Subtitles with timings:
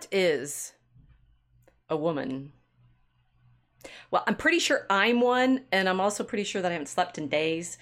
[0.00, 0.72] What is
[1.90, 2.52] a woman?
[4.10, 7.18] Well, I'm pretty sure I'm one, and I'm also pretty sure that I haven't slept
[7.18, 7.76] in days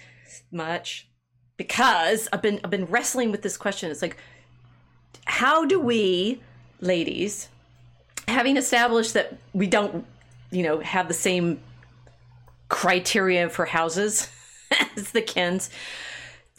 [0.51, 1.07] much
[1.55, 3.89] because I've been I've been wrestling with this question.
[3.89, 4.17] It's like,
[5.23, 6.41] how do we,
[6.81, 7.47] ladies,
[8.27, 10.05] having established that we don't,
[10.51, 11.61] you know, have the same
[12.67, 14.29] criteria for houses
[14.97, 15.69] as the Kens,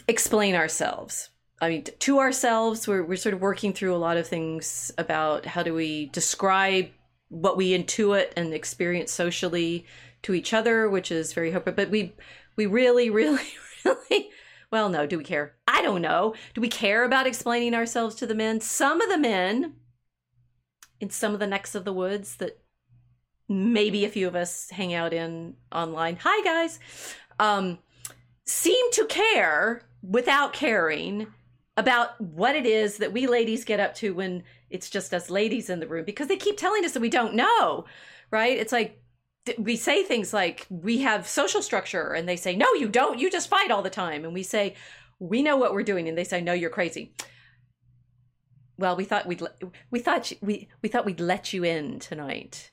[0.08, 1.28] explain ourselves?
[1.60, 5.44] I mean, to ourselves, we're, we're sort of working through a lot of things about
[5.44, 6.88] how do we describe
[7.28, 9.84] what we intuit and experience socially
[10.22, 11.74] to each other, which is very hopeful.
[11.74, 12.14] But we,
[12.56, 13.46] we really, really,
[13.84, 14.30] really,
[14.70, 15.54] well, no, do we care?
[15.68, 16.34] I don't know.
[16.54, 18.60] Do we care about explaining ourselves to the men?
[18.60, 19.74] Some of the men
[21.00, 22.58] in some of the necks of the woods that
[23.48, 26.18] maybe a few of us hang out in online.
[26.22, 26.78] Hi, guys.
[27.38, 27.78] Um,
[28.46, 31.26] seem to care without caring
[31.76, 35.70] about what it is that we ladies get up to when it's just us ladies
[35.70, 37.84] in the room because they keep telling us that we don't know,
[38.30, 38.56] right?
[38.56, 39.02] It's like
[39.58, 43.18] we say things like we have social structure and they say no you don't.
[43.18, 44.24] You just fight all the time.
[44.24, 44.74] And we say
[45.18, 46.08] we know what we're doing.
[46.08, 47.14] And they say no you're crazy.
[48.76, 49.42] Well we thought we'd
[49.90, 52.70] we thought we we thought we'd let you in tonight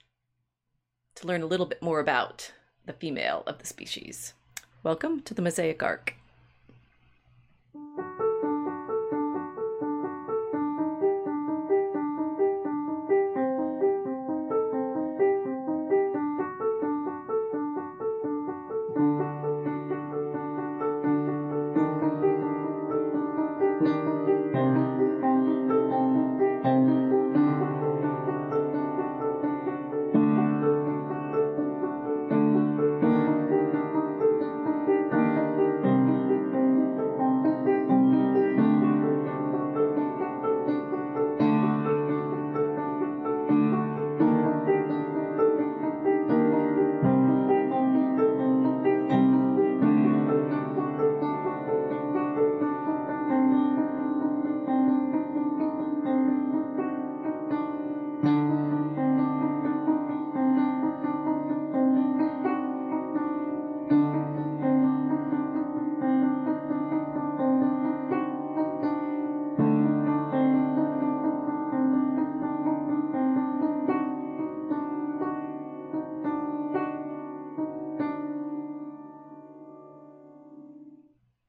[1.15, 2.51] to learn a little bit more about
[2.85, 4.33] the female of the species.
[4.83, 6.15] Welcome to the Mosaic Ark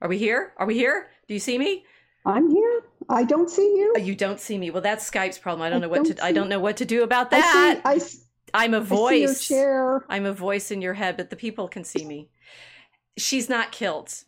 [0.08, 0.55] Are we here?
[0.56, 1.10] Are we here?
[1.26, 1.84] Do you see me?
[2.25, 2.82] I'm here.
[3.10, 3.93] I don't see you.
[3.94, 4.70] Oh, you don't see me.
[4.70, 5.60] Well, that's Skype's problem.
[5.60, 6.25] I don't I know what don't to.
[6.25, 7.82] I don't know what to do about that.
[7.84, 8.20] I see,
[8.55, 9.46] I, am a voice.
[9.46, 10.06] chair.
[10.08, 12.31] I'm a voice in your head, but the people can see me.
[13.19, 14.25] She's not kilt.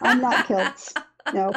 [0.00, 0.94] I'm not kilt.
[1.34, 1.52] No.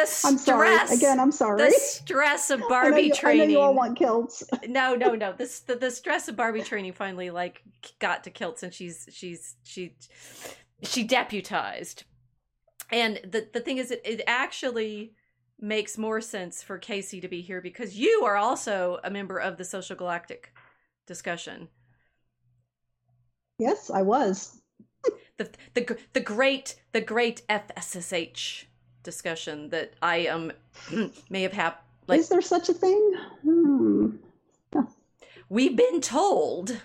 [0.00, 0.24] The stress.
[0.24, 0.96] I'm sorry.
[0.96, 1.62] Again, I'm sorry.
[1.62, 3.42] The stress of Barbie I you, training.
[3.42, 4.42] I know you all want kilts.
[4.68, 5.32] no, no, no.
[5.32, 7.62] This the, the stress of Barbie training finally like
[7.98, 9.96] got to kilts, and she's she's she
[10.82, 12.04] she deputized.
[12.90, 15.14] And the the thing is, it, it actually
[15.58, 19.58] makes more sense for Casey to be here because you are also a member of
[19.58, 20.52] the Social Galactic
[21.06, 21.68] discussion.
[23.58, 24.60] Yes, I was.
[25.36, 28.64] the the the great the great FSSH
[29.02, 30.52] discussion that I um
[31.30, 31.74] may have had.
[32.06, 33.14] Like, Is there such a thing?
[33.42, 34.10] Hmm.
[35.48, 36.80] We've been told.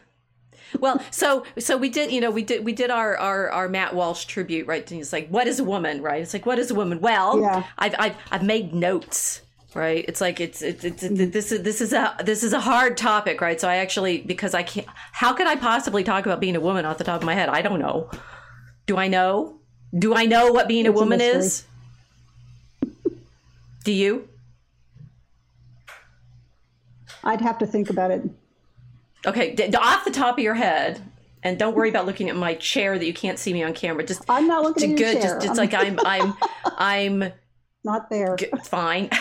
[0.80, 3.96] Well, so so we did, you know, we did we did our our, our Matt
[3.96, 4.90] Walsh tribute, right?
[4.92, 6.22] And it's like, what is a woman, right?
[6.22, 7.00] It's like, what is a woman?
[7.00, 7.64] Well, yeah.
[7.78, 9.42] I've I've I've made notes
[9.76, 12.60] right it's like it's it's, it's, it's this is this is a this is a
[12.62, 16.40] hard topic right so i actually because i can't how could i possibly talk about
[16.40, 18.10] being a woman off the top of my head i don't know
[18.86, 19.60] do i know
[20.00, 21.66] do i know what being it's a woman a is
[23.86, 24.28] do you?
[27.24, 28.24] I'd have to think about it.
[29.26, 31.02] Okay, d- off the top of your head,
[31.44, 34.06] and don't worry about looking at my chair that you can't see me on camera.
[34.06, 35.14] Just I'm not looking at good.
[35.14, 35.40] Your chair.
[35.40, 36.34] Just, just like I'm, I'm,
[36.78, 37.32] I'm
[37.84, 38.36] not there.
[38.36, 39.10] G- fine.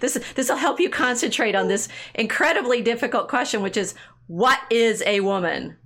[0.00, 3.94] this this will help you concentrate on this incredibly difficult question, which is
[4.28, 5.76] what is a woman?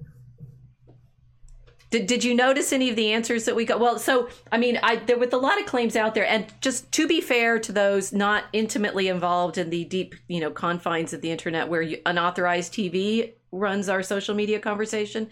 [1.90, 3.80] Did, did you notice any of the answers that we got?
[3.80, 6.90] Well, so I mean, I there was a lot of claims out there, and just
[6.92, 11.20] to be fair to those not intimately involved in the deep, you know, confines of
[11.20, 15.28] the internet, where you, unauthorized TV runs our social media conversation.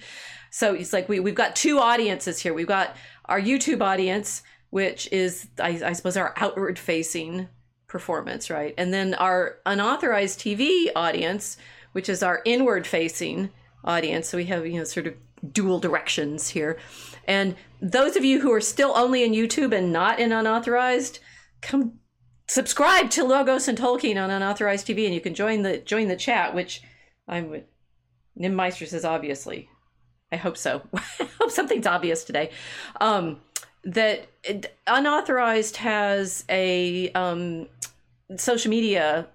[0.50, 2.52] So it's like we we've got two audiences here.
[2.52, 2.96] We've got
[3.26, 7.48] our YouTube audience, which is I, I suppose our outward facing
[7.86, 8.74] performance, right?
[8.76, 11.56] And then our unauthorized TV audience,
[11.92, 13.50] which is our inward facing
[13.84, 14.28] audience.
[14.28, 15.14] So we have you know sort of
[15.52, 16.78] dual directions here.
[17.26, 21.20] And those of you who are still only in YouTube and not in unauthorized,
[21.60, 21.98] come
[22.46, 26.16] subscribe to Logos and Tolkien on Unauthorized TV, and you can join the join the
[26.16, 26.54] chat.
[26.54, 26.82] Which
[27.26, 27.62] I'm
[28.38, 29.68] Nimmeister says obviously.
[30.30, 30.82] I hope so.
[30.94, 32.50] I hope something's obvious today.
[33.00, 33.40] Um,
[33.84, 34.26] that
[34.86, 37.68] unauthorized has a um,
[38.36, 39.28] social media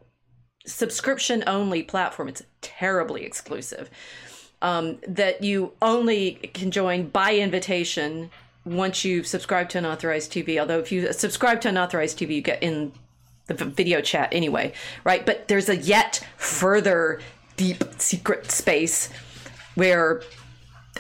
[0.66, 2.28] subscription only platform.
[2.28, 3.90] It's terribly exclusive.
[4.64, 8.32] Um, that you only can join by invitation
[8.66, 10.58] once you subscribe to unauthorized TV.
[10.58, 12.94] Although if you subscribe to unauthorized TV, you get in
[13.48, 14.74] the video chat anyway,
[15.04, 15.26] right?
[15.26, 17.20] But there's a yet further
[17.58, 19.10] deep secret space
[19.76, 20.22] where,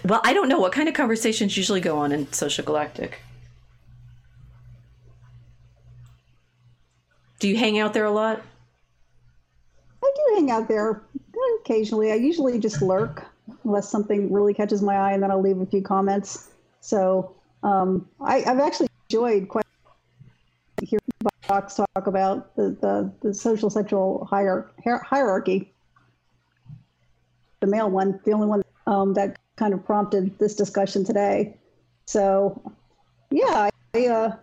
[0.03, 3.19] well, I don't know what kind of conversations usually go on in Social Galactic.
[7.39, 8.41] Do you hang out there a lot?
[10.03, 11.01] I do hang out there
[11.61, 12.11] occasionally.
[12.11, 13.25] I usually just lurk
[13.63, 16.49] unless something really catches my eye, and then I'll leave a few comments.
[16.81, 19.65] So um, I, have actually enjoyed quite
[20.81, 21.01] hearing
[21.47, 25.71] Vox talk about the, the, the social sexual hier- hierarchy.
[27.61, 31.55] The male one, the only one um, that kind of prompted this discussion today.
[32.05, 32.61] So,
[33.31, 34.35] yeah, I, uh,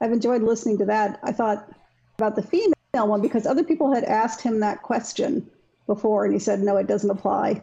[0.00, 1.20] I've enjoyed listening to that.
[1.22, 1.72] I thought
[2.18, 5.48] about the female one because other people had asked him that question
[5.86, 7.62] before, and he said, no, it doesn't apply.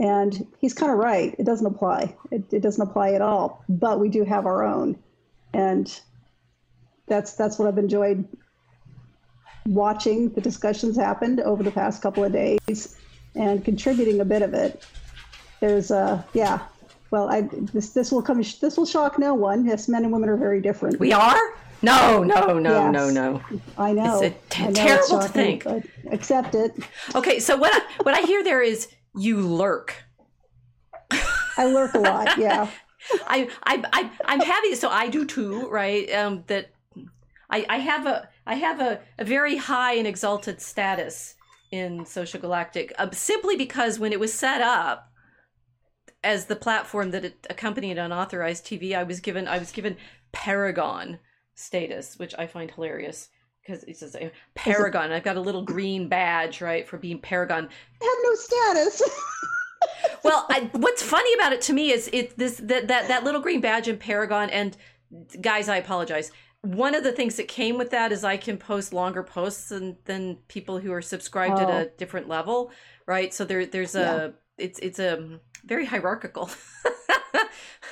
[0.00, 1.34] And he's kind of right.
[1.38, 2.16] It doesn't apply.
[2.30, 3.62] It, it doesn't apply at all.
[3.68, 4.98] But we do have our own,
[5.52, 6.00] and
[7.06, 8.26] that's that's what I've enjoyed
[9.66, 12.96] watching the discussions happened over the past couple of days
[13.34, 14.84] and contributing a bit of it.
[15.60, 16.60] There's uh yeah.
[17.10, 19.66] Well, I this this will come this will shock no one.
[19.66, 20.98] Yes, men and women are very different.
[20.98, 21.38] We are.
[21.82, 23.42] No, no, no, yes, no, no.
[23.78, 24.20] I know.
[24.22, 25.64] It's t- know terrible it's shocking, to think.
[25.64, 26.74] But accept it.
[27.14, 30.04] Okay, so what I, what I hear there is you lurk.
[31.56, 32.38] I lurk a lot.
[32.38, 32.68] Yeah.
[33.26, 34.74] I I I I'm happy.
[34.74, 36.10] So I do too, right?
[36.12, 36.70] Um, that
[37.48, 41.34] I I have a I have a, a very high and exalted status
[41.70, 45.12] in Social Galactic, uh, simply because when it was set up
[46.22, 49.96] as the platform that it accompanied unauthorized TV, I was given I was given
[50.32, 51.18] Paragon
[51.54, 53.28] status, which I find hilarious
[53.70, 55.12] because it says uh, Paragon.
[55.12, 57.68] I've got a little green badge, right, for being Paragon.
[58.00, 59.02] I have no status.
[60.24, 63.40] well, I, what's funny about it to me is it this that that that little
[63.40, 64.50] green badge in Paragon.
[64.50, 64.76] And
[65.40, 66.32] guys, I apologize.
[66.62, 69.96] One of the things that came with that is I can post longer posts than
[70.04, 71.62] than people who are subscribed oh.
[71.62, 71.90] at a oh.
[71.96, 72.70] different level,
[73.06, 73.32] right?
[73.32, 74.66] So there there's a yeah.
[74.66, 76.50] it's it's a very hierarchical.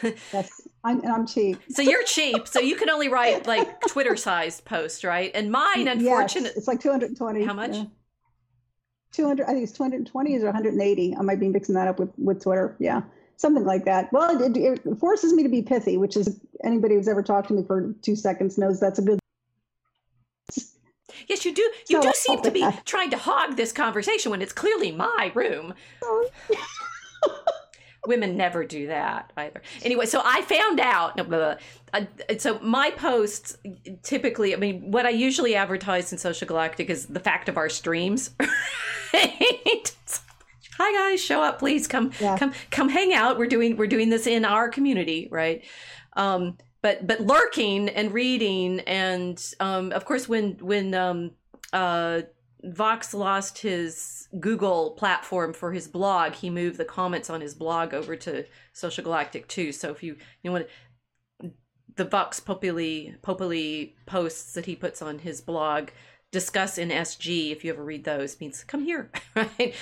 [0.03, 1.59] yes, I'm, and I'm cheap.
[1.71, 2.47] So you're cheap.
[2.49, 5.31] So you can only write like Twitter sized posts, right?
[5.35, 7.45] And mine, unfortunately, yes, it's like 220.
[7.45, 7.77] How much?
[7.77, 7.85] Yeah.
[9.13, 9.45] 200.
[9.45, 11.17] I think it's 220 or 180.
[11.17, 12.77] I might be mixing that up with with Twitter.
[12.79, 13.03] Yeah,
[13.37, 14.13] something like that.
[14.13, 17.55] Well, it, it forces me to be pithy, which is anybody who's ever talked to
[17.55, 19.19] me for two seconds knows that's a good
[21.29, 21.63] Yes, you do.
[21.89, 25.31] You so, do seem to be trying to hog this conversation when it's clearly my
[25.35, 25.75] room.
[26.03, 26.29] Oh,
[28.07, 29.63] women never do that either.
[29.83, 31.17] Anyway, so I found out.
[31.17, 31.57] Blah, blah,
[31.93, 32.37] blah.
[32.39, 33.59] so my posts
[34.03, 37.69] typically, I mean, what I usually advertise in Social Galactic is the fact of our
[37.69, 38.31] streams.
[40.81, 41.89] Hi guys, show up, please.
[41.89, 42.39] Come, yeah.
[42.39, 43.37] come, come, hang out.
[43.37, 45.65] We're doing we're doing this in our community, right?
[46.13, 51.33] Um, but but lurking and reading, and um, of course, when when um,
[51.73, 52.21] uh,
[52.65, 57.95] Vox lost his Google platform for his blog, he moved the comments on his blog
[57.95, 59.73] over to Social Galactic too.
[59.73, 60.67] So if you you want
[61.97, 65.89] the Vox Populi Populi posts that he puts on his blog
[66.31, 69.75] discuss in SG if you ever read those means come here right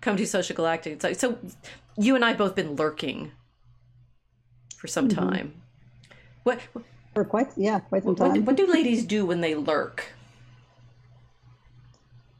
[0.00, 1.00] come to Social Galactic.
[1.00, 1.38] So, so
[1.96, 3.32] you and I both been lurking
[4.76, 5.28] for some mm-hmm.
[5.28, 5.54] time.
[6.42, 6.60] What,
[7.14, 8.30] for quite yeah quite some time.
[8.30, 10.12] What, what do ladies do when they lurk?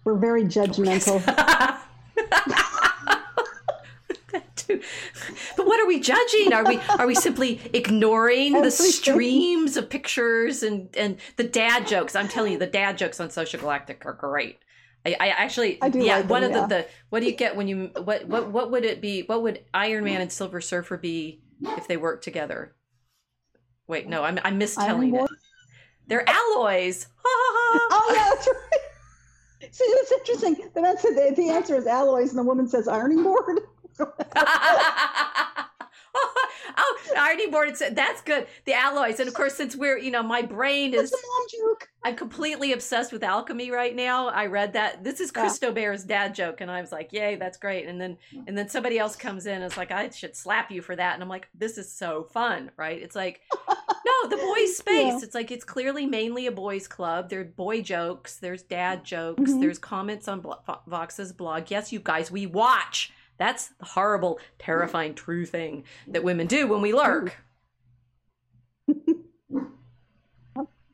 [0.04, 1.24] We're very judgmental.
[5.56, 6.52] but what are we judging?
[6.52, 12.16] Are we are we simply ignoring the streams of pictures and and the dad jokes?
[12.16, 14.58] I'm telling you, the dad jokes on Social Galactic are great.
[15.04, 16.66] I, I actually I yeah like one them, of yeah.
[16.66, 19.22] the, the what do you get when you what what what would it be?
[19.22, 22.74] What would Iron Man and Silver Surfer be if they worked together?
[23.86, 25.30] Wait, no, I'm I'm mistelling it.
[26.06, 27.06] They're alloys.
[27.24, 28.91] oh yeah, that's right.
[29.70, 30.70] See, it's interesting.
[30.74, 33.60] The man said the, the answer is alloys, and the woman says ironing board.
[36.14, 37.68] oh, ironing board.
[37.68, 38.46] It's, That's good.
[38.64, 41.14] The alloys, and of course, since we're you know, my brain is.
[42.04, 44.26] I'm completely obsessed with alchemy right now.
[44.26, 45.72] I read that this is Christo yeah.
[45.72, 48.16] Bear's dad joke, and I was like, "Yay, that's great!" And then
[48.48, 51.14] and then somebody else comes in and is like, "I should slap you for that,"
[51.14, 53.42] and I'm like, "This is so fun, right?" It's like
[54.04, 55.12] no, the boys' space.
[55.14, 55.20] Yeah.
[55.22, 57.28] It's like it's clearly mainly a boys' club.
[57.30, 58.36] There are boy jokes.
[58.36, 59.50] There's dad jokes.
[59.50, 59.60] Mhm.
[59.60, 61.70] There's comments on Blo- Vox's blog.
[61.70, 63.12] Yes, you guys, we watch.
[63.38, 67.36] That's the horrible, terrifying, true thing that women do when we lurk.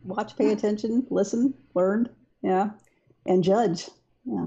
[0.04, 2.08] Watch, pay attention, listen, learn,
[2.42, 2.70] yeah,
[3.26, 3.88] and judge.
[4.24, 4.46] Yeah.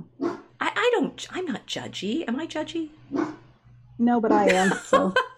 [0.60, 1.28] I, I don't.
[1.32, 2.28] I'm not judgy.
[2.28, 2.90] Am I judgy?
[4.00, 4.72] No, but I am.
[4.86, 5.14] So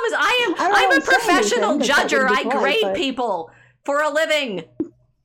[0.00, 0.54] problem is, I am.
[0.72, 2.26] I I'm a professional judger.
[2.28, 3.50] I grade but- people
[3.84, 4.64] for a living.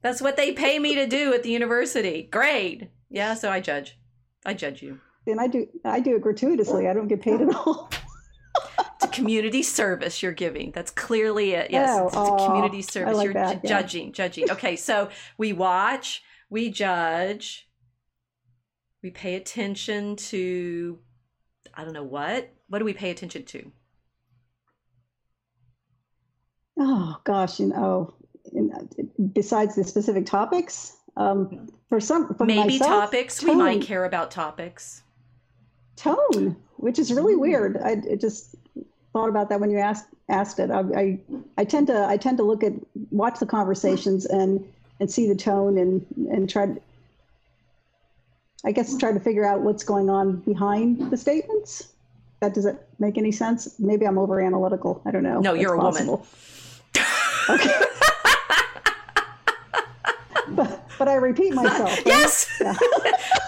[0.01, 2.27] That's what they pay me to do at the university.
[2.32, 2.89] Grade.
[3.10, 3.98] Yeah, so I judge.
[4.46, 5.00] I judge you.
[5.25, 6.88] and I do I do it gratuitously.
[6.88, 7.89] I don't get paid at all.
[8.96, 10.72] It's a community service you're giving.
[10.72, 11.72] That's clearly it.
[11.72, 13.17] Yes, Oh, it's, it's a oh, community service.
[13.17, 13.70] like you're that, yeah.
[13.70, 14.51] judging, judging.
[14.51, 17.67] Okay, so we watch, we judge,
[19.01, 21.00] we pay attention to.
[21.74, 22.53] I don't know what.
[22.70, 23.72] What do we pay attention to?
[26.77, 28.13] Oh gosh, you know,
[29.34, 33.44] besides the specific topics, um, for some for Maybe myself, topics.
[33.44, 35.03] We might care about topics.
[35.96, 37.77] tone, which is really weird.
[37.77, 38.55] I it just
[39.13, 40.70] thought about that when you asked asked it.
[40.70, 41.20] I, I
[41.58, 42.74] I tend to I tend to look at
[43.12, 44.63] watch the conversations and
[45.00, 46.82] and see the tone and and try to
[48.65, 51.94] I guess try to figure out what's going on behind the statements.
[52.41, 53.79] That does it make any sense?
[53.79, 55.01] Maybe I'm over analytical.
[55.05, 55.39] I don't know.
[55.39, 56.20] No, you're a woman.
[57.50, 57.80] Okay.
[60.50, 62.00] but, but I repeat myself.
[62.06, 62.75] Yes, Yeah.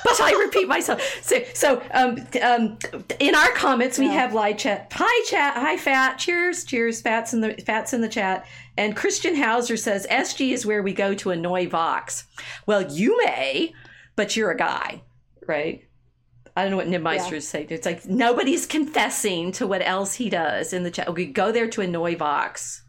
[0.03, 1.01] but I repeat myself.
[1.21, 2.77] So, so um, um,
[3.19, 4.91] in our comments, we have live chat.
[4.93, 5.55] Hi, chat.
[5.55, 6.17] Hi, fat.
[6.17, 7.01] Cheers, cheers.
[7.01, 8.45] Fats in the fats in the chat.
[8.77, 12.25] And Christian Hauser says SG is where we go to annoy Vox.
[12.65, 13.73] Well, you may,
[14.15, 15.01] but you're a guy,
[15.47, 15.83] right?
[16.55, 17.39] I don't know what Nibmeisters Yeah.
[17.39, 17.67] say.
[17.69, 21.13] It's like nobody's confessing to what else he does in the chat.
[21.13, 22.81] We go there to annoy Vox.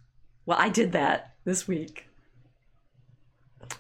[0.49, 2.07] Well, I did that this week.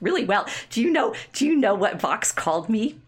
[0.02, 0.46] Really well.
[0.68, 1.14] Do you know?
[1.32, 3.00] Do you know what Vox called me?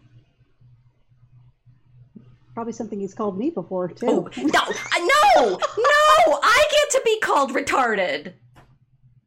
[2.55, 4.07] Probably something he's called me before too.
[4.07, 6.39] Oh no, I- no, no!
[6.41, 8.33] I get to be called retarded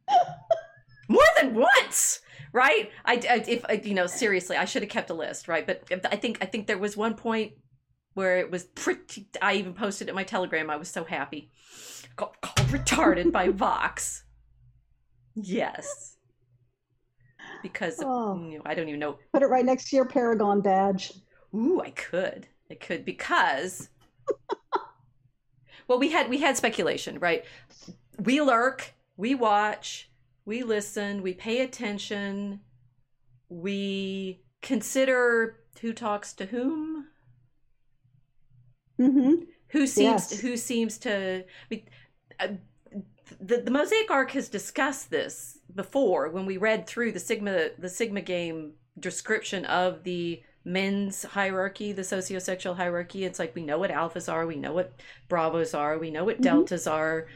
[1.08, 2.20] more than once,
[2.52, 2.90] right?
[3.04, 5.64] I, I- if I, you know, seriously, I should have kept a list, right?
[5.64, 7.52] But I think I think there was one point
[8.14, 9.28] where it was pretty.
[9.40, 10.70] I even posted it in my Telegram.
[10.70, 11.52] I was so happy.
[12.16, 14.23] Called, called retarded by Vox.
[15.36, 16.16] Yes,
[17.62, 18.36] because Oh.
[18.48, 21.12] you know, I don't even know Put it right next to your Paragon badge.
[21.54, 22.46] Ooh, I could.
[22.70, 23.88] I could because
[25.88, 27.44] well, we had we had speculation, right?
[28.18, 30.10] We lurk, we watch,
[30.44, 32.60] we listen, we pay attention,
[33.48, 37.06] we consider who talks to whom,
[39.00, 39.42] Mm-hmm.
[39.70, 40.40] who seems Yes.
[40.40, 41.84] who seems to we,
[42.38, 42.48] uh,
[43.40, 47.88] the the Mosaic Ark has discussed this before when we read through the sigma the
[47.88, 53.90] sigma game description of the men's hierarchy the sociosexual hierarchy it's like we know what
[53.90, 54.92] alphas are we know what
[55.28, 56.42] bravos are we know what Mhm.
[56.44, 57.26] deltas are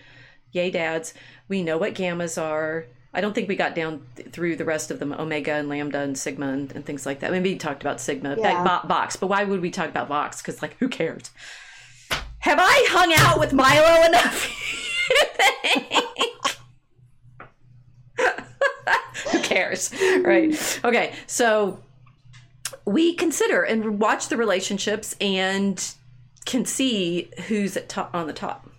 [0.52, 1.12] yay dads
[1.47, 4.90] we know what gammas are i don't think we got down th- through the rest
[4.90, 7.83] of them omega and lambda and sigma and, and things like that maybe we talked
[7.83, 8.62] about sigma Yeah.
[8.62, 11.30] like vox but why would we talk about vox because like who cares
[12.40, 14.49] have I hung out with Milo enough?
[19.33, 19.93] Who cares?
[20.23, 20.81] Right.
[20.85, 21.12] Okay.
[21.27, 21.81] So
[22.85, 25.95] we consider and watch the relationships and
[26.47, 28.71] can see who's at top on the top.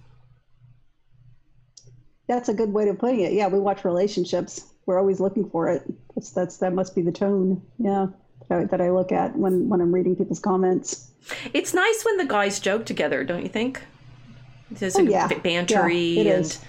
[2.27, 3.33] That's a good way of putting it.
[3.33, 4.65] Yeah, we watch relationships.
[4.85, 5.83] We're always looking for it.
[6.15, 7.61] That's that's that must be the tone.
[7.77, 8.07] Yeah,
[8.49, 11.11] that I look at when when I'm reading people's comments.
[11.53, 13.81] It's nice when the guys joke together, don't you think?
[14.71, 15.27] There's Oh, a yeah.
[15.29, 16.59] bantery Yeah, and is.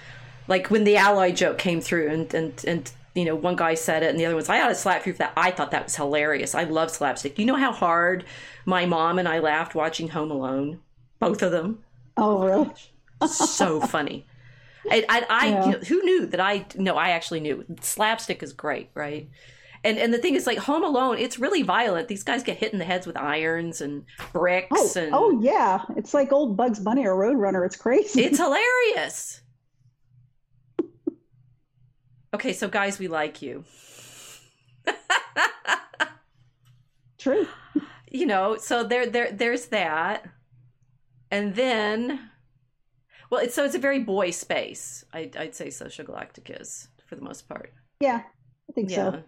[0.47, 4.03] like when the alloy joke came through and and and you know one guy said
[4.03, 5.33] it and the other one's I ought to slap you for that.
[5.37, 6.55] I thought that was hilarious.
[6.55, 7.37] I love slapstick.
[7.39, 8.25] You know how hard
[8.65, 10.79] my mom and I laughed watching Home Alone,
[11.19, 11.83] both of them.
[12.17, 12.73] Oh, really?
[13.21, 14.25] So funny.
[14.89, 15.65] I, I, I Yeah.
[15.65, 19.29] you know, who knew that I no I actually knew slapstick is great right
[19.83, 22.73] and and the thing is like Home Alone it's really violent these guys get hit
[22.73, 25.83] in the heads with irons and bricks Oh, and oh yeah.
[25.97, 27.65] It's like old Bugs Bunny or Roadrunner.
[27.65, 28.23] It's crazy.
[28.23, 29.41] It's hilarious.
[32.33, 33.65] Okay, so guys, we like you.
[37.17, 37.47] true.
[38.09, 40.25] You know, so there there there's that.
[41.29, 42.29] And then
[43.29, 45.05] well, it's so it's a very boy space.
[45.13, 47.71] I I'd say Social Galactic is for the most part.
[47.99, 48.21] Yeah,
[48.69, 48.95] I think Yeah.
[49.11, 49.23] so.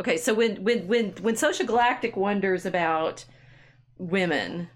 [0.00, 3.24] Okay, so when when when when Social Galactic wonders about
[3.98, 4.68] women,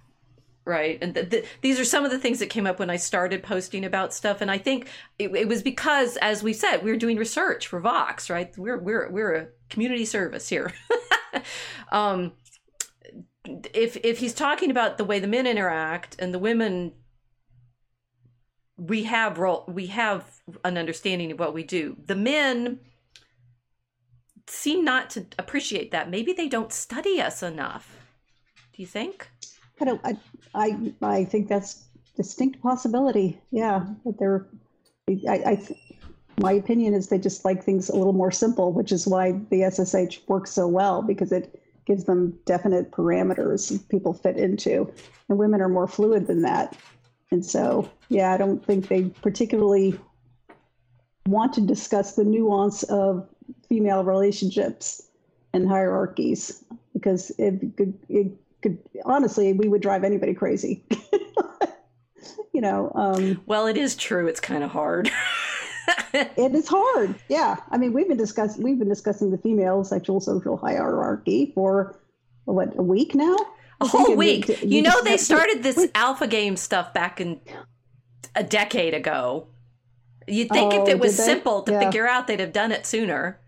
[0.64, 2.96] right and th- th- these are some of the things that came up when i
[2.96, 6.90] started posting about stuff and i think it, it, was because as we said we
[6.90, 8.56] were doing research for vox right?
[8.56, 10.72] We're we're we're a community service here.
[11.90, 12.32] Um
[13.46, 16.92] if if he's talking about the way the men interact and the women
[18.76, 20.24] we have role we have
[20.64, 21.96] an understanding of what we do.
[22.06, 22.80] The men
[24.46, 27.96] seem not to appreciate that maybe they don't study us enough
[28.74, 29.28] do you think
[29.83, 30.00] I don't.
[30.05, 30.16] I,
[30.55, 31.85] I, I think that's
[32.16, 33.40] distinct possibility.
[33.50, 34.46] Yeah, but they're.
[35.28, 35.68] I, I,
[36.40, 39.68] my opinion is they just like things a little more simple, which is why the
[39.68, 44.90] SSH works so well because it gives them definite parameters people fit into,
[45.28, 46.76] and women are more fluid than that.
[47.33, 49.98] And so, yeah, I don't think they particularly
[51.26, 53.26] want to discuss the nuance of
[53.72, 55.08] female relationships
[55.54, 57.54] and hierarchies because it,
[58.11, 58.26] it
[58.61, 60.85] could honestly we would drive anybody crazy.
[62.54, 64.26] You know um, well it is true.
[64.26, 65.11] It's kind of hard.
[66.14, 67.16] It is hard.
[67.28, 67.56] Yeah.
[67.70, 71.98] I mean we've been discussing we've been discussing the female sexual social hierarchy for
[72.44, 73.35] what a week now?
[73.80, 74.48] A whole week.
[74.48, 77.40] we, you know they started this alpha game stuff back in
[78.37, 79.48] a decade ago.
[80.28, 81.80] You'd think oh, if it was simple to yeah.
[81.80, 83.41] figure out they'd have done it sooner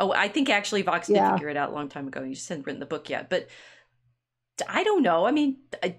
[0.00, 2.48] oh i think actually vox did figure it out a long time ago you just
[2.48, 3.48] hadn't written the book yet but
[4.66, 5.26] I don't know.
[5.26, 5.96] I mean, a,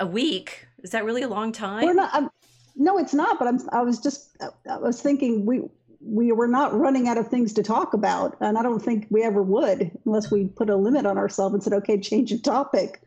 [0.00, 1.84] a week is that really a long time?
[1.84, 2.10] We're not.
[2.12, 2.30] I'm,
[2.76, 3.38] no, it's not.
[3.38, 3.60] But I'm.
[3.72, 4.36] I was just.
[4.40, 5.62] Uh, I was thinking we
[6.00, 9.22] we were not running out of things to talk about, and I don't think we
[9.22, 13.02] ever would unless we put a limit on ourselves and said, "Okay, change the topic."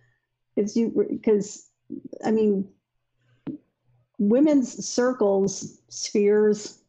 [0.58, 1.69] It's you because
[2.26, 2.67] I mean,
[4.19, 6.80] women's circles, spheres,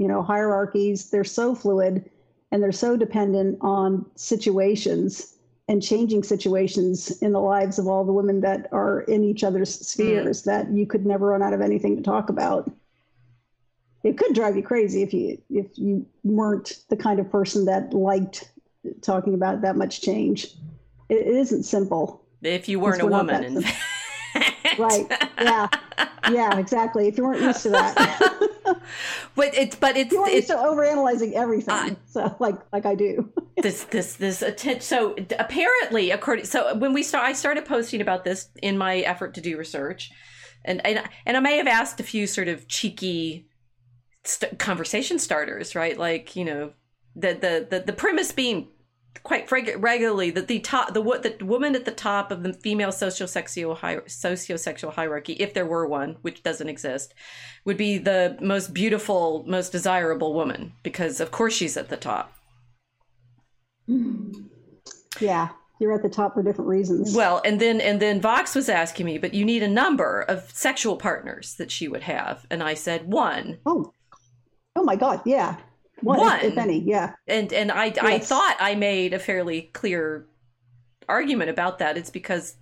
[0.00, 1.10] you know, hierarchies.
[1.10, 2.10] They're so fluid,
[2.50, 5.36] and they're so dependent on situations
[5.68, 9.86] and changing situations in the lives of all the women that are in each other's
[9.86, 10.44] spheres mm.
[10.46, 12.72] that you could never run out of anything to talk about.
[14.02, 17.92] It could drive you crazy if you if you weren't the kind of person that
[17.92, 18.50] liked
[19.02, 20.54] talking about that much change.
[21.10, 22.24] it, it isn't simple.
[22.40, 23.64] If you weren't a woman, and...
[24.78, 25.06] right?
[25.38, 25.68] Yeah,
[26.30, 27.06] yeah, exactly.
[27.06, 28.46] If you weren't used to that.
[29.34, 31.74] but it's but it's you it's so overanalyzing everything.
[31.74, 33.32] Uh, so like like I do.
[33.62, 34.80] this this this attention.
[34.80, 39.34] So apparently, according so when we start, I started posting about this in my effort
[39.34, 40.10] to do research,
[40.64, 43.48] and and and I may have asked a few sort of cheeky
[44.24, 45.98] st- conversation starters, right?
[45.98, 46.72] Like you know
[47.14, 48.68] the the the, the premise being
[49.22, 52.92] quite regularly that the top the what the woman at the top of the female
[52.92, 57.12] socio-sexual hi- socio-sexual hierarchy if there were one which doesn't exist
[57.64, 62.32] would be the most beautiful most desirable woman because of course she's at the top.
[63.88, 64.42] Mm-hmm.
[65.20, 65.48] Yeah
[65.80, 67.14] you're at the top for different reasons.
[67.14, 70.50] Well and then and then vox was asking me but you need a number of
[70.52, 72.46] sexual partners that she would have.
[72.50, 73.58] And i said one.
[73.66, 73.92] Oh,
[74.76, 75.56] oh my god yeah
[76.02, 76.38] one, one.
[76.40, 77.14] If, if, any, yeah.
[77.26, 77.98] And and I yes.
[78.00, 80.26] I thought I made a fairly clear
[81.08, 81.96] argument about that.
[81.96, 82.56] It's because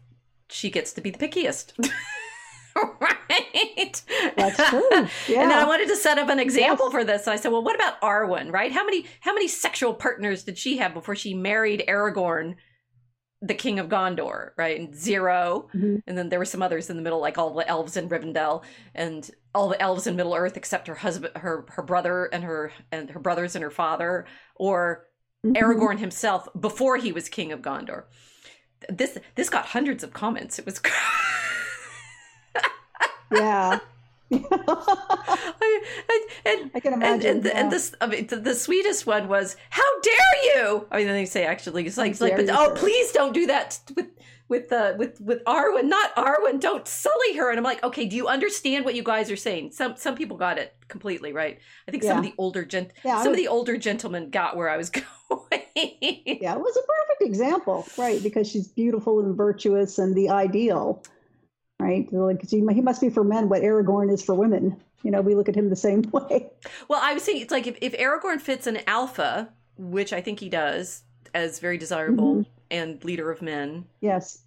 [0.49, 1.73] she gets to be the pickiest.
[3.01, 4.03] right?
[4.37, 4.89] That's true.
[4.93, 5.09] Yeah.
[5.43, 6.93] And then I wanted to set up an example yes.
[6.93, 7.29] for this.
[7.29, 8.73] I said, well, what about Arwen, right?
[8.73, 12.57] How many how many sexual partners did she have before she married Aragorn
[13.41, 14.79] the king of Gondor, right?
[14.79, 15.97] And 0 mm-hmm.
[16.07, 18.63] and then there were some others in the middle, like all the elves in Rivendell,
[18.95, 22.73] and all the elves in Middle Earth except her husband, her her brother, and her
[22.91, 25.07] and her brothers and her father, or
[25.47, 25.57] mm-hmm.
[25.57, 28.05] Aragorn himself before he was king of Gondor.
[28.89, 30.59] This this got hundreds of comments.
[30.59, 30.81] It was.
[33.33, 33.79] yeah.
[34.33, 37.39] I, and, I can imagine.
[37.39, 37.61] And, and, yeah.
[37.61, 41.25] and this, I mean, the, the, sweetest one was, "How dare you!" I mean, they
[41.25, 44.09] say actually, it's like, it's like, but oh, please don't do that with
[44.49, 46.61] with uh, with with Arwen, not Arwen.
[46.61, 47.51] Don't sully her.
[47.51, 49.73] And I'm like, okay, do you understand what you guys are saying?
[49.73, 51.59] Some some people got it completely right.
[51.87, 52.11] I think yeah.
[52.11, 54.77] some of the older gent, yeah, some was, of the older gentlemen got where I
[54.77, 55.05] was going.
[55.77, 58.23] yeah, it was a perfect example, right?
[58.23, 61.03] Because she's beautiful and virtuous and the ideal
[61.81, 62.13] right?
[62.13, 64.77] Like he must be for men what Aragorn is for women.
[65.03, 66.51] You know, we look at him the same way.
[66.89, 70.41] Well, I was saying it's like if, if Aragorn fits an alpha, which I think
[70.41, 71.03] he does,
[71.35, 72.51] as very desirable mm-hmm.
[72.71, 73.87] and leader of men.
[74.01, 74.43] Yes.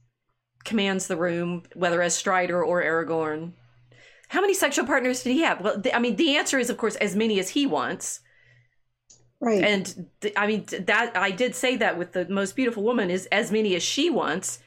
[0.63, 3.53] Commands the room, whether as Strider or Aragorn.
[4.29, 5.61] How many sexual partners did he have?
[5.61, 8.21] Well, I mean, the answer is, of course, as many as he wants.
[9.39, 9.63] Right.
[9.63, 13.51] And I mean, that I did say that with the most beautiful woman is as
[13.51, 14.59] many as she wants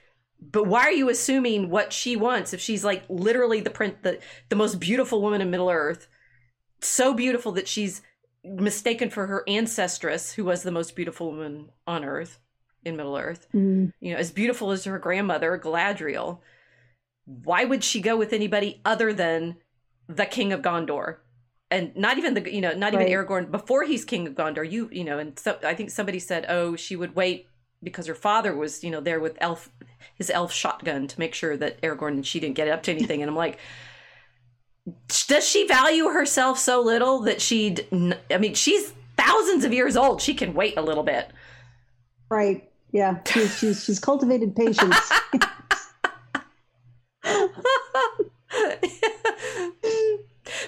[0.50, 4.18] but why are you assuming what she wants if she's like literally the print the
[4.48, 6.08] the most beautiful woman in Middle Earth,
[6.80, 8.02] so beautiful that she's
[8.44, 12.40] mistaken for her ancestress, who was the most beautiful woman on Earth
[12.84, 13.46] in Middle Earth.
[13.54, 13.92] Mm.
[14.00, 16.40] You know, as beautiful as her grandmother Galadriel.
[17.24, 19.56] why would she go with anybody other than
[20.08, 21.16] the king of Gondor?
[21.70, 23.12] And not even the you know not even Right.
[23.12, 24.70] Aragorn before he's king of Gondor.
[24.70, 27.48] You you know, and so I think somebody said, oh, she would wait
[27.82, 29.70] because her father was you know there with elf
[30.16, 33.22] his elf shotgun to make sure that Aragorn and she didn't get up to anything.
[33.22, 33.58] And I'm like,
[35.28, 37.86] does she value herself so little that she'd?
[37.90, 40.20] n- I mean, she's thousands of years old.
[40.20, 41.30] She can wait a little bit.
[42.28, 42.68] Right.
[42.92, 43.18] Yeah.
[43.26, 44.96] She's she's she's cultivated patience.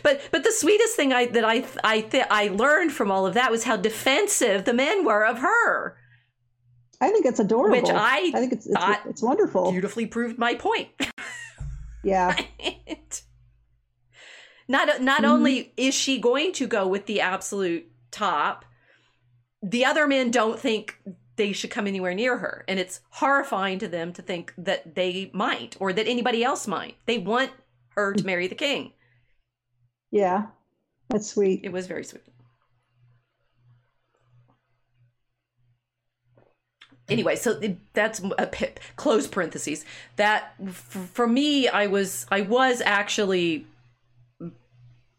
[0.03, 3.35] but but the sweetest thing I that I I th- I learned from all of
[3.35, 5.97] that was how defensive the men were of her,
[7.01, 7.77] I think it's adorable.
[7.81, 9.71] which I, I think it's it's, thought it's wonderful.
[9.73, 10.89] beautifully proved my point.
[12.05, 12.37] Yeah.
[14.69, 15.29] not not Mhm.
[15.29, 18.65] only is she going to go with the absolute top,
[19.63, 20.99] the other men don't think
[21.35, 25.31] they should come anywhere near her, and it's horrifying to them to think that they
[25.35, 26.97] might or that anybody else might.
[27.07, 27.51] They want
[27.97, 28.93] her to marry the king.
[30.13, 30.47] Yeah.
[31.11, 31.61] That's sweet.
[31.65, 32.23] It was very sweet.
[37.09, 38.67] Anyway, so th- that's a p-
[38.97, 39.85] close parentheses.
[40.17, 43.67] That for me, I was I was actually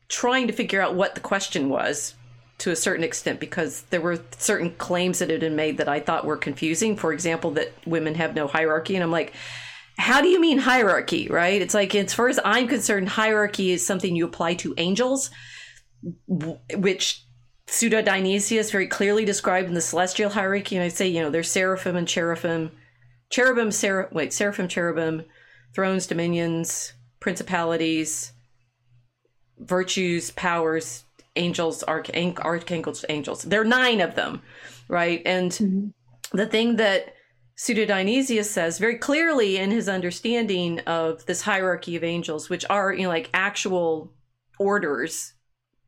[0.10, 2.16] trying to figure out what the question was
[2.60, 6.00] to a certain extent because there were certain claims that had been made that I
[6.00, 6.98] thought were confusing.
[6.98, 9.34] For example, that women have no hierarchy, and I'm like,
[9.98, 11.30] how do you mean hierarchy?
[11.30, 11.62] Right?
[11.62, 15.30] It's like as far as I'm concerned, hierarchy is something you apply to angels
[16.28, 17.26] which
[17.68, 20.76] Pseudo Dionysius very clearly described in the celestial hierarchy.
[20.78, 22.72] And I say, you know, there's seraphim and cherubim,
[23.30, 25.24] cherubim, ser- wait, seraphim, cherubim,
[25.76, 28.32] thrones, dominions, principalities,
[29.60, 31.04] virtues, powers,
[31.36, 33.44] angels, arch- archangels, angels.
[33.44, 34.42] There are nine of them,
[34.88, 35.22] right?
[35.26, 35.94] And Mhm.
[36.32, 37.14] the thing that
[37.56, 42.94] Pseudo Dionysius says very clearly in his understanding of this hierarchy of angels, which are,
[42.94, 44.14] you know, like actual
[44.60, 45.34] orders,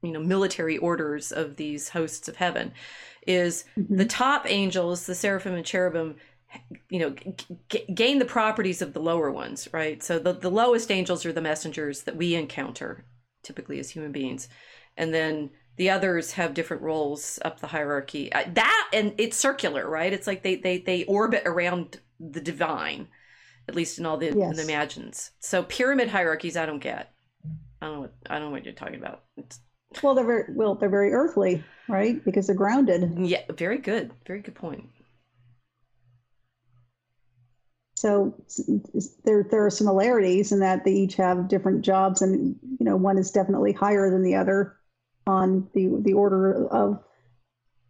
[0.01, 2.71] you know, military orders of these hosts of heaven,
[3.27, 3.97] is Mhm.
[3.97, 6.15] the top angels, the seraphim and cherubim,
[6.89, 7.15] you know,
[7.69, 10.01] g- gain the properties of the lower ones, right?
[10.01, 13.05] So the, the lowest angels are the messengers that we encounter
[13.43, 14.47] typically as human beings.
[14.97, 18.29] And then the others have different roles up the hierarchy.
[18.33, 20.11] That and it's circular, right?
[20.11, 23.07] It's like they they they orbit around the divine,
[23.67, 24.57] at least in all the, Yes.
[24.57, 25.31] the imagines.
[25.39, 27.13] So pyramid hierarchies, I don't get.
[27.81, 28.01] I don't know.
[28.01, 29.23] What, I don't know what you're talking about.
[29.37, 29.59] It's,
[30.03, 30.75] Well, they're very well.
[30.75, 32.23] They're very earthly, right?
[32.23, 33.11] Because they're grounded.
[33.17, 34.11] yeah, very good.
[34.25, 34.87] Very good point.
[37.95, 38.33] So
[39.25, 43.17] there there are similarities in that they each have different jobs, and you know one
[43.17, 44.77] is definitely higher than the other
[45.27, 47.03] on the the order of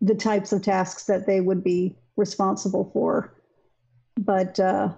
[0.02, 3.36] the types of tasks that they would be responsible for.
[4.18, 4.94] But uh,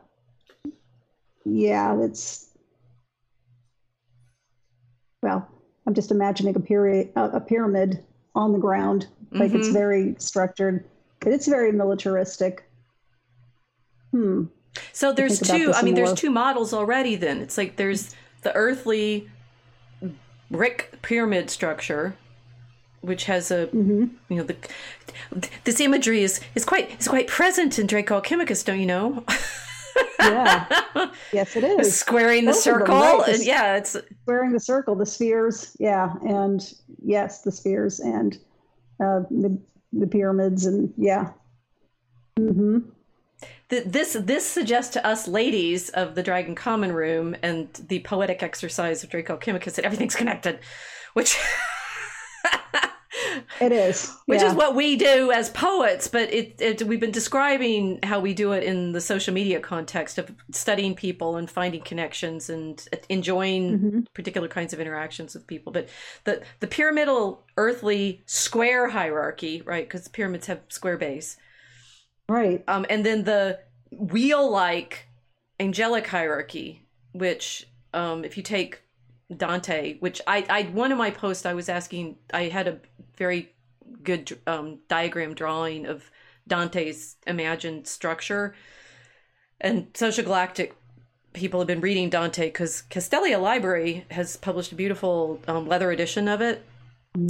[1.46, 2.52] yeah, it's
[5.22, 5.48] well,
[5.92, 8.02] I'm just imagining a period a, pyramid
[8.34, 9.74] on the ground, like it's Mhm.
[9.74, 10.86] very structured,
[11.20, 12.64] but it's very militaristic.
[14.12, 14.46] Hmm.
[14.94, 15.74] So there's two.
[15.76, 16.16] I mean, there's more.
[16.16, 17.18] two models already.
[17.18, 19.30] Then it's like there's the earthly
[20.50, 22.16] brick pyramid structure,
[23.02, 24.56] which has a hmm you know the
[25.66, 29.26] this imagery is is quite is quite present in Draco Alchemicus, don't you know?
[30.20, 30.66] Yeah.
[31.34, 31.98] Yes, it is.
[31.98, 33.40] Squaring the Both of them, circle, right?
[33.44, 36.74] yeah, it's Squaring the circle, the spheres, yeah, and
[37.04, 38.38] yes, the spheres and
[39.04, 39.58] uh, the
[39.94, 41.32] the pyramids, and yeah.
[42.38, 42.80] Mm-hmm.
[43.70, 48.44] th- this this suggests to us ladies of the Dragon Common Room and the poetic
[48.44, 50.60] exercise of Draco Alchemicus that everything's connected,
[51.14, 51.38] which.
[53.60, 54.12] It is.
[54.26, 54.48] which yeah.
[54.50, 58.52] is what we do as poets but it, it we've been describing how we do
[58.52, 64.14] it in the social media context of studying people and finding connections and enjoying Mhm.
[64.14, 65.88] particular kinds of interactions with people but
[66.24, 71.38] the the pyramidal earthly square hierarchy right because pyramids have square base
[72.30, 72.64] right.
[72.68, 73.60] um, and then the
[73.92, 75.08] wheel like
[75.60, 78.82] angelic hierarchy which um, if you take
[79.38, 82.80] dante which i i one of my posts i was asking i had a
[83.18, 83.52] very
[84.04, 86.10] good um, diagram drawing of
[86.48, 88.56] dante's imagined structure
[89.60, 90.76] and social galactic
[91.34, 96.28] people have been reading dante because Castalia library has published a beautiful um, leather edition
[96.28, 96.66] of it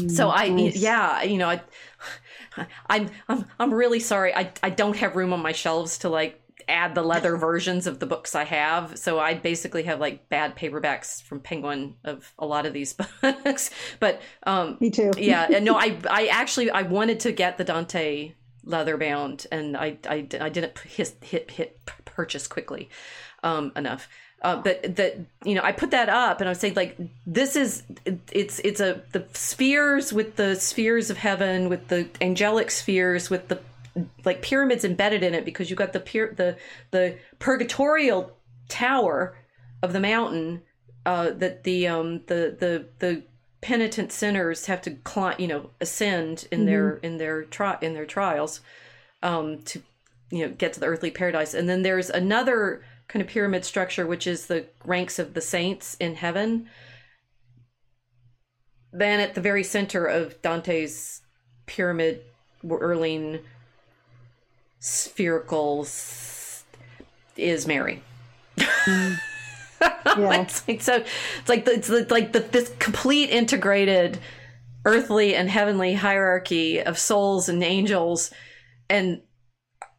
[0.09, 0.75] so I, Nice.
[0.75, 1.61] yeah, you know, I,
[2.89, 4.33] I'm, I'm, I'm really sorry.
[4.35, 6.40] I, I don't have room on my shelves to like
[6.71, 8.97] add the leather versions of the books I have.
[8.97, 13.69] So I basically have like bad paperbacks from Penguin of a lot of these books.
[13.99, 15.11] But um, Me too.
[15.17, 19.97] yeah, no, I, I actually I wanted to get the Dante leather bound, and I,
[20.07, 22.89] I, I didn't hit hit hit purchase quickly
[23.43, 24.07] um, enough.
[24.41, 27.55] Uh, but that you know, I put that up, and I was saying like this
[27.55, 27.83] is
[28.31, 33.49] it's it's a the spheres with the spheres of heaven, with the angelic spheres, with
[33.49, 33.59] the
[34.25, 35.99] like pyramids embedded in it, because you've got the
[36.35, 36.57] the
[36.91, 38.37] the purgatorial
[38.69, 39.37] tower
[39.83, 40.61] of the mountain
[41.05, 43.23] uh, that the um the the the
[43.61, 48.05] penitent sinners have to climb, you know, ascend in their in their tri- in their
[48.05, 48.61] trials
[49.21, 49.81] um, to
[50.31, 51.53] you know get to the earthly paradise.
[51.53, 55.95] And then there's another kind of pyramid structure, which is the ranks of the saints
[55.99, 56.69] in heaven.
[58.93, 61.21] Then at the very center of Dante's
[61.65, 62.21] pyramid
[62.63, 63.39] whirling
[64.81, 65.87] spherical
[67.37, 68.03] is Mary.
[70.05, 70.41] Yeah.
[70.41, 70.95] it's like so
[71.39, 74.19] it's like the, it's like the, this complete integrated
[74.85, 78.31] earthly and heavenly hierarchy of souls and angels
[78.89, 79.21] and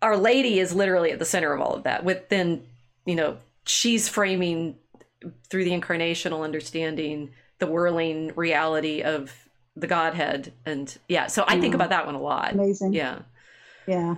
[0.01, 2.64] our lady is literally at the center of all of that within
[3.07, 4.77] you know she's framing
[5.51, 9.33] through the incarnational understanding the whirling reality of
[9.75, 12.92] the godhead and yeah so i think about that one a lot Amazing.
[12.92, 13.21] yeah
[13.88, 14.16] Yeah.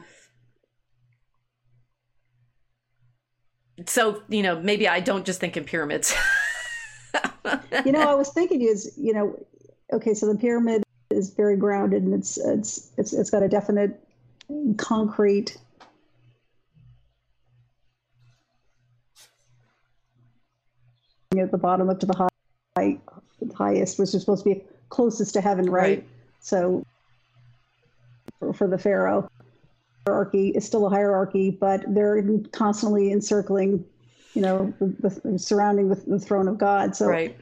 [3.87, 6.15] So you know maybe i don't just think in pyramids
[7.85, 9.39] You know, I was thinking is, you know,
[9.93, 14.01] okay, so the pyramid is very grounded and it's it's it's it's got a definite
[14.77, 15.57] concrete
[21.39, 22.29] at the bottom up to the
[22.77, 22.99] high,
[23.57, 25.99] highest, which is supposed to be closest to heaven, right?
[25.99, 26.09] Right.
[26.41, 26.85] So
[28.39, 29.29] for, for the pharaoh,
[30.07, 33.85] hierarchy is still a hierarchy, but they're constantly encircling,
[34.35, 36.95] you know, the, the surrounding the, the throne of God.
[36.97, 37.37] So right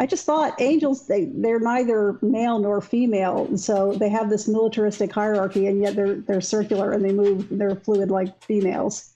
[0.00, 4.48] I just thought angels they they're neither male nor female, and so they have this
[4.48, 9.12] militaristic hierarchy, and yet they're they're circular and they move they're fluid like females.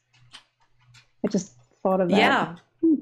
[1.25, 2.19] I just thought of that.
[2.19, 2.57] Yeah.
[2.83, 2.97] Hmm.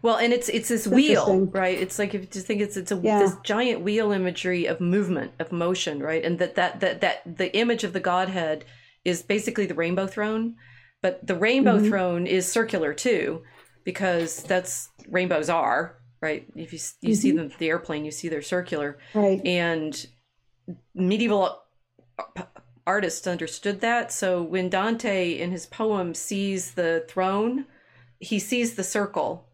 [0.00, 1.76] Well, and it's it's this wheel, right?
[1.76, 3.18] It's like if you just think it's it's a Yeah.
[3.18, 6.24] this giant wheel imagery of movement, of motion, right?
[6.24, 8.64] And that that that that the image of the Godhead
[9.04, 10.56] is basically the rainbow throne,
[11.02, 11.88] but the rainbow Mhm.
[11.88, 13.42] throne is circular too,
[13.84, 16.46] because that's rainbows are right.
[16.56, 17.36] If you you see Mhm.
[17.36, 19.44] them the airplane, you see they're circular, Right.
[19.44, 20.06] and
[20.94, 21.60] medieval
[22.86, 24.10] artists understood that.
[24.12, 27.66] So when Dante in his poem sees the throne,
[28.20, 29.48] he sees the circle,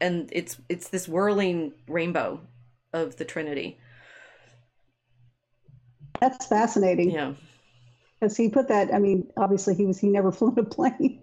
[0.00, 2.40] and it's it's this whirling rainbow
[2.92, 3.78] of the Trinity.
[6.20, 7.10] That's fascinating.
[7.10, 7.34] Yeah,
[8.20, 8.92] Because he put that.
[8.94, 11.22] I mean, obviously he was he never flew in a plane.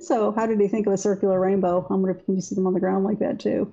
[0.00, 1.86] So how did he think of a circular rainbow?
[1.88, 3.72] I wonder if you can see them on the ground like that too.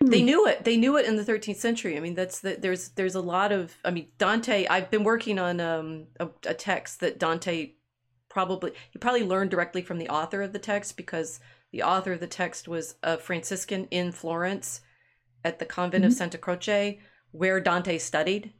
[0.00, 0.64] they knew it.
[0.64, 1.96] They knew it in the 13th century.
[1.96, 3.74] I mean, that's the, there's there's a lot of.
[3.84, 4.66] I mean, Dante.
[4.66, 7.72] I've been working on um, a, a text that Dante
[8.28, 11.40] probably he probably learned directly from the author of the text because
[11.72, 14.80] the author of the text was a Franciscan in Florence
[15.44, 16.16] at the convent of Mhm.
[16.16, 17.00] Santa Croce
[17.32, 18.52] where Dante studied.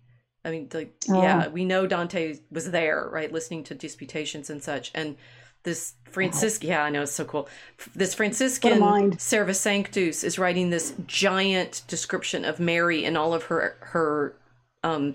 [0.45, 1.23] I mean, like, Oh.
[1.23, 4.91] yeah, we know Dante was there, right, listening to disputations and such.
[4.95, 5.17] And
[5.65, 7.47] this Franciscan, yeah, I know it's so cool.
[7.95, 9.19] This Franciscan mind.
[9.19, 14.35] Servasanctus is writing this giant description of Mary and all of her her
[14.83, 15.15] um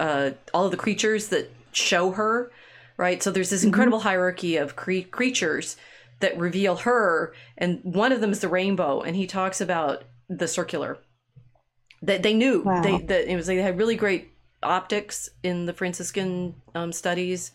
[0.00, 2.50] uh all of the creatures that show her,
[2.96, 3.22] right?
[3.22, 5.76] So there's this incredible hierarchy of cre- creatures
[6.20, 10.48] that reveal her, and one of them is the rainbow, and he talks about the
[10.48, 10.96] circular.
[12.00, 12.80] That they knew Wow.
[12.82, 14.31] they that it was like they had really great
[14.62, 17.52] optics in the Franciscan um, studies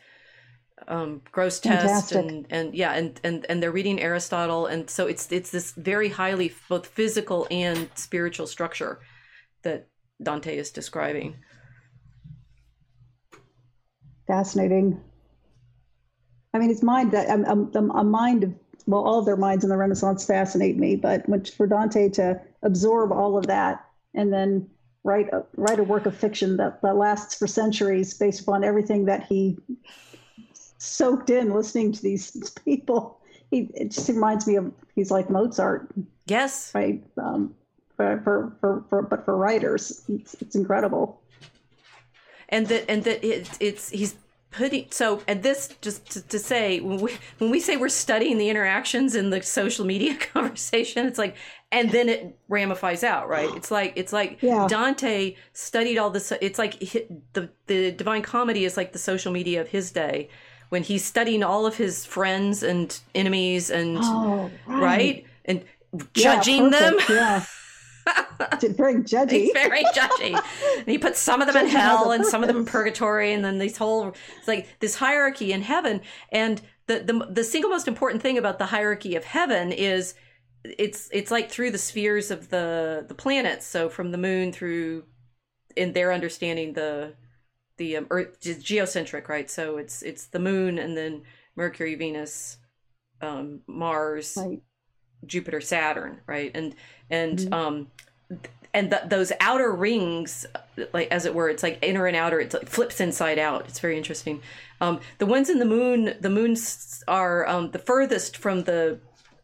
[0.87, 5.49] um, Grosseteste and and yeah and and and they're reading Aristotle and so it's it's
[5.49, 8.99] this very highly both physical and spiritual structure
[9.63, 9.87] that
[10.21, 11.35] Dante is describing.
[14.27, 15.01] Fascinating.
[16.53, 18.53] I mean, it's mind that a, a, a mind of
[18.85, 22.39] well, all of their minds in the Renaissance fascinate me, but when- for Dante to
[22.63, 24.69] absorb all of that and then
[25.03, 29.05] write a, write a work of fiction that, that lasts for centuries based upon everything
[29.05, 29.57] that he
[30.77, 32.31] soaked in listening to these
[32.65, 33.19] people,
[33.51, 35.89] he, it just reminds me of he's like Mozart,
[36.27, 37.01] Yes, right?
[37.17, 37.55] Um,
[37.95, 41.21] for, for, for, for but for writers, it's, it's incredible.
[42.49, 44.15] and that and that it, it's he's
[44.51, 48.37] putting so and this just to, to say when we when we say we're studying
[48.37, 51.35] the interactions in the social media conversation it's like
[51.71, 54.67] and then it ramifies out right it's like it's like Yeah.
[54.69, 56.79] dante studied all this it's like
[57.33, 60.29] the the divine comedy is like the social media of his day
[60.69, 66.69] when he's studying all of his friends and enemies and Oh, right and Yeah, judging
[66.71, 67.43] them perfect, Yeah.
[68.77, 69.31] Very judgy.
[69.31, 70.41] He's very judgy.
[70.77, 73.33] and he puts some of them in Judging hell and some of them in purgatory,
[73.33, 75.99] and then these whole it's like this hierarchy in heaven.
[76.31, 80.13] And the, the the single most important thing about the hierarchy of heaven is
[80.77, 83.65] it's it's like through the spheres of the the planets.
[83.65, 85.03] So from the moon through,
[85.75, 87.13] in their understanding, the
[87.77, 89.49] the um, Earth is geocentric, right?
[89.49, 91.23] So it's it's the moon and then
[91.55, 92.57] Mercury, Venus,
[93.21, 94.61] um, Mars, Right.
[95.25, 96.51] Jupiter, Saturn, right?
[96.55, 96.75] And
[97.09, 97.53] and Mhm.
[97.53, 97.87] um
[98.73, 100.45] and th- those outer rings,
[100.93, 102.39] like as it were, it's like inner and outer.
[102.39, 103.65] It's like flips inside out.
[103.67, 104.41] It's very interesting.
[104.81, 108.99] Um, the ones in the moon, the moons are um, the furthest from the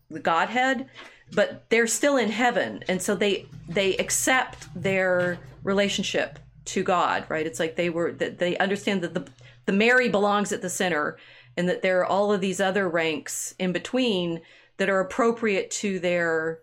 [0.09, 0.87] the Godhead,
[1.31, 7.25] but they're still in heaven, and so they they accept their relationship to God.
[7.29, 7.45] Right?
[7.45, 9.25] It's like they were that they understand that the
[9.65, 11.17] the Mary belongs at the center,
[11.55, 14.41] and that there are all of these other ranks in between
[14.77, 16.59] that are appropriate to their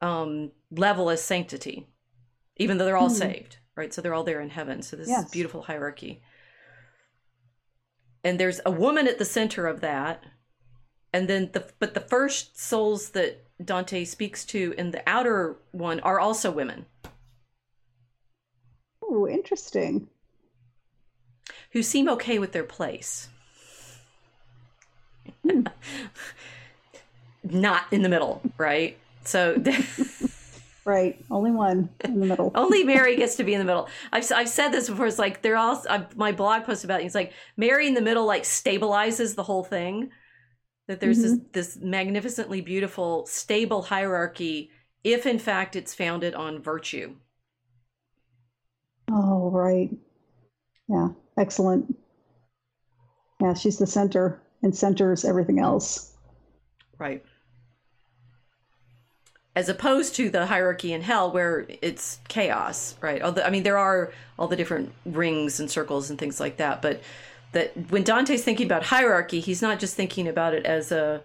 [0.00, 1.86] um, level as sanctity,
[2.56, 3.14] even though they're all Hmm.
[3.14, 3.92] saved, right?
[3.94, 4.82] So they're all there in heaven.
[4.82, 5.30] So this is Yes.
[5.30, 6.22] beautiful hierarchy.
[8.24, 10.24] And there's a woman at the center of that,
[11.12, 16.00] and then the but the first souls that Dante speaks to in the outer one
[16.00, 16.86] are also women
[19.02, 20.08] Oh, interesting.
[21.72, 23.28] who seem okay with their place.
[25.48, 25.62] Hmm.
[27.44, 28.96] Not in the middle, right?
[29.24, 29.62] So
[30.84, 31.24] Right.
[31.30, 32.50] Only one in the middle.
[32.56, 33.88] Only Mary gets to be in the middle.
[34.12, 35.06] I've, I've said this before.
[35.06, 37.04] It's like they're all I've, my blog post about it.
[37.06, 40.10] It's like Mary in the middle like stabilizes the whole thing.
[40.88, 41.46] That there's this mm-hmm.
[41.52, 44.70] this magnificently beautiful stable hierarchy
[45.04, 47.14] if in fact it's founded on virtue.
[49.10, 49.90] Oh, right.
[50.88, 51.08] Yeah.
[51.38, 51.96] Excellent.
[53.40, 56.14] Yeah, she's the center and centers everything else.
[56.98, 57.24] Right.
[59.54, 63.20] As opposed to the hierarchy in hell where it's chaos, right?
[63.20, 66.80] Although I mean there are all the different rings and circles and things like that,
[66.80, 67.02] but
[67.52, 71.22] that when Dante's thinking about hierarchy, he's not just thinking about it as a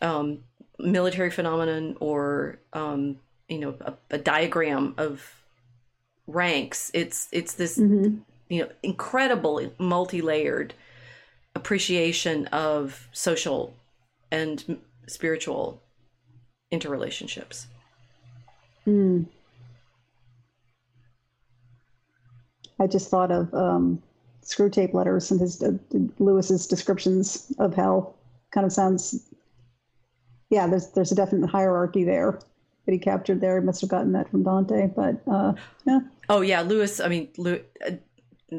[0.00, 0.40] um,
[0.78, 5.42] military phenomenon or um, you know a, a diagram of
[6.26, 6.90] ranks.
[6.94, 10.74] It's it's this hmm you know incredible multi-layered
[11.54, 13.74] appreciation of social
[14.30, 15.80] and spiritual
[16.70, 17.66] interrelationships
[18.86, 19.26] Mm.
[22.80, 24.02] I just thought of um,
[24.42, 25.72] Screwtape Letters and his uh,
[26.18, 28.16] Lewis's descriptions of hell.
[28.52, 29.28] Kind of sounds,
[30.50, 30.66] yeah.
[30.66, 32.38] There's there's a definite hierarchy there
[32.86, 33.58] that he captured there.
[33.60, 35.52] He must have gotten that from Dante, but uh,
[35.86, 38.58] yeah, oh yeah lewis i mean Lew- uh,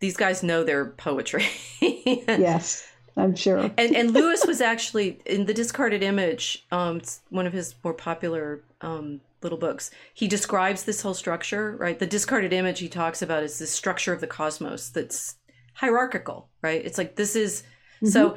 [0.00, 1.46] these guys know their poetry
[1.80, 3.70] yes, I'm sure.
[3.76, 7.94] and and lewis was actually in the discarded image um it's one of his more
[7.94, 9.90] popular um little books.
[10.14, 11.98] He describes this whole structure right?
[11.98, 15.36] The discarded image he talks about is the structure of the cosmos that's
[15.74, 16.84] hierarchical right?
[16.84, 17.62] It's like this is
[18.04, 18.36] so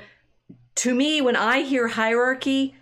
[0.75, 2.75] to me when i hear hierarchy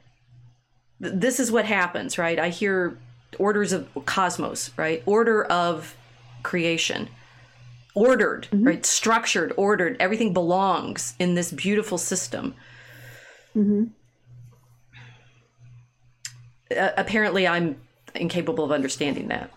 [1.01, 2.39] th- this is what happens right?
[2.39, 2.97] I hear
[3.39, 5.01] orders of cosmos right?
[5.05, 5.95] Order of
[6.43, 7.09] creation.
[7.95, 8.85] Ordered right?
[8.85, 9.97] Structured ordered.
[9.99, 12.55] Everything belongs in this beautiful system.
[13.55, 13.83] Mm-hmm.
[16.75, 17.75] uh, apparently i'm
[18.15, 19.51] incapable of understanding that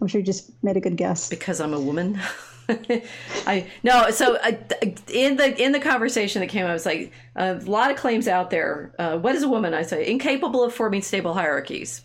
[0.00, 1.28] I'm sure you just made a good guess.
[1.28, 2.18] because i'm a woman
[3.46, 4.52] i no so uh,
[5.12, 8.26] in the in the conversation that came up, i was like a lot of claims
[8.26, 12.02] out there uh, what is a woman i say incapable of forming stable hierarchies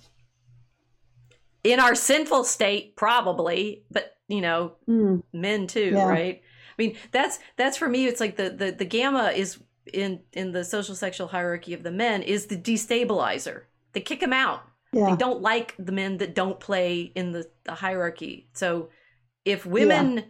[1.64, 5.24] in our sinful state probably but you know Mm.
[5.34, 6.07] men too Yeah.
[6.07, 6.41] right
[6.78, 9.57] i mean that's that's for me it's like the, the the gamma is
[9.93, 13.63] in in the social sexual hierarchy of the men is the destabilizer
[13.93, 14.63] they kick them out
[14.93, 15.05] Yeah.
[15.05, 18.89] they don't like the men that don't play in the, the hierarchy so
[19.45, 20.25] if women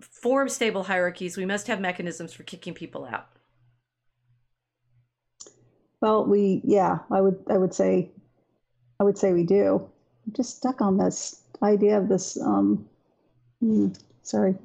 [0.00, 3.28] form stable hierarchies we must have mechanisms for kicking people out
[6.00, 8.10] Well, we yeah, I would I would say
[9.00, 9.90] I would say we do.
[10.26, 12.88] I'm just stuck on this idea of this um
[13.60, 13.88] hmm,
[14.22, 14.56] sorry.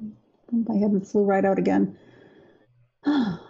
[0.52, 1.98] My head flew right out again.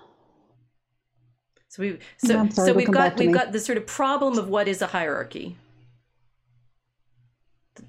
[1.70, 3.32] so we so sorry, so we've got we've me.
[3.34, 5.56] got the sort of problem of what is a hierarchy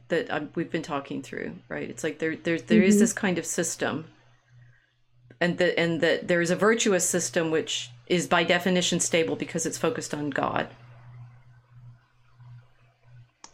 [0.08, 3.00] that i we've been talking through right it's like there there there is Mhm.
[3.00, 4.06] this kind of system
[5.42, 9.66] and that and that there is a virtuous system which is by definition stable because
[9.66, 10.68] it's focused on god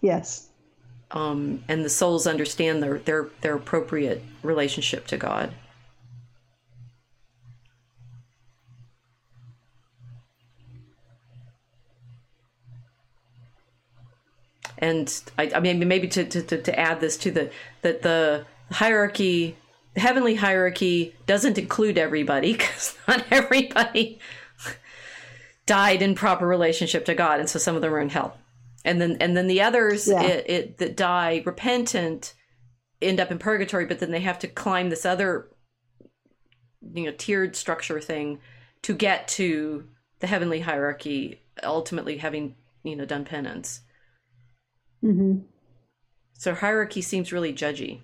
[0.02, 0.50] yes.
[1.12, 5.54] um, and the souls understand their their their appropriate relationship to God.
[14.80, 17.52] And I, I mean, maybe to, to, to, to add this to the
[17.82, 19.58] that the hierarchy
[19.98, 24.20] the heavenly hierarchy doesn't include everybody because not everybody
[25.66, 28.38] died in proper relationship to God, and so some of them are in hell.
[28.86, 30.22] And then and then the others Yeah.
[30.22, 32.36] it, it, that die repentant
[33.02, 35.50] end up in purgatory, but then they have to climb this other
[36.94, 38.40] you know tiered structure thing
[38.84, 39.88] to get to
[40.20, 43.82] the heavenly hierarchy, ultimately having you know done penance.
[45.08, 45.38] Hmm
[46.34, 48.02] So hierarchy seems really judgy.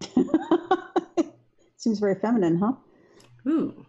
[1.76, 2.72] Seems very feminine, huh?
[3.46, 3.84] Ooh.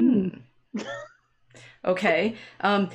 [0.00, 0.28] Hmm.
[1.84, 2.36] okay.
[2.60, 2.88] Um,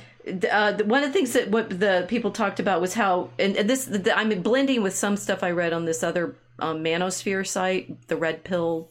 [0.50, 3.70] uh, one of the things that what the people talked about was how, and, and
[3.70, 8.08] this the, I'm blending with some stuff I read on this other um, manosphere site,
[8.08, 8.90] the red pill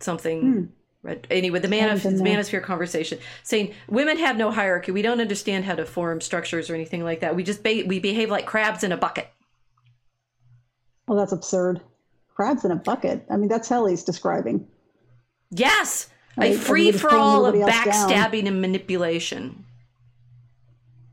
[0.00, 0.72] something.
[1.02, 4.92] Red, anyway, the, been the manosphere conversation saying women have no hierarchy.
[4.92, 7.34] We don't understand how to form structures or anything like that.
[7.34, 9.28] We just ba- we behave like crabs in a bucket.
[11.08, 11.80] Well, that's absurd.
[12.34, 13.24] Crabs in a bucket.
[13.30, 14.66] I mean, that's hell he's describing.
[15.50, 17.84] Yes, Right, a free for all of else down.
[17.84, 19.64] backstabbing and manipulation.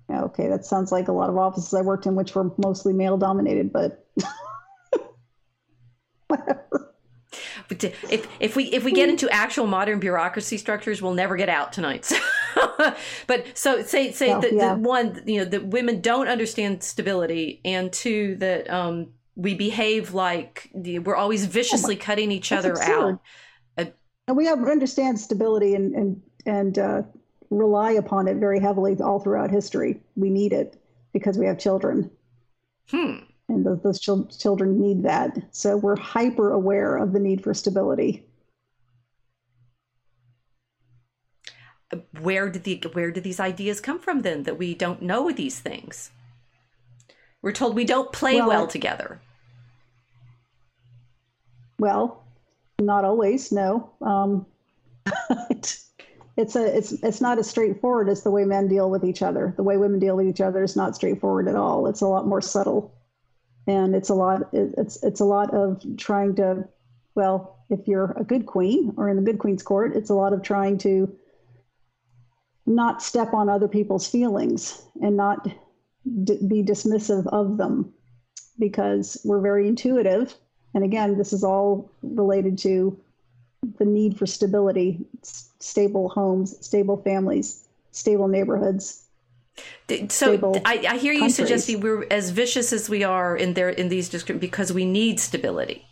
[0.10, 3.18] Okay, that sounds like a lot of offices I worked in, which were mostly male
[3.18, 4.06] dominated, but
[6.28, 6.87] whatever.
[7.68, 11.36] But to- if if we if we get into actual modern bureaucracy structures, we'll never
[11.36, 12.06] get out tonight.
[12.06, 12.18] So,
[13.28, 14.74] but so say say that, yeah.
[14.76, 20.70] one you know that women don't understand stability, and two that um we behave like
[20.74, 23.14] we're always viciously cutting each Oh That's other absurd.
[23.14, 23.94] out.
[24.30, 27.02] And we have understand stability and and and uh,
[27.50, 30.02] rely upon it very heavily all throughout history.
[30.16, 30.82] We need it
[31.14, 32.12] because we have children,
[32.90, 33.18] Hmm.
[33.50, 35.38] And those, those chil- children need that.
[35.52, 38.26] So we're hyper aware of the need for stability.
[42.20, 45.60] Where did the where did these ideas come from then that we don't know these
[45.60, 46.12] things?
[47.42, 49.22] We're told we don't play Well, well together.
[51.80, 52.26] Well,
[52.80, 53.54] not always.
[53.54, 54.46] No, um,
[56.38, 59.54] it's a it's it's not as straightforward as the way men deal with each other.
[59.56, 61.88] The way women deal with each other is not straightforward at all.
[61.88, 62.94] It's a lot more subtle,
[63.68, 66.68] and it's a lot it's it's a lot of trying to.
[67.16, 70.34] Well, if you're a good queen or in the good queen's court, it's a lot
[70.34, 71.14] of trying to
[72.66, 75.48] not step on other people's feelings and not
[76.24, 77.92] d- be dismissive of them
[78.60, 80.36] because we're very intuitive.
[80.74, 83.00] And again, this is all related to
[83.80, 89.07] the need for stability, stable homes, stable families, stable neighborhoods.
[90.10, 91.36] So I, I hear you countries.
[91.36, 95.20] suggesting we're as vicious as we are in there in these descriptions because we need
[95.20, 95.86] stability.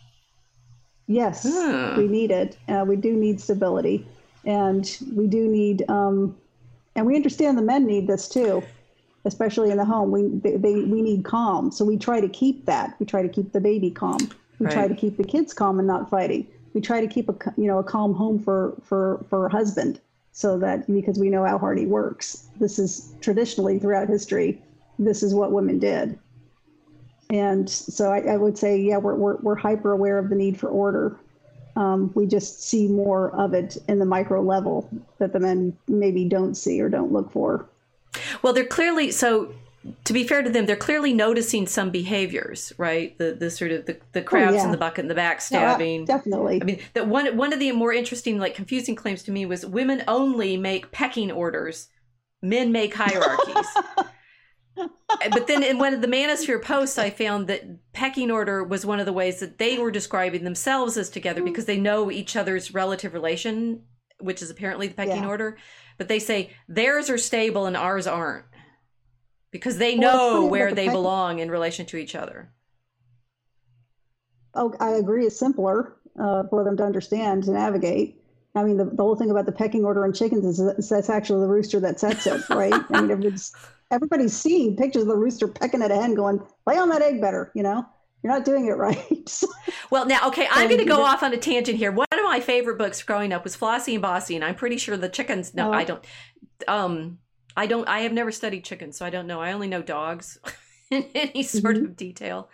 [1.07, 1.97] Yes, Hmm.
[1.97, 2.57] we need it.
[2.67, 4.05] Uh, we do need stability,
[4.43, 6.35] and we do need, um,
[6.95, 8.63] and we understand the men need this too,
[9.23, 10.09] especially in the home.
[10.11, 12.95] We they, they we need calm, so we try to keep that.
[12.99, 14.17] We try to keep the baby calm.
[14.59, 16.47] We try to keep the kids calm and not fighting.
[16.73, 19.99] We try to keep a you know a calm home for for for a husband,
[20.35, 22.49] so that because we know how hard he works.
[22.59, 24.61] This is traditionally throughout history.
[24.99, 26.19] This is what women did.
[27.29, 30.59] And so I, I would say, yeah, we're, we're, we're hyper aware of the need
[30.59, 31.17] for order.
[31.77, 36.25] Um, we just see more of it in the micro level that the men maybe
[36.25, 37.69] don't see or don't look for.
[38.41, 39.53] Well, they're clearly so.
[40.05, 43.15] To be fair to them, they're clearly noticing some behaviors, right?
[43.17, 44.65] The the sort of the, the crabs yeah.
[44.65, 46.05] in the bucket and the backstabbing.
[46.07, 46.61] definitely.
[46.61, 49.65] I mean, that one one of the more interesting, like confusing claims to me was
[49.65, 51.89] women only make pecking orders,
[52.41, 53.67] men make hierarchies.
[55.31, 57.63] but then in one of the Manosphere posts, I found that
[57.93, 61.45] pecking order was one of the ways that they were describing themselves as together Hmm.
[61.45, 63.83] because they know each other's relative relation,
[64.19, 65.27] which is apparently the pecking Yeah.
[65.29, 65.57] order.
[65.97, 68.45] But they say theirs are stable and ours aren't
[69.57, 72.51] because they know funny where they belong in relation to each other.
[74.53, 75.25] oh, I agree.
[75.25, 78.21] It's simpler uh, for them to understand to navigate.
[78.55, 81.09] I mean, the, the whole thing about the pecking order on chickens is, is that's
[81.09, 82.73] actually the rooster that sets it, right?
[82.73, 83.53] I mean, everybody's,
[83.91, 87.19] everybody's seeing pictures of the rooster pecking at a hen, going, "Lay on that egg
[87.19, 87.85] better," you know.
[88.23, 89.33] You're not doing it right.
[89.91, 91.91] Well, now, okay, I'm going to go off on a tangent here.
[91.91, 94.95] One of my favorite books growing up was Flossie and Bossy, and I'm pretty sure
[94.97, 95.53] the chickens.
[95.53, 95.73] No, Oh.
[95.73, 96.03] I don't.
[96.67, 97.19] Um,
[97.55, 97.87] I don't.
[97.87, 99.41] I have never studied chickens, so I don't know.
[99.41, 100.37] I only know dogs
[100.91, 101.85] in any sort Mm-hmm.
[101.85, 102.49] of detail.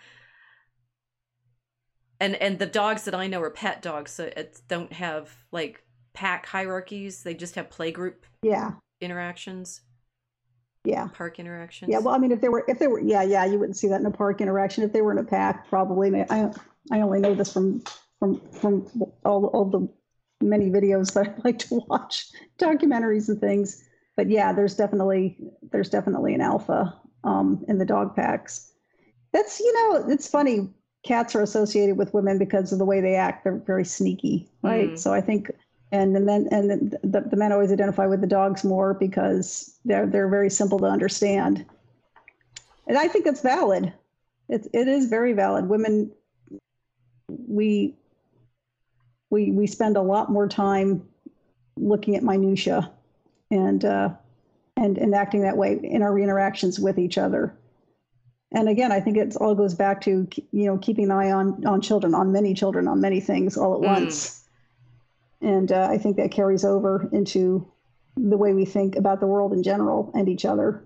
[2.20, 5.84] And and the dogs that I know are pet dogs, so it don't have like
[6.14, 7.22] pack hierarchies.
[7.22, 9.82] They just have playgroup yeah, interactions,
[10.84, 11.08] yeah.
[11.12, 11.90] park interactions.
[11.90, 13.88] Yeah, well, I mean, if they were, if they were, yeah, yeah, you wouldn't see
[13.88, 14.84] that in a park interaction.
[14.84, 16.12] If they were in a pack, probably.
[16.30, 16.50] I,
[16.92, 17.82] I only know this from
[18.18, 18.86] from from
[19.24, 19.88] all all the
[20.46, 22.26] many videos that I like to watch,
[22.58, 23.84] documentaries and things.
[24.22, 25.36] But yeah, there's definitely
[25.72, 28.70] there's definitely an alpha um, in the dog packs.
[29.32, 30.68] That's you know, it's funny.
[31.04, 33.42] cats are associated with women because of the way they act.
[33.42, 34.90] They're very sneaky, right?
[34.90, 34.96] Mm.
[34.96, 35.50] So I think,
[35.90, 40.06] and the men and the, the men always identify with the dogs more because they're
[40.06, 41.66] they're very simple to understand.
[42.86, 43.92] And I think it's valid.
[44.48, 45.68] It it is very valid.
[45.68, 46.12] Women,
[47.28, 47.96] we
[49.30, 51.08] we we spend a lot more time
[51.76, 52.88] looking at minutia
[53.52, 54.08] and uh,
[54.76, 57.54] and and acting that way in our interactions with each other.
[58.54, 61.64] And again, I think it all goes back to you know keeping an eye on
[61.66, 63.86] on children, on many children, on many things all at Mm.
[63.94, 64.44] once.
[65.40, 67.66] And uh, I think that carries over into
[68.16, 70.84] the way we think about the world in general and each other.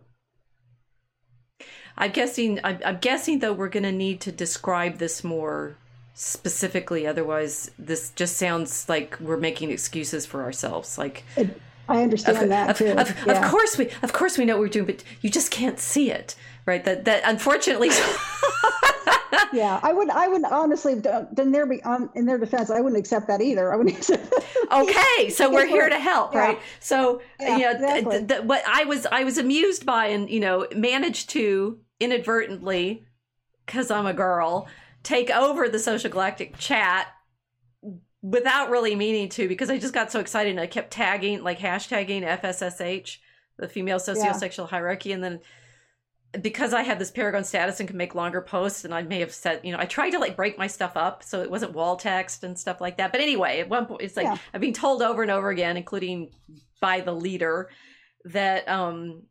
[1.98, 2.60] I'm guessing.
[2.64, 5.76] I'm, I'm guessing though we're going to need to describe this more
[6.14, 7.06] specifically.
[7.06, 10.98] Otherwise, this just sounds like we're making excuses for ourselves.
[10.98, 12.92] Like, It, I understand of, that of, too.
[12.98, 13.32] of, yeah.
[13.44, 16.10] of course we, of course we know what we're doing, but you just can't see
[16.10, 16.34] it,
[16.64, 16.84] right?
[16.84, 17.90] That that unfortunately.
[19.52, 20.10] yeah, I would.
[20.10, 23.72] I would honestly, then there be um, in their defense, I wouldn't accept that either.
[23.72, 24.32] I wouldn't accept.
[24.72, 26.40] okay so we're here to help yeah.
[26.40, 28.16] right so Yeah, you know exactly.
[28.18, 33.04] th- th- what i was i was amused by and you know managed to inadvertently
[33.64, 34.66] because i'm a girl
[35.04, 37.06] take over the social galactic chat
[38.22, 41.58] without really meaning to because i just got so excited and i kept tagging like
[41.58, 43.18] hashtagging fssh
[43.58, 45.40] the female sociosexual hierarchy and then
[46.40, 49.32] because I had this Paragon status and could make longer posts, and I may have
[49.32, 51.96] said, you know, I tried to like break my stuff up so it wasn't wall
[51.96, 53.12] text and stuff like that.
[53.12, 54.36] But anyway, at one point, it's like Yeah.
[54.52, 56.30] I've been told over and over again, including
[56.80, 57.70] by the leader,
[58.24, 59.22] that um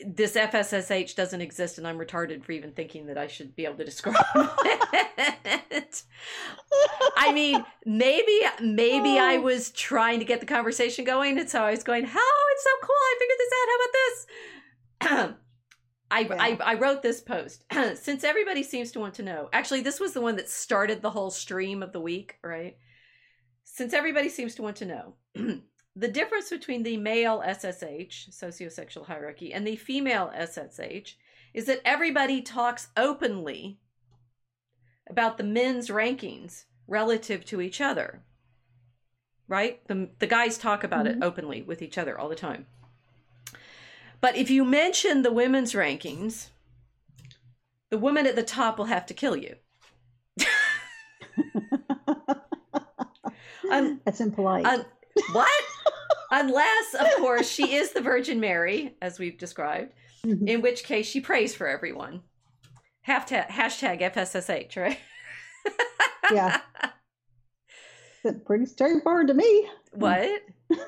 [0.00, 3.76] this FSSH doesn't exist, and I'm retarded for even thinking that I should be able
[3.76, 4.16] to describe
[5.70, 6.02] it.
[7.16, 9.42] I mean, maybe maybe I Oh.
[9.42, 12.70] was trying to get the conversation going, and so I was going, "Oh, it's so
[12.82, 12.96] cool!
[13.00, 13.68] I figured this out.
[13.70, 15.36] How about this?"
[16.10, 16.36] I, Yeah.
[16.64, 17.64] I I wrote this post
[17.96, 19.48] since everybody seems to want to know.
[19.52, 22.76] Actually, this was the one that started the whole stream of the week, right?
[23.64, 25.14] Since everybody seems to want to know.
[25.96, 31.14] The difference between the male SSH, sociosexual hierarchy, and the female SSH
[31.52, 33.78] is that everybody talks openly
[35.08, 38.22] about the men's rankings relative to each other.
[39.46, 39.86] Right?
[39.86, 41.24] The, the guys talk about it Mhm.
[41.24, 42.66] openly with each other all the time.
[44.20, 46.48] But if you mention the women's rankings,
[47.90, 49.56] the woman at the top will have to kill you.
[53.70, 54.66] Um, That's impolite.
[54.66, 54.84] Un-
[55.32, 55.64] what?
[56.36, 59.92] Unless, of course, she is the Virgin Mary, as we've described,
[60.24, 60.48] Mhm.
[60.48, 62.22] in which case she prays for everyone.
[63.06, 64.98] Hashtag, hashtag FSSH, right?
[66.32, 66.60] yeah,
[68.24, 69.68] That's pretty straightforward to me.
[69.92, 70.42] What?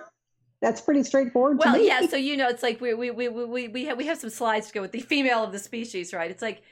[0.62, 2.06] That's pretty straightforward to Well, yeah.
[2.06, 4.68] So you know, it's like we we we we we have we have some slides
[4.68, 6.30] to go with the female of the species, right?
[6.30, 6.62] It's like,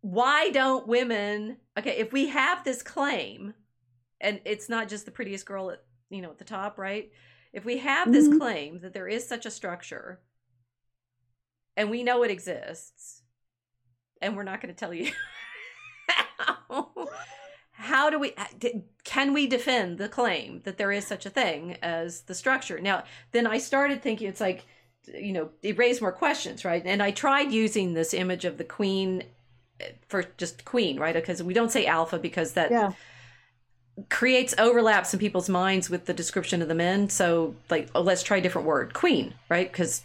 [0.00, 1.58] why don't women?
[1.78, 3.52] Okay, if we have this claim,
[4.20, 7.12] and it's not just the prettiest girl at you know at the top, right?
[7.56, 8.38] If we have this Mhm.
[8.38, 10.20] claim that there is such a structure,
[11.74, 13.22] and we know it exists,
[14.20, 15.10] and we're not going to tell you.
[16.38, 17.08] how,
[17.72, 18.34] how do we
[19.04, 23.04] can we defend the claim that there is such a thing as the structure now
[23.32, 24.64] then i started thinking it's like
[25.14, 28.64] you know it raised more questions right and i tried using this image of the
[28.64, 29.24] queen
[29.80, 32.92] eh, for just queen right because we don't say alpha because that yeah,
[34.10, 38.22] creates overlaps in people's minds with the description of the men so like oh, let's
[38.22, 40.02] try a different word queen right because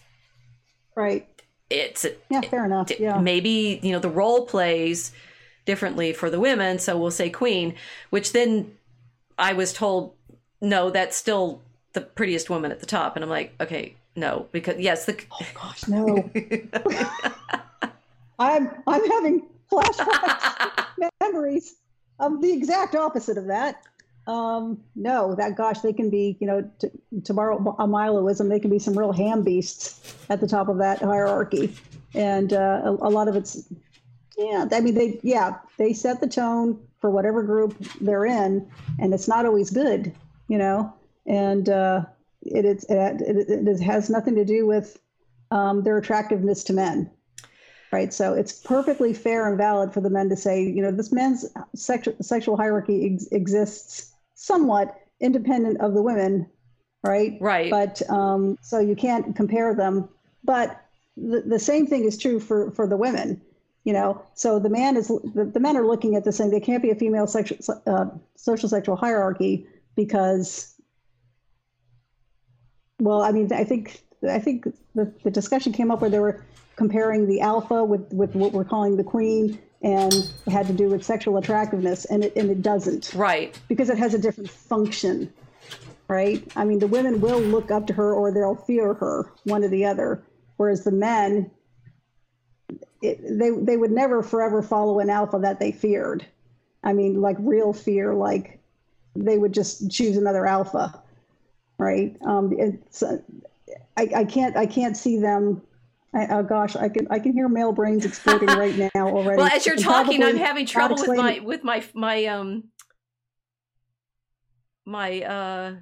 [0.95, 1.27] right.
[1.69, 2.91] it's Yeah, fair enough.
[2.99, 5.11] Yeah, maybe you know the role plays
[5.65, 7.75] differently for the women so we'll say queen
[8.09, 8.75] which then
[9.37, 10.15] i was told
[10.61, 11.61] no that's still
[11.93, 15.47] the prettiest woman at the top and i'm like okay no because yes the Oh
[15.53, 16.29] gosh, no.
[18.39, 20.85] I'm I'm having flashbacks,
[21.21, 21.75] memories
[22.21, 23.83] of the exact opposite of that.
[24.27, 26.91] Um, no, that gosh, they can be, you know, to,
[27.23, 30.77] to borrow a miloism, they can be some real ham beasts at the top of
[30.77, 31.75] that hierarchy,
[32.13, 33.67] and uh, a, a lot of it's,
[34.37, 38.69] yeah, I mean, they, yeah, they set the tone for whatever group they're in,
[38.99, 40.13] and it's not always good,
[40.47, 40.93] you know,
[41.25, 42.05] and uh,
[42.43, 44.99] it, it, it, it has nothing to do with
[45.49, 47.09] um, their attractiveness to men
[47.91, 48.13] right?
[48.13, 51.45] So it's perfectly fair and valid for the men to say you know this men's
[51.75, 56.47] sexual sexual hierarchy ex- exists somewhat independent of the women
[57.03, 57.37] right?
[57.41, 57.71] Right.
[57.71, 60.07] But um, so you can't compare them.
[60.43, 60.79] But
[61.17, 63.41] the, the same thing is true for for the women
[63.83, 64.21] you know?
[64.35, 66.91] So the man is the, the men are looking at this saying they can't be
[66.91, 70.75] a female sexual uh, social sexual hierarchy because
[72.99, 74.65] well i mean i think i think
[74.95, 76.45] the, the discussion came up where there were
[76.81, 80.11] comparing the alpha with with what we're calling the queen and
[80.47, 83.55] it had to do with sexual attractiveness, and it and it doesn't Right.
[83.67, 85.31] because it has a different function,
[86.07, 86.41] right?
[86.55, 89.67] I mean, the women will look up to her or they'll fear her, one or
[89.67, 90.23] the other,
[90.57, 91.51] whereas the men,
[93.03, 96.25] it, they they would never forever follow an alpha that they feared.
[96.83, 98.59] I mean, like real fear, like
[99.15, 100.99] they would just choose another alpha,
[101.77, 102.15] right?
[102.25, 103.19] Um, it's uh,
[103.97, 105.61] I, I can't I can't see them.
[106.13, 109.37] I, oh gosh, I can I can hear male brains exploding right now already.
[109.37, 112.65] Well, as you're And talking, I'm having trouble with my with my my um
[114.85, 115.75] my uh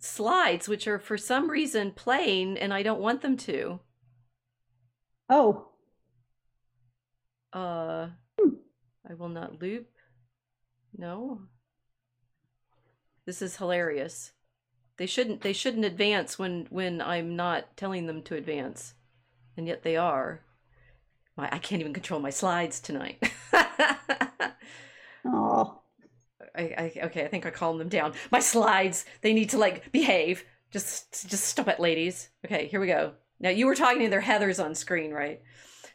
[0.00, 3.80] slides, which are for some reason playing, and I don't want them to.
[5.28, 5.68] Oh,
[7.52, 8.08] Uh,
[9.08, 9.88] I will not loop.
[10.96, 11.42] No.
[13.26, 14.32] This is hilarious.
[15.00, 18.92] They shouldn't they shouldn't advance when when I'm not telling them to advance.
[19.56, 20.42] And yet they are.
[21.38, 23.16] My I can't even control my slides tonight.
[25.24, 25.80] oh.
[26.54, 28.12] I, I okay, I think I calmed them down.
[28.30, 30.44] My slides, they need to like behave.
[30.70, 32.28] Just just stop it, ladies.
[32.44, 33.12] Okay, here we go.
[33.40, 35.40] Now you were talking to their Heathers on screen, right?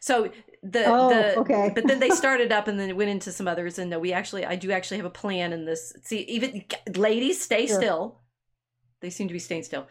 [0.00, 0.32] So
[0.64, 1.70] the Oh, the okay.
[1.72, 4.12] but then they started up and then it went into some others and no, we
[4.12, 5.92] actually I do actually have a plan in this.
[6.02, 6.64] See, even
[6.96, 7.76] ladies, stay Sure.
[7.76, 8.20] still.
[9.00, 9.86] They seem to be staying still.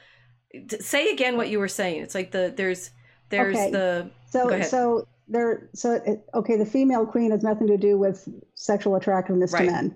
[0.80, 2.02] Say again what you were saying.
[2.02, 2.92] It's like the there's
[3.30, 3.72] there's Okay.
[3.72, 8.28] the So, so there, so it, okay, the female queen has nothing to do with
[8.56, 9.66] sexual attractiveness Right.
[9.66, 9.96] to men,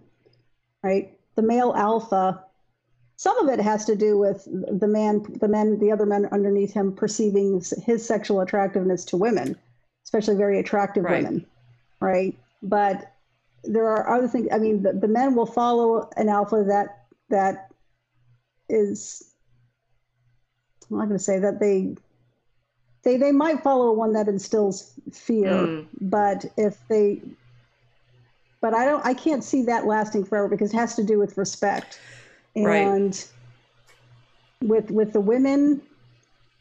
[0.84, 1.18] right?
[1.36, 2.44] The male alpha,
[3.16, 6.74] some of it has to do with the man, the men, the other men underneath
[6.74, 9.56] him perceiving his sexual attractiveness to women,
[10.04, 11.24] especially very attractive Right.
[11.24, 11.46] women,
[12.00, 12.38] right?
[12.64, 13.14] But
[13.64, 14.48] there are other things.
[14.52, 17.69] I mean, the, the men will follow an alpha that that
[18.70, 19.24] is.
[20.90, 21.96] I'm not going to say that they
[23.04, 25.88] they they might follow one that instills fear Mm.
[26.02, 27.22] but if they
[28.62, 31.38] but i don't i can't see that lasting forever because it has to do with
[31.38, 32.00] respect
[32.56, 32.82] Right.
[32.82, 33.26] and
[34.64, 35.82] with with the women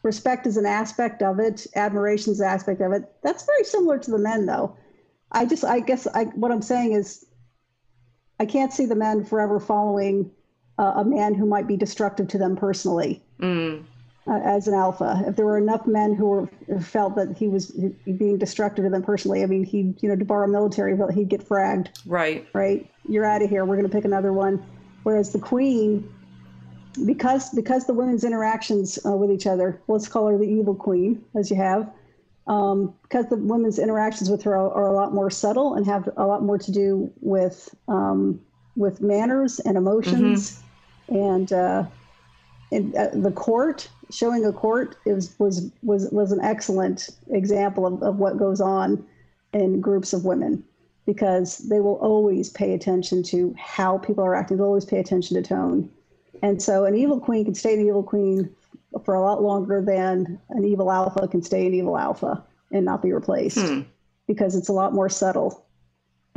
[0.04, 3.98] respect is an aspect of it admiration is an aspect of it that's very similar
[3.98, 4.76] to the men though
[5.32, 7.24] i just i guess i what i'm saying is
[8.38, 10.30] i can't see the men forever following
[10.78, 13.82] uh, a man who might be destructive to them personally mm,
[14.26, 15.24] uh, as an alpha.
[15.26, 17.70] If there were enough men who were who felt that he was
[18.16, 21.28] being destructive to them personally, I mean, he, you know, to borrow military, but he'd
[21.28, 22.46] get fragged, right.
[22.52, 22.88] right?
[23.08, 23.64] You're out of here.
[23.64, 24.64] We're going to pick another one.
[25.02, 26.12] Whereas the queen,
[27.06, 31.24] because because the women's interactions uh, with each other, let's call her the evil queen,
[31.36, 31.90] as you have,
[32.46, 36.08] um, because the women's interactions with her are, are a lot more subtle and have
[36.16, 38.40] a lot more to do with um,
[38.76, 40.62] with manners and emotions,
[41.08, 41.84] and uh,
[42.70, 48.02] in uh, the court showing a court is was was was an excellent example of,
[48.02, 49.04] of what goes on
[49.52, 50.62] in groups of women
[51.06, 54.58] because they will always pay attention to how people are acting.
[54.58, 55.90] They'll always pay attention to tone.
[56.42, 58.54] And so an evil queen can stay an evil queen
[59.04, 63.02] for a lot longer than an evil alpha can stay an evil alpha and not
[63.02, 63.80] be replaced Hmm.
[64.26, 65.64] because it's a lot more subtle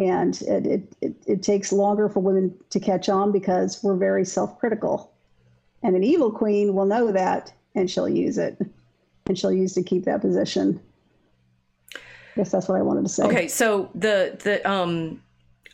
[0.01, 4.25] and it, it, it, it takes longer for women to catch on because we're very
[4.25, 5.11] self-critical
[5.83, 8.57] and an evil queen will know that and she'll use it.
[9.27, 10.81] And she'll use to keep that position.
[11.95, 11.99] I
[12.35, 13.23] guess that's what I wanted to say.
[13.23, 15.21] Okay, so the the um,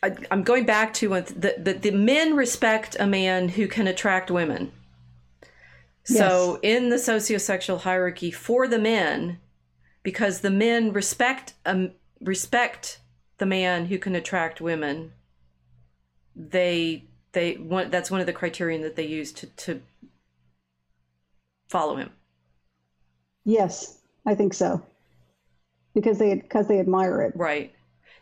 [0.03, 4.29] I, I'm going back to the, the the men respect a man who can attract
[4.29, 4.73] women.
[6.03, 9.39] So in the sociosexual hierarchy for the men,
[10.03, 12.99] because the men respect um respect
[13.37, 15.13] the man who can attract women,
[16.35, 19.81] they they want that's one of the criterion that they use to to
[21.69, 22.09] follow him.
[23.45, 24.81] Yes, I think so.
[25.93, 27.33] Because they because they admire it.
[27.35, 27.73] Right.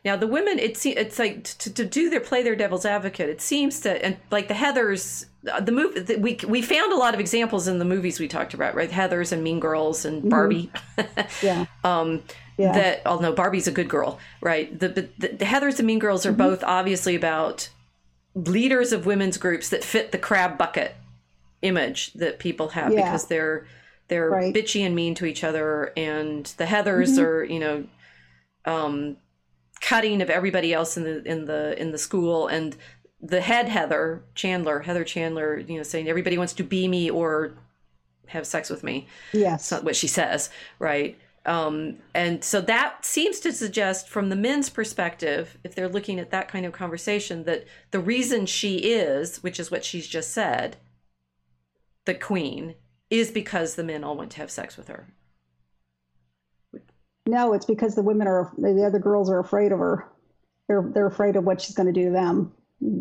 [0.05, 3.27] Now the women, it's it's like to, to do their play their devil's advocate.
[3.27, 6.95] It seems to and like the Heather's, uh, the movie the, we we found a
[6.95, 8.91] lot of examples in the movies we talked about, right?
[8.91, 10.71] Heather's and Mean Girls and Barbie.
[11.41, 11.65] Yeah.
[11.83, 12.21] um,
[12.57, 12.71] Yeah.
[12.73, 14.79] that although Barbie's a good girl, right?
[14.79, 17.69] The the, the Heather's and Mean Girls are both obviously about
[18.35, 20.95] leaders of women's groups that fit the crab bucket
[21.63, 23.05] image that people have Yeah.
[23.05, 23.65] because they're
[24.07, 24.53] they're Right.
[24.53, 27.85] bitchy and mean to each other and the heathers are you know
[28.65, 29.17] um
[29.82, 32.76] cutting of everybody else in the in the in the school and
[33.21, 37.53] the head heather chandler heather chandler you know saying everybody wants to be me or
[38.28, 39.71] have sex with me yes.
[39.71, 40.49] not what she says,
[40.80, 41.17] right?
[41.45, 46.32] Um, and so that seems to suggest, from the men's perspective, if they're looking at
[46.32, 50.78] that kind of conversation, that the reason she is, which is what she's just said,
[52.05, 52.76] the queen,
[53.11, 55.07] is because the men all want to have sex with her.
[57.28, 60.07] No, it's because the women are the other girls are afraid of her.
[60.67, 62.53] They're they're afraid of what she's going to do to them.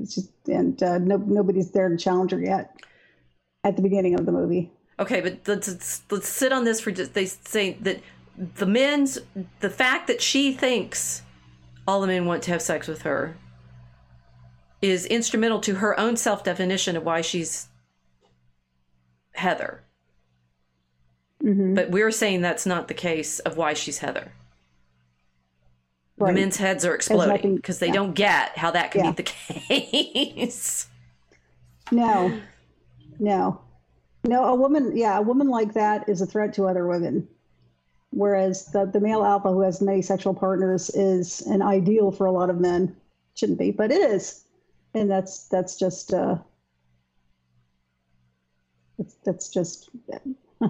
[0.04, 2.76] Just, and uh, no, nobody's there to challenge her yet.
[3.64, 4.70] At the beginning of the movie.
[4.98, 7.14] Okay, but let's let's sit on this for just.
[7.14, 8.00] They say that
[8.36, 9.18] the men's
[9.60, 11.22] the fact that she thinks
[11.86, 13.36] all the men want to have sex with her
[14.80, 17.68] is instrumental to her own self definition of why she's
[19.34, 19.83] Heather.
[21.44, 21.74] Mm-hmm.
[21.74, 24.32] But we're saying that's not the case of why she's Heather.
[26.16, 26.32] Right.
[26.34, 27.92] The men's heads are exploding because they yeah.
[27.92, 29.10] don't get how that can Yeah.
[29.10, 30.88] be the case.
[31.92, 32.40] No,
[33.18, 33.60] no,
[34.24, 34.44] no.
[34.46, 37.28] A woman, yeah, a woman like that is a threat to other women.
[38.08, 42.32] Whereas the, the male alpha who has many sexual partners is an ideal for a
[42.32, 42.96] lot of men.
[43.34, 44.44] Shouldn't be, but it is,
[44.94, 46.38] and that's that's just uh,
[48.96, 49.90] that's, that's just.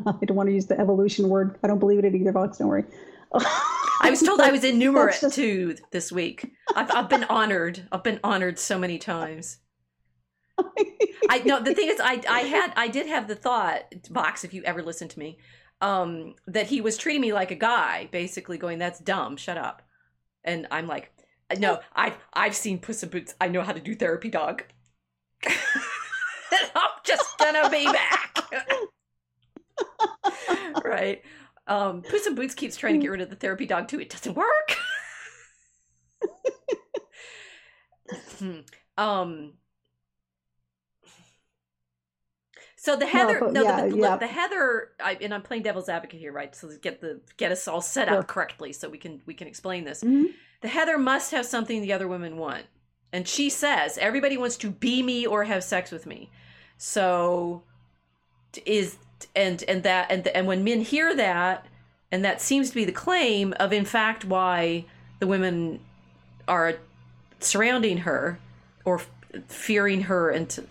[0.07, 1.59] I don't want to use the evolution word.
[1.63, 2.59] I don't believe it either, Vox.
[2.59, 2.85] Don't worry.
[4.01, 6.53] I was told I was innumerate just- too this week.
[6.75, 7.87] I've, I've been honored.
[7.93, 9.59] I've been honored so many times.
[11.29, 14.55] I know The thing is, I I had I did have the thought, Vox, if
[14.55, 15.39] you ever listen to me,
[15.81, 19.37] um, that he was treating me like a guy, basically going, "That's dumb.
[19.37, 19.83] Shut up."
[20.45, 21.11] And I'm like,
[21.59, 23.35] "No, I've I've seen Puss in Boots.
[23.41, 24.63] I know how to do therapy, dog."
[25.45, 25.55] and
[26.77, 28.39] I'm just gonna be back,
[30.85, 31.23] right?
[31.67, 34.01] Um, Puss in Boots keeps trying to get rid of the therapy dog too.
[34.01, 34.47] It doesn't work.
[38.39, 38.61] Hmm.
[38.99, 39.55] um.
[42.77, 44.17] So the Heather, but no, yeah, the, the, yeah.
[44.19, 46.55] the Heather, I, and I'm playing devil's advocate here, right?
[46.55, 49.49] So to get the get us all set up correctly, so we can we can
[49.49, 50.05] explain this.
[50.05, 50.27] Mhm.
[50.61, 52.67] The Heather must have something the other women want,
[53.11, 56.31] and she says everybody wants to be me or have sex with me.
[56.77, 57.63] So
[58.67, 58.99] is
[59.35, 61.67] and and that and and when men hear that,
[62.11, 64.85] and that seems to be the claim of in fact why
[65.21, 65.81] the women
[66.47, 66.75] are
[67.41, 68.39] surrounding her
[68.85, 69.11] or f-
[69.49, 70.63] fearing her and t-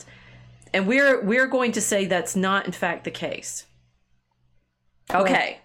[0.74, 3.66] and we're we're going to say that's not in fact the case.
[5.14, 5.60] Okay.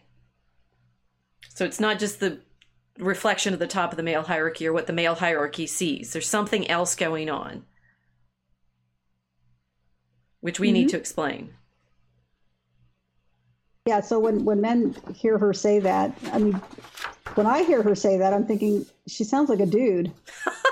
[1.55, 2.41] So it's not just the
[2.99, 6.13] reflection of the top of the male hierarchy or what the male hierarchy sees.
[6.13, 7.65] There's something else going on
[10.41, 10.91] which we need mm-hmm.
[10.91, 11.55] to explain
[13.89, 16.53] Yeah, so when, when men hear her say that, I mean,
[17.37, 20.13] when I hear her say that, I'm thinking she sounds like a dude.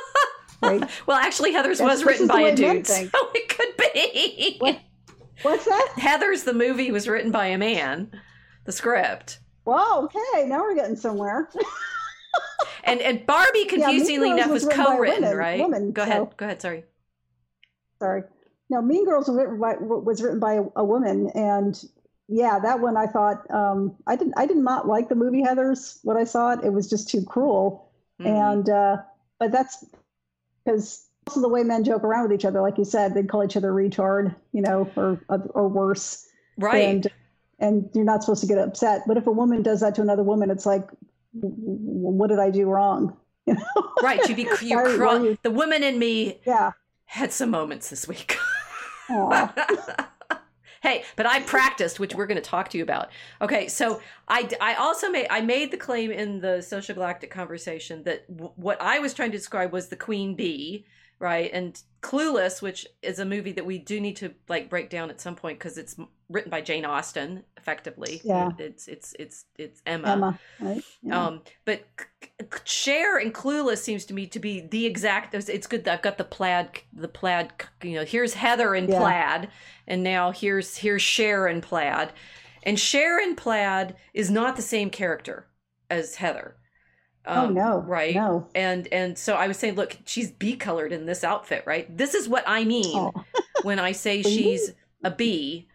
[0.62, 0.82] right?
[1.06, 4.80] well actually heather's That's- was written by a dude so it could be What?
[5.42, 5.92] What's that?
[5.96, 8.10] heather's the movie was written by a man
[8.64, 11.48] the script Whoa, okay, now we're getting somewhere.
[12.84, 15.60] And and Barbie, confusingly Girls enough, was was written by a co-written, right?
[15.60, 16.28] woman, go ahead.
[16.36, 16.62] Go ahead.
[16.62, 16.84] Sorry.
[17.98, 18.22] Sorry.
[18.70, 21.82] No, Mean Girls was written by, was written by a, a woman, and
[22.28, 26.00] yeah, that one I thought um, I didn't I did not like the movie Heather's
[26.02, 26.60] when I saw it.
[26.64, 28.26] It was just too cruel, Mhm.
[28.52, 28.96] and uh,
[29.38, 29.84] but that's
[30.64, 33.44] because also the way men joke around with each other, like you said, they'd call
[33.44, 36.26] each other retard, you know, or or worse.
[36.58, 36.84] right.
[36.88, 37.06] and
[37.58, 39.02] and you're not supposed to get upset.
[39.06, 40.88] But if a woman does that to another woman, it's like,
[41.32, 43.16] what did I do wrong?
[43.46, 43.92] You know?
[44.02, 44.18] right.
[44.28, 46.72] You'd be you Why- why you- The woman in me Yeah.
[47.04, 48.36] had some moments this week.
[50.86, 53.10] Hey, but I practiced, which we're going to talk to you about.
[53.42, 58.04] Okay, so I, I also made I made the claim in the social galactic conversation
[58.04, 60.86] that w- what I was trying to describe was the queen bee,
[61.18, 61.50] right?
[61.52, 65.20] And Clueless, which is a movie that we do need to like break down at
[65.20, 65.96] some point because it's
[66.28, 68.20] written by Jane Austen, effectively.
[68.24, 68.50] Yeah.
[68.58, 70.08] it's it's it's it's Emma.
[70.12, 70.82] Emma, right?
[71.02, 71.26] Yeah.
[71.26, 71.84] Um, but
[72.64, 75.34] Cher and Clueless seems to me to be the exact.
[75.34, 75.84] It's good.
[75.84, 77.50] that I've got the plaid, the plaid.
[77.82, 78.98] You know, here's Heather in Yeah.
[79.00, 79.48] plaid,
[79.86, 82.12] and now here's here's Cher in plaid,
[82.62, 85.46] and Cher in plaid is not the same character
[85.90, 86.56] as Heather.
[87.26, 88.14] Oh Um, no, right?
[88.14, 88.46] No.
[88.54, 91.94] And and so I was saying, look, she's bee colored in this outfit, right?
[91.96, 93.12] This is what I mean Oh.
[93.62, 94.72] when I say she's
[95.04, 95.66] a bee,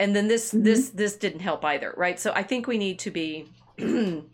[0.00, 0.64] and then this Mhm.
[0.64, 2.18] this this didn't help either, right?
[2.18, 3.46] So I think we need to be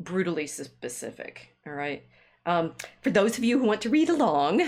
[0.00, 1.54] brutally specific.
[1.66, 2.04] All right.
[2.46, 4.62] Um, for those of you who want to read along,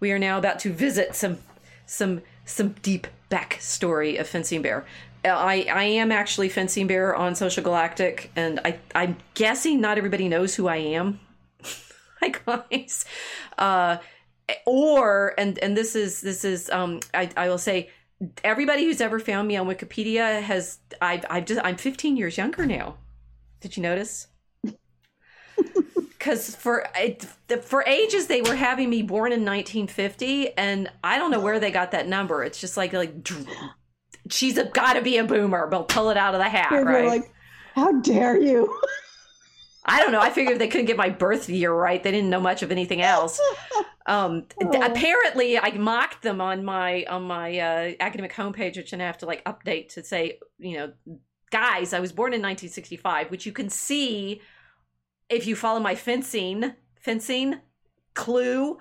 [0.00, 1.38] we are now about to visit some
[1.86, 4.86] some some deep backstory of Fencing Bear.
[5.24, 10.28] I I am actually Fencing Bear on Social Galactic, and I I'm guessing not everybody
[10.28, 11.20] knows who I am.
[12.20, 13.04] Hi guys.
[13.56, 13.98] Uh,
[14.66, 17.90] or and and this is this is um I I will say
[18.42, 22.66] everybody who's ever found me on Wikipedia has I've I've just I'm 15 years younger
[22.66, 22.96] now.
[23.60, 24.28] Did you notice?
[26.18, 26.84] Because for
[27.62, 31.70] for ages they were having me born in 1950, and I don't know where they
[31.70, 32.42] got that number.
[32.42, 33.22] It's just like like
[34.30, 35.68] she's got to be a boomer.
[35.70, 37.06] They'll pull it out of the hat, They're right?
[37.06, 37.32] like,
[37.74, 38.80] How dare you?
[39.84, 40.20] I don't know.
[40.20, 42.02] I figured they couldn't get my birth year right.
[42.02, 43.40] They didn't know much of anything else.
[44.06, 44.82] Um, Oh.
[44.90, 49.26] Apparently, I mocked them on my on my uh, academic homepage, which I have to
[49.26, 50.92] like update to say, you know,
[51.50, 54.40] guys, I was born in 1965, which you can see
[55.28, 57.56] if you follow my fencing fencing
[58.14, 58.78] clue.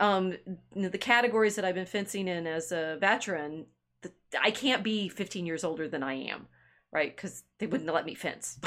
[0.00, 0.38] Um,
[0.74, 3.66] the categories that I've been fencing in as a veteran,
[4.40, 6.46] I can't be 15 years older than I am,
[6.92, 7.14] right?
[7.14, 8.58] Because they wouldn't let me fence.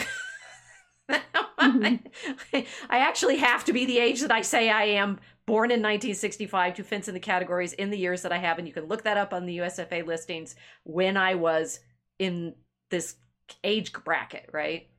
[1.09, 1.21] I,
[1.59, 2.57] mm-hmm.
[2.89, 6.75] I actually have to be the age that I say I am, born in 1965,
[6.75, 8.57] to fence in the categories in the years that I have.
[8.57, 11.79] And you can look that up on the USFA listings when I was
[12.19, 12.55] in
[12.89, 13.15] this
[13.63, 14.89] age bracket, right?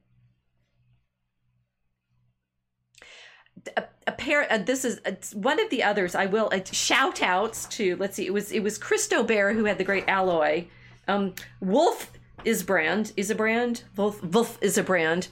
[3.77, 4.51] A, a pair.
[4.51, 6.15] Uh, this is uh, one of the others.
[6.15, 7.97] I will uh, shout outs to.
[7.97, 8.27] Let's see.
[8.27, 10.67] It was it was Christo Bear who had the great alloy.
[11.07, 12.13] Um, Wolf
[12.45, 13.85] is brand is a brand.
[13.97, 15.29] Wolf Wolf is a brand.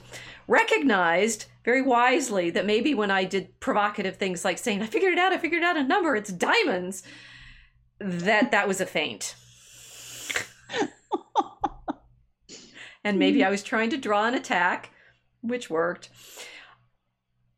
[0.47, 5.19] Recognized very wisely that maybe when I did provocative things like saying I figured it
[5.19, 6.15] out, I figured out a number.
[6.15, 7.03] It's diamonds.
[7.99, 9.35] That that was a feint.
[13.03, 14.91] and maybe I was trying to draw an attack,
[15.41, 16.09] which worked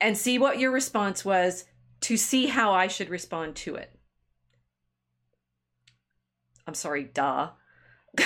[0.01, 1.65] and see what your response was
[2.01, 3.91] to see how I should respond to it.
[6.65, 7.49] I'm sorry, duh.
[8.19, 8.25] I'm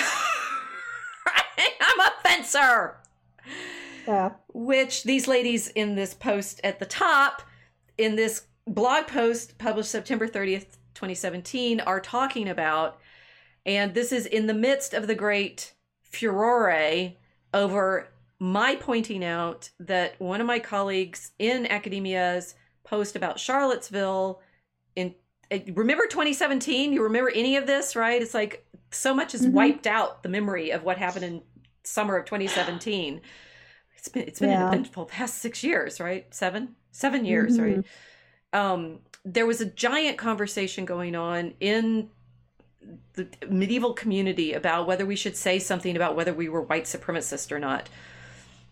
[2.00, 2.98] a fencer.
[4.06, 4.32] Yeah.
[4.52, 7.42] Which these ladies in this post at the top,
[7.96, 12.98] in this blog post published September 30th, 2017, are talking about.
[13.66, 15.72] And this is in the midst of the great
[16.02, 17.14] furore
[17.52, 18.08] over
[18.44, 24.42] my pointing out that one of my colleagues in academia's post about Charlottesville
[24.94, 25.14] in
[25.72, 28.20] remember 2017 you remember any of this right?
[28.20, 29.52] It's like so much has Mhm.
[29.52, 31.42] wiped out the memory of what happened in
[31.84, 33.22] summer of 2017
[33.96, 34.60] it's been it's been Yeah.
[34.66, 36.26] an eventful past 6 years right?
[36.34, 37.82] 7 7 years right?
[38.52, 42.10] Um there was a giant conversation going on in
[43.14, 47.50] the medieval community about whether we should say something about whether we were white supremacist
[47.50, 47.88] or not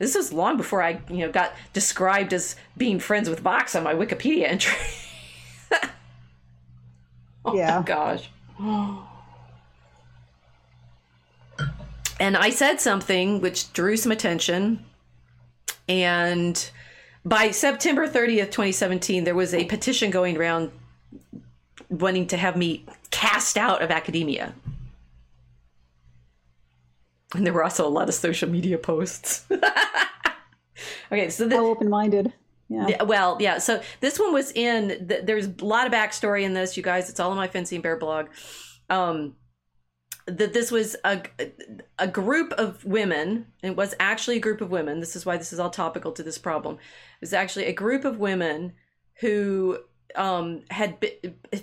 [0.02, 3.84] this was long before I, you know, got described as being friends with Vox on
[3.84, 4.76] my Wikipedia entry.
[7.44, 7.78] oh Yeah.
[7.78, 8.28] my gosh.
[12.18, 14.84] And I said something which drew some attention.
[15.88, 16.68] And
[17.24, 20.72] by September 30th, 2017, there was a petition going around
[21.88, 24.52] wanting to have me cast out of academia.
[27.34, 29.46] And there were also a lot of social media posts.
[31.12, 32.32] okay, so the, How open minded.
[32.68, 32.86] Yeah.
[32.88, 33.58] yeah, well, yeah.
[33.58, 35.06] So this one was in.
[35.08, 37.10] th- There's a lot of backstory in this, you guys.
[37.10, 38.28] It's all on my Fencing Bear blog.
[38.88, 39.36] Um,
[40.26, 41.22] that this was a
[41.98, 43.46] a group of women.
[43.62, 45.00] It was actually a group of women.
[45.00, 46.76] This is why this is all topical to this problem.
[46.76, 48.74] It was actually a group of women
[49.20, 49.78] who
[50.16, 50.98] um, had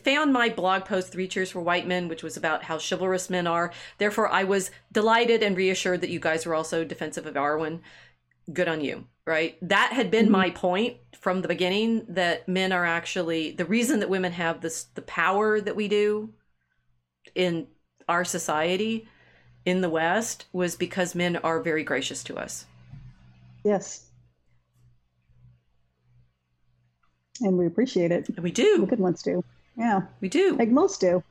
[0.04, 3.48] found my blog post three cheers for white men which was about how chivalrous men
[3.48, 7.80] are therefore i was delighted and reassured that you guys were also defensive of arwen
[8.54, 10.32] good on you right that had been Mhm.
[10.32, 14.86] my point from the beginning that men are actually the reason that women have this
[14.96, 16.34] the power that we do
[17.36, 17.68] in
[18.08, 19.08] our society
[19.66, 22.66] in the west was because men are very gracious to us
[23.64, 24.09] Yes.
[27.42, 28.28] And we appreciate it.
[28.30, 29.44] and we The do good ones do.
[29.78, 30.02] Yeah.
[30.22, 31.24] we do Like most do.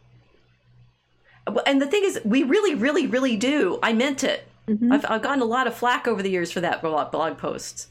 [1.67, 4.93] and the thing is we really really really do i meant it Mhm.
[4.93, 7.87] I've, I've gotten a lot of flack over the years for that blog, blog posts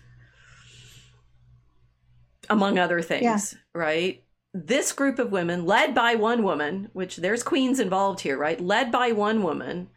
[2.49, 7.79] among other things right this group of women led by one woman which there's queens
[7.79, 9.89] involved here right led by one woman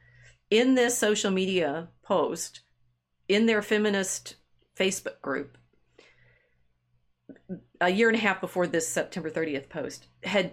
[0.50, 2.60] in this social media post
[3.28, 4.36] in their feminist
[4.78, 5.56] facebook group
[7.80, 10.52] a year and a half before this september 30th post had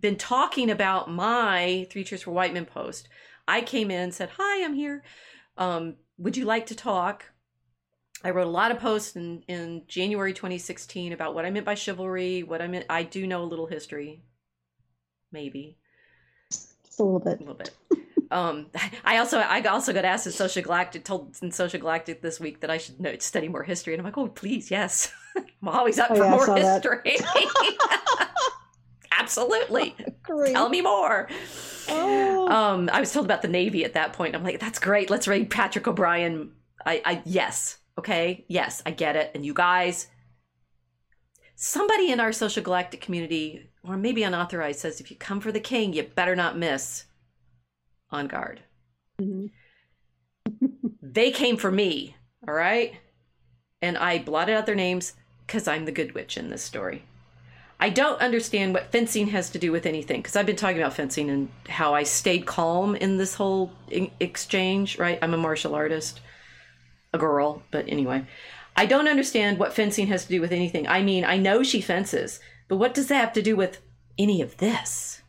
[0.00, 3.08] been talking about my three cheers for white men post
[3.46, 5.02] i came in said hi i'm here
[5.56, 7.26] um, would you like to talk?
[8.22, 11.74] I wrote a lot of posts in, in January 2016 about what I meant by
[11.74, 12.86] chivalry, what I meant.
[12.88, 14.22] I do know a little history,
[15.30, 15.76] maybe
[16.50, 17.38] Just a little bit.
[17.38, 17.70] a little bit.
[18.30, 18.66] um,
[19.04, 22.60] I also I also got asked in Social Galactic told in Social Galactic this week
[22.60, 25.98] that I should know, study more history, and I'm like, oh please, yes, I'm always
[25.98, 27.16] up Oh, for yeah, more history.
[29.18, 29.94] Absolutely,
[30.26, 31.28] tell me more.
[31.88, 32.48] Oh.
[32.48, 34.34] Um, I was told about the Navy at that point.
[34.34, 35.10] I'm like, that's great.
[35.10, 36.52] Let's read Patrick O'Brian.
[36.84, 39.30] I, I, yes, okay, yes, I get it.
[39.34, 40.08] And you guys,
[41.54, 45.60] somebody in our social galactic community, or maybe unauthorized, says if you come for the
[45.60, 47.04] king, you better not miss.
[48.14, 48.60] On guard.
[49.20, 49.50] Mhm.
[51.02, 52.16] They came for me.
[52.46, 52.94] All right?
[53.82, 55.14] And I blotted out their names
[55.46, 57.02] because I'm the good witch in this story.
[57.80, 60.94] I don't understand what fencing has to do with anything because I've been talking about
[60.94, 63.72] fencing and how I stayed calm in this whole
[64.20, 65.18] exchange, right?
[65.20, 66.20] I'm a martial artist,
[67.12, 68.26] a girl, but anyway.
[68.76, 70.86] I don't understand what fencing has to do with anything.
[70.86, 73.80] I mean, I know she fences, but what does that have to do with
[74.18, 75.20] any of this?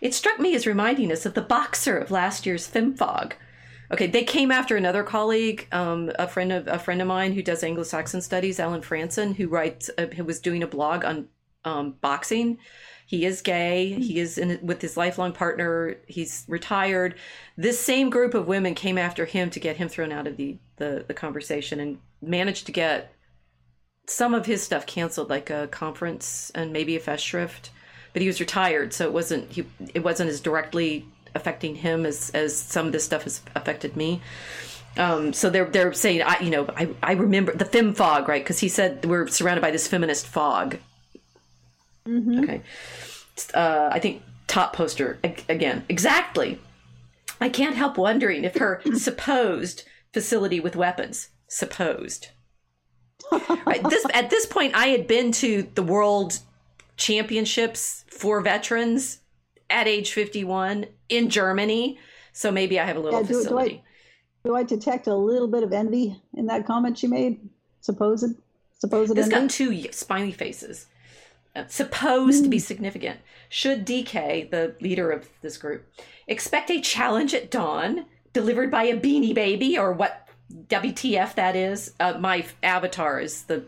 [0.00, 3.32] It struck me as reminding us of the boxer of last year's FemFog.
[3.92, 7.42] Okay, they came after another colleague, um, a friend of a friend of mine who
[7.42, 11.28] does Anglo-Saxon studies, Allen Frantzen, who writes, uh, who was doing a blog on
[11.64, 12.58] um, boxing.
[13.06, 13.92] He is gay.
[14.00, 15.96] He is in, with his lifelong partner.
[16.06, 17.16] He's retired.
[17.56, 20.58] This same group of women came after him to get him thrown out of the
[20.76, 23.12] the, the conversation and managed to get
[24.06, 27.70] some of his stuff canceled, like a conference and maybe a festschrift.
[28.12, 29.64] But he was retired, so it wasn't he.
[29.94, 34.20] It wasn't as directly affecting him as as some of this stuff has affected me.
[34.96, 38.42] Um, so they're they're saying I you know I I remember the fem fog right
[38.42, 40.78] because he said we're surrounded by this feminist fog.
[42.06, 42.40] Mm-hmm.
[42.40, 42.62] Okay,
[43.54, 46.58] uh, I think top poster again exactly.
[47.40, 52.28] I can't help wondering if her supposed facility with weapons supposed.
[53.64, 56.40] right, this at this point I had been to the world
[57.00, 59.20] championships for veterans
[59.70, 61.98] at age 51 in Germany.
[62.32, 63.82] So maybe I have a little yeah, do, facility.
[64.44, 67.40] Do I, do I, detect a little bit of envy in that comment she made?
[67.80, 68.34] Supposed?
[68.78, 69.40] Supposed It's envy?
[69.40, 70.86] got two smiley faces.
[71.56, 72.44] Uh, supposed mm.
[72.44, 72.62] to be hmm.
[72.64, 73.20] significant.
[73.48, 75.84] Should DK, the leader of this group,
[76.28, 80.28] expect a challenge at dawn delivered by a beanie baby or what
[80.68, 81.92] WTF that is?
[81.98, 83.64] Uh, my avatar is the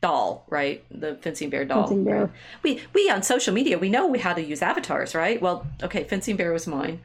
[0.00, 0.84] doll, right?
[0.90, 1.82] The fencing bear doll.
[1.82, 2.30] Fencing bear.
[2.62, 5.40] We we on social media we know how to use avatars, right?
[5.40, 7.00] Well, okay, fencing bear was mine.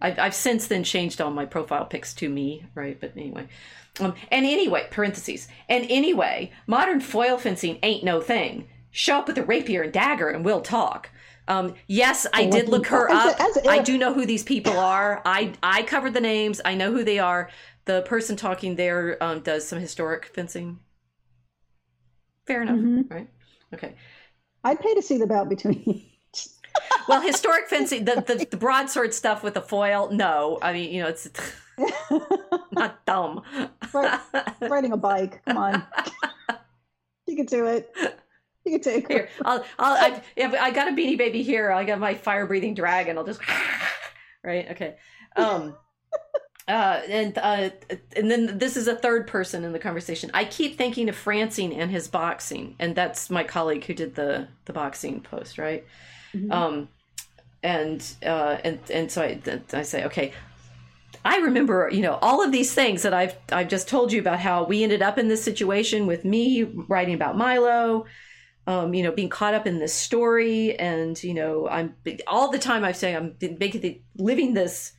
[0.00, 2.98] I've, I've since then changed all my profile pics to me, right?
[3.00, 3.48] But anyway,
[4.00, 5.48] um, and anyway, parentheses.
[5.68, 8.68] And anyway, modern foil fencing ain't no thing.
[8.90, 11.10] Show up with a rapier and dagger, and we'll talk.
[11.48, 13.38] Um, yes, I did look her up.
[13.66, 15.22] I do know who these people are.
[15.24, 16.60] I I covered the names.
[16.64, 17.50] I know who they are.
[17.84, 20.80] The person talking there um, does some historic fencing
[22.46, 23.12] Fair enough, mm-hmm.
[23.12, 23.28] right?
[23.74, 23.94] Okay.
[24.64, 26.06] I'd pay to see the bout between.
[27.08, 30.58] well, historic fencing, the, the, the broadsword stuff with the foil, no.
[30.62, 31.28] I mean, you know, it's
[32.72, 33.42] not dumb.
[34.60, 35.82] riding a bike, come on.
[37.26, 37.92] you can do it.
[38.64, 39.28] You can take here.
[39.44, 41.70] I'll, I'll, I, I got a beanie baby here.
[41.70, 43.18] I got my fire breathing dragon.
[43.18, 43.40] I'll just,
[44.42, 44.70] right?
[44.72, 44.96] Okay.
[45.36, 45.76] Um,
[46.68, 47.70] uh, and uh,
[48.16, 50.30] and then this is a third person in the conversation.
[50.34, 54.48] I keep thinking of Frantzen and his boxing, and that's my colleague who did the
[54.64, 55.84] the boxing post, right?
[56.34, 56.50] Mm-hmm.
[56.50, 56.88] Um,
[57.62, 59.40] and uh, and and so I
[59.72, 60.32] I say, okay,
[61.24, 64.40] I remember, you know, all of these things that I've I've just told you about
[64.40, 68.06] how we ended up in this situation with me writing about Milo,
[68.66, 71.94] um, you know, being caught up in this story, and you know, I'm
[72.26, 74.95] all the time I'm saying I'm making living this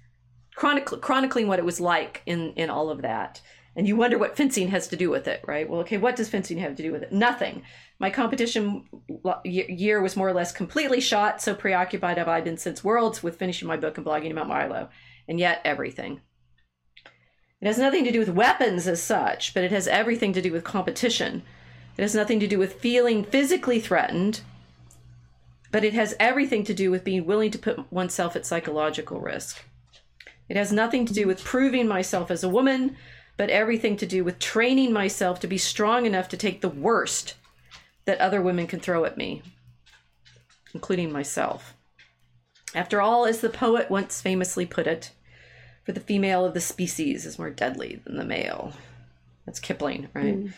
[0.58, 3.42] chronic- chronicling what it was like in in all of that.
[3.76, 5.70] And you wonder what fencing has to do with it right?
[5.70, 7.14] Well okay what does fencing have to do with it?
[7.14, 7.62] Nothing.
[8.00, 8.86] My competition
[9.46, 13.38] year was more or less completely shot so preoccupied have i been since worlds with
[13.38, 14.90] finishing my book and blogging about milo
[15.28, 16.22] and yet everything.
[17.62, 20.52] It has nothing to do with weapons as such but it has everything to do
[20.52, 21.44] with competition.
[21.98, 24.42] It has nothing to do with feeling physically threatened
[25.72, 29.64] but it has everything to do with being willing to put oneself at psychological risk
[30.50, 32.96] it has nothing to do with proving myself as a woman,
[33.36, 37.36] but everything to do with training myself to be strong enough to take the worst
[38.06, 39.42] that other women can throw at me,
[40.74, 41.76] including myself.
[42.74, 45.12] After all, as the poet once famously put it,
[45.84, 48.74] for the female of the species is more deadly than the male.
[49.46, 50.38] That's Kipling, right?
[50.38, 50.54] Mm.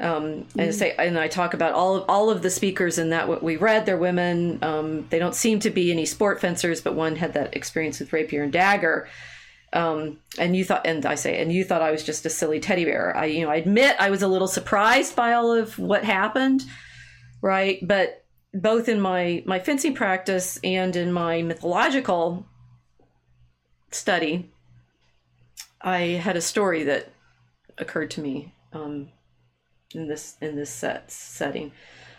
[0.00, 0.24] Um,
[0.58, 0.74] and mm.
[0.74, 3.56] say, and I talk about all of all of the speakers in that what we
[3.56, 3.86] read.
[3.86, 4.58] They're women.
[4.62, 8.12] Um, they don't seem to be any sport fencers, but one had that experience with
[8.12, 9.08] rapier and dagger.
[9.72, 12.60] Um, and you thought, and I say, and you thought I was just a silly
[12.60, 13.16] teddy bear.
[13.16, 16.64] I, you know, I admit I was a little surprised by all of what happened,
[17.40, 17.78] right?
[17.82, 22.46] But both in my my fencing practice and in my mythological
[23.90, 24.50] study,
[25.80, 27.12] I had a story that
[27.78, 29.08] occurred to me um,
[29.94, 31.72] in this in this set setting.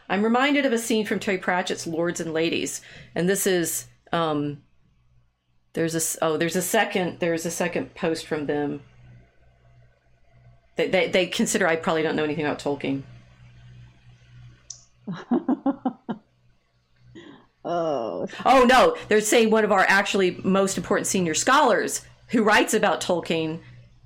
[0.09, 2.81] I'm reminded of a scene from Terry Pratchett's Lords and Ladies,
[3.15, 4.61] and this is um,
[5.73, 8.81] there's a oh, there's a second there's a second post from them.
[10.75, 13.03] They they, they consider I probably don't know anything about Tolkien.
[17.65, 18.27] oh.
[18.45, 23.01] Oh no, they're saying one of our actually most important senior scholars who writes about
[23.01, 23.59] Tolkien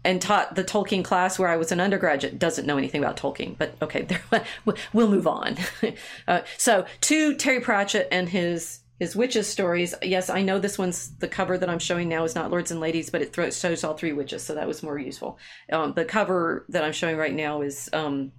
[0.04, 3.58] and taught the Tolkien class where I was an undergraduate doesn't know anything about Tolkien,
[3.58, 4.08] but okay,
[4.94, 5.58] we'll move on.
[6.28, 9.94] uh, so to Terry Pratchett and his his witches stories.
[10.02, 12.80] Yes, I know this one's the cover that I'm showing now is not Lords and
[12.80, 15.38] Ladies, but it throws, shows all three witches, so that was more useful.
[15.72, 18.32] Um, the cover that I'm showing right now is um,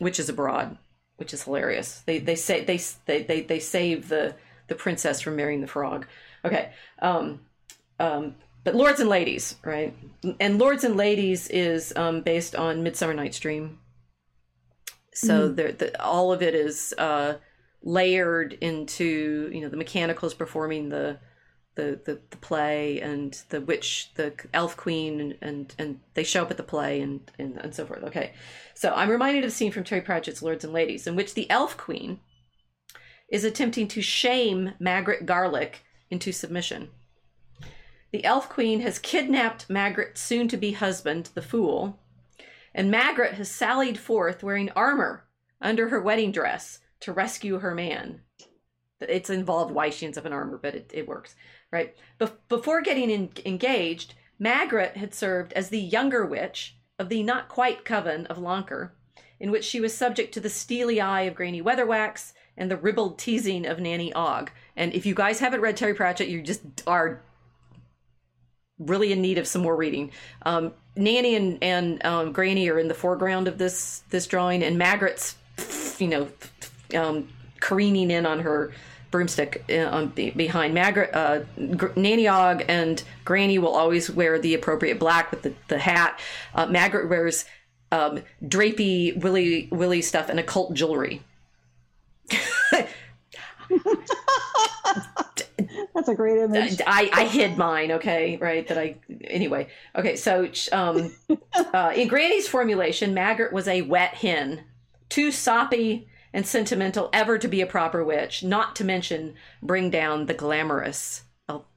[0.00, 0.78] Witches Abroad,
[1.16, 2.02] which is hilarious.
[2.06, 4.34] They they say they they they, they save the
[4.66, 6.06] the princess from marrying the frog.
[6.44, 6.70] Okay.
[7.00, 7.40] Um,
[7.98, 9.96] um, but Lords and Ladies, right?
[10.40, 13.78] And Lords and Ladies is um, based on Midsummer Night's Dream.
[15.14, 15.76] So mm-hmm.
[15.76, 17.34] the, all of it is uh,
[17.82, 21.18] layered into you know the mechanicals performing the
[21.76, 26.42] the, the, the play and the witch the elf queen and, and and they show
[26.42, 28.02] up at the play and, and and so forth.
[28.02, 28.32] Okay.
[28.74, 31.48] So i'm reminded of a scene from terry pratchett's lords and ladies in which the
[31.50, 32.18] elf queen
[33.30, 36.88] is attempting to shame margaret garlick into submission.
[38.10, 42.00] The elf queen has kidnapped margaret's soon-to-be husband the fool
[42.74, 45.28] and margaret has sallied forth wearing armor
[45.60, 48.20] under her wedding dress to rescue her man.
[49.00, 51.36] It's involved why she ends up in armor, but it, it works,
[51.70, 51.94] right?
[52.18, 57.48] Be- before getting in- engaged, Magrat had served as the younger witch of the not
[57.48, 58.90] quite coven of Lancre,
[59.38, 63.18] in which she was subject to the steely eye of Granny Weatherwax and the ribald
[63.18, 64.50] teasing of Nanny Ogg.
[64.76, 67.22] And if you guys haven't read Terry Pratchett, you just are
[68.78, 70.10] really in need of some more reading.
[70.42, 74.76] Um, Nanny and, and um, Granny are in the foreground of this this drawing, and
[74.76, 75.36] Magrat's,
[76.00, 76.28] you know,
[76.94, 77.28] um,
[77.60, 78.72] careening in on her
[79.10, 81.40] broomstick uh, behind Magrat, uh,
[81.96, 86.20] Nanny Ogg and Granny will always wear the appropriate black with the, the hat.
[86.54, 87.44] Uh, Magrat wears
[87.90, 91.22] um, drapey willy willy stuff and occult jewelry.
[95.94, 96.80] That's a great image.
[96.86, 98.66] I, I hid mine, okay, right?
[98.68, 99.68] That I anyway.
[99.96, 101.14] Okay, so um,
[101.74, 104.64] uh, in Granny's formulation, Magrat was a wet hen,
[105.08, 110.26] too soppy and sentimental ever to be a proper witch, not to mention bring down
[110.26, 111.22] the glamorous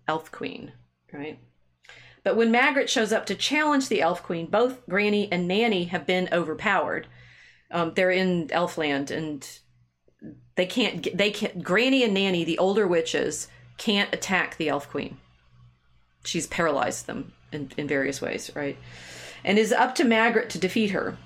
[0.07, 0.73] elf, queen,
[1.13, 1.39] right?
[2.23, 6.05] But when Margaret shows up to challenge the elf queen, both Granny and Nanny have
[6.05, 7.07] been overpowered.
[7.71, 9.47] Um, they're in Elfland and
[10.55, 13.47] they can't they can't, Granny and Nanny, the older witches,
[13.77, 15.17] can't attack the elf queen.
[16.23, 18.77] She's paralyzed them in, in various ways, right?
[19.43, 21.17] And is up to Margaret to defeat her.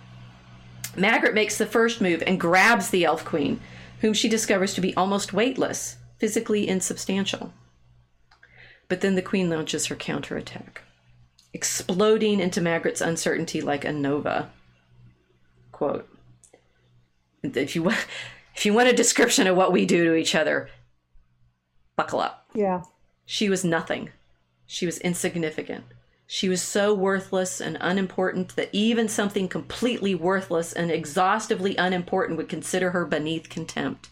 [0.98, 3.60] Magrat makes the first move and grabs the elf queen,
[4.02, 7.54] whom she discovers to be almost weightless, physically insubstantial.
[8.88, 10.84] But then the queen launches her counterattack,
[11.54, 14.52] exploding into Magrat's uncertainty like a nova.
[15.72, 16.08] Quote
[17.44, 18.06] If you want,
[18.56, 20.70] if you want a description of what we do to each other,
[21.96, 22.48] buckle up.
[22.54, 22.84] Yeah.
[23.26, 24.12] She was nothing.
[24.68, 25.86] She was insignificant.
[26.28, 32.50] She was so worthless and unimportant that even something completely worthless and exhaustively unimportant would
[32.50, 34.10] consider her beneath contempt.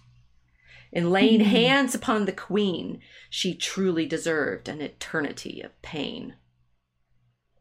[0.91, 1.49] In laying mm-hmm.
[1.49, 6.35] hands upon the queen, she truly deserved an eternity of pain.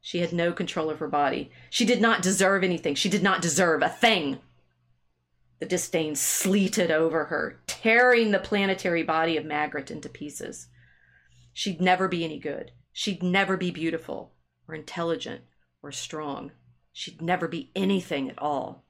[0.03, 1.51] She had no control of her body.
[1.71, 2.95] She did not deserve anything.
[2.95, 4.41] She did not deserve a thing.
[5.61, 10.67] The disdain sleeted over her, tearing the planetary body of Magrat into pieces.
[11.55, 12.73] She'd never be any good.
[12.93, 14.32] She'd never be beautiful
[14.69, 15.43] or intelligent
[15.83, 16.53] or strong.
[16.93, 18.85] She'd never be anything at all.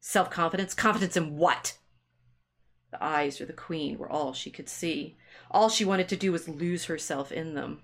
[0.00, 0.74] Self confidence?
[0.74, 1.76] Confidence in what?
[2.90, 5.16] The eyes or the queen were all she could see.
[5.50, 7.82] All she wanted to do was lose herself in them.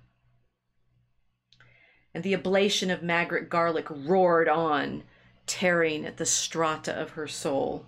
[2.14, 5.02] And the ablation of Margaret Garlick roared on,
[5.46, 7.84] tearing at the strata of her soul,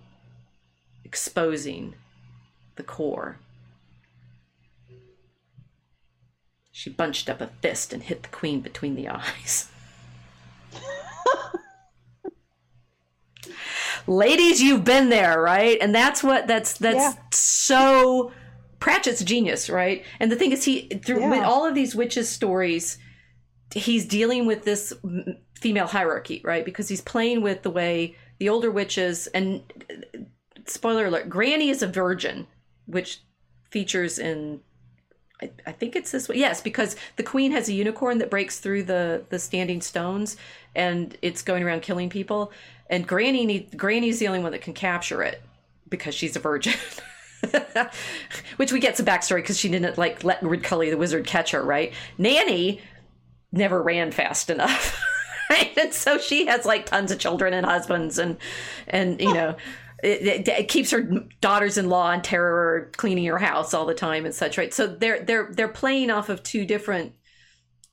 [1.03, 1.95] exposing
[2.75, 3.39] the core.
[6.77, 9.67] She bunched up a fist and hit the queen between the eyes.
[14.05, 15.79] Ladies, you've been there, right?
[15.81, 17.21] And that's what that's that's yeah.
[17.31, 18.31] so
[18.79, 20.05] Pratchett's genius, right?
[20.19, 21.47] And the thing is, he through yeah.
[21.47, 22.99] all of these witches stories,
[23.73, 24.93] he's dealing with this
[25.55, 26.63] female hierarchy, right?
[26.63, 30.19] Because he's playing with the way the older witches and uh,
[30.67, 32.45] spoiler alert, Granny is a virgin,
[32.85, 33.21] which
[33.71, 34.59] features in
[35.41, 36.37] I, I, think it's this way.
[36.37, 40.37] Yes, because the queen has a unicorn that breaks through the the standing stones,
[40.75, 42.51] and it's going around killing people.
[42.89, 45.41] And Granny need, Granny's the only one that can capture it
[45.89, 46.73] because she's a virgin.
[48.57, 51.61] Which we get some backstory because she didn't like let Ridcully the wizard catch her.
[51.61, 51.93] Right?
[52.17, 52.81] Nanny
[53.51, 54.99] never ran fast enough.
[55.49, 55.71] Right?
[55.77, 58.37] And so she has like tons of children and husbands and
[58.87, 59.55] and you know
[60.03, 61.01] it, it, keeps her
[61.41, 65.51] daughters-in-law in terror cleaning her house all the time and such right so they're they're
[65.51, 67.13] they're playing off of two different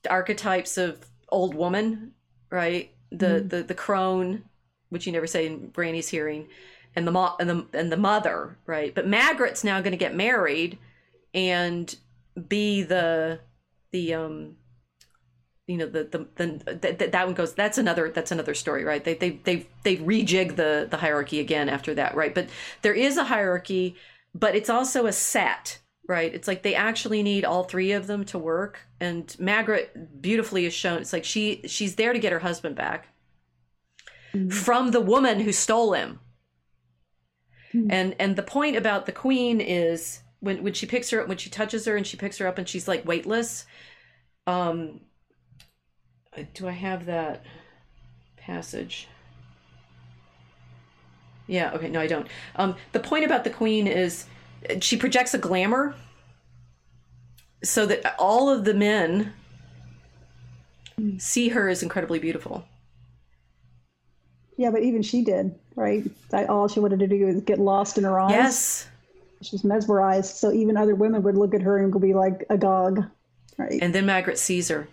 [0.09, 2.13] archetypes of old woman
[2.55, 2.91] right?
[3.11, 3.47] The mm-hmm.
[3.49, 4.43] the the crone,
[4.89, 6.47] which you never say in Granny's hearing,
[6.95, 8.93] and the mo- and the and the mother, right?
[8.95, 10.77] But margaret's now going to get married
[11.33, 11.93] and
[12.47, 13.39] be the
[13.91, 14.55] the um
[15.67, 19.03] you know the the, the, that one goes that's another that's another story right?
[19.03, 22.33] They they they they rejig the the hierarchy again after that right?
[22.33, 22.49] But
[22.81, 23.95] there is a hierarchy
[24.33, 26.33] but it's also a set right?
[26.35, 28.79] It's like they actually need all three of them to work.
[28.99, 33.07] And margaret beautifully is shown it's like she she's there to get her husband back
[34.33, 34.49] mm-hmm.
[34.49, 36.19] from the woman who stole him.
[37.73, 37.91] Mm-hmm.
[37.91, 41.37] and and the point about the queen is when when she picks her up when
[41.37, 43.65] she touches her and she picks her up and she's like weightless
[44.47, 45.01] um
[46.53, 47.43] do I have that
[48.37, 49.07] passage?
[51.47, 52.27] Yeah, okay, no, I don't.
[52.55, 54.25] Um, the point about the queen is
[54.81, 55.95] she projects a glamour
[57.63, 59.33] so that all of the men
[61.17, 62.65] see her as incredibly beautiful.
[64.57, 66.03] Yeah, but even she did, right?
[66.49, 68.31] All she wanted to do was get lost in her eyes.
[68.31, 68.87] Yes.
[69.41, 70.37] She was mesmerized.
[70.37, 73.03] So even other women would look at her and be like agog,
[73.57, 73.77] right?
[73.81, 74.87] And then Margaret sees her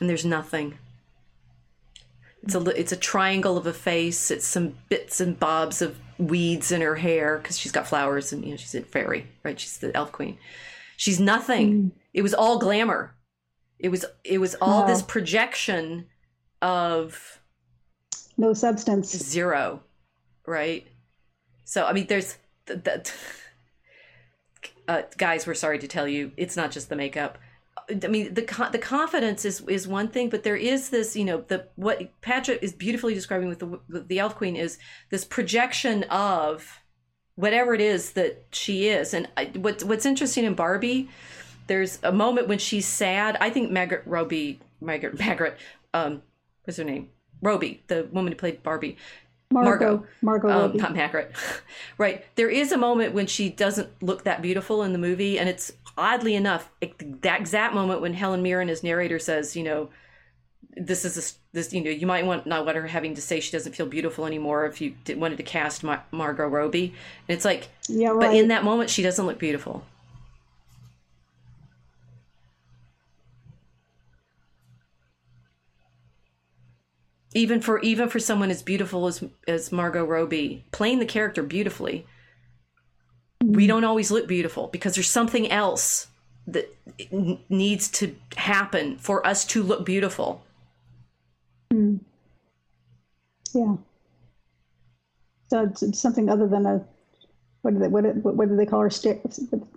[0.00, 0.78] and there's nothing.
[2.42, 4.30] It's a it's a triangle of a face.
[4.30, 8.44] It's some bits and bobs of weeds in her hair because she's got flowers and
[8.44, 9.60] you know she's a fairy, right?
[9.60, 10.38] She's the elf queen.
[10.96, 11.72] She's nothing.
[11.72, 11.90] Mm.
[12.14, 13.14] It was all glamour.
[13.78, 16.06] It was it was all this projection
[16.62, 17.40] of
[18.36, 19.82] no substance, zero,
[20.46, 20.86] right?
[21.64, 22.36] So I mean, there's
[22.66, 23.12] that.
[24.88, 27.38] Uh, guys, we're sorry to tell you, it's not just the makeup.
[27.90, 28.42] I mean, the
[28.72, 32.62] the confidence is is one thing, but there is this, you know, the what Pratchett
[32.62, 34.78] is beautifully describing with the with the Elf Queen is
[35.10, 36.80] this projection of
[37.34, 39.14] whatever it is that she is.
[39.14, 41.08] And I, what what's interesting in Barbie,
[41.66, 43.36] there's a moment when she's sad.
[43.40, 45.58] I think Margaret Robbie, Margaret Margaret,
[45.94, 46.22] um,
[46.64, 47.10] what's her name?
[47.42, 48.96] Roby, the woman who played Barbie.
[49.52, 50.04] Margot.
[50.22, 50.48] Margot.
[50.48, 51.32] Margot um, not Margaret.
[51.98, 52.24] right.
[52.36, 55.72] There is a moment when she doesn't look that beautiful in the movie, and it's
[55.96, 56.70] oddly enough,
[57.22, 59.90] that exact moment when Helen Mirren as narrator says, you know,
[60.76, 63.40] this is a, this, you know, you might want not want her having to say
[63.40, 66.94] she doesn't feel beautiful anymore if you did, wanted to cast Mar- Margot Robbie.
[67.28, 68.20] And it's like, yeah, right.
[68.20, 69.84] but in that moment, she doesn't look beautiful.
[77.32, 82.06] Even for even for someone as beautiful as as Margot Robbie, playing the character beautifully,
[83.54, 86.06] we don't always look beautiful because there's something else
[86.46, 86.74] that
[87.48, 90.44] needs to happen for us to look beautiful.
[91.72, 92.00] Mm.
[93.54, 93.76] Yeah.
[95.48, 96.84] So it's, something other than a
[97.62, 98.90] what do they what did, what did they call her?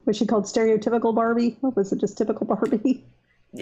[0.05, 1.57] Was she called stereotypical Barbie?
[1.61, 3.03] Or was it just typical Barbie?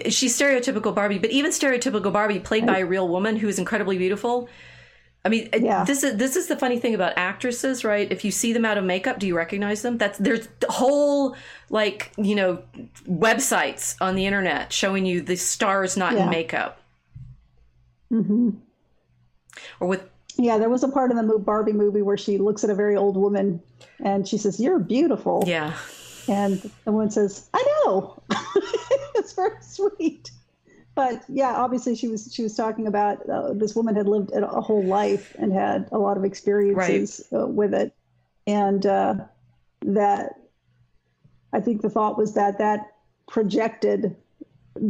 [0.08, 3.98] She's stereotypical Barbie, but even stereotypical Barbie played by a real woman who is incredibly
[3.98, 4.48] beautiful
[5.24, 5.84] I mean, yeah.
[5.84, 8.10] this is this is the funny thing about actresses, right?
[8.10, 9.96] If you see them out of makeup, do you recognize them?
[9.96, 11.36] That's there's whole
[11.70, 12.62] like you know
[13.06, 16.24] websites on the internet showing you the stars not yeah.
[16.24, 16.80] in makeup.
[18.12, 18.50] Mm-hmm.
[19.78, 22.70] Or with yeah, there was a part in the Barbie movie where she looks at
[22.70, 23.62] a very old woman
[24.02, 25.76] and she says, "You're beautiful." Yeah,
[26.28, 28.20] and the woman says, "I know."
[29.14, 30.32] it's very sweet
[30.94, 34.60] but yeah, obviously she was she was talking about uh, this woman had lived a
[34.60, 37.40] whole life and had a lot of experiences right.
[37.40, 37.94] uh, with it,
[38.46, 39.14] and uh,
[39.82, 40.34] that
[41.52, 42.92] I think the thought was that that
[43.26, 44.14] projected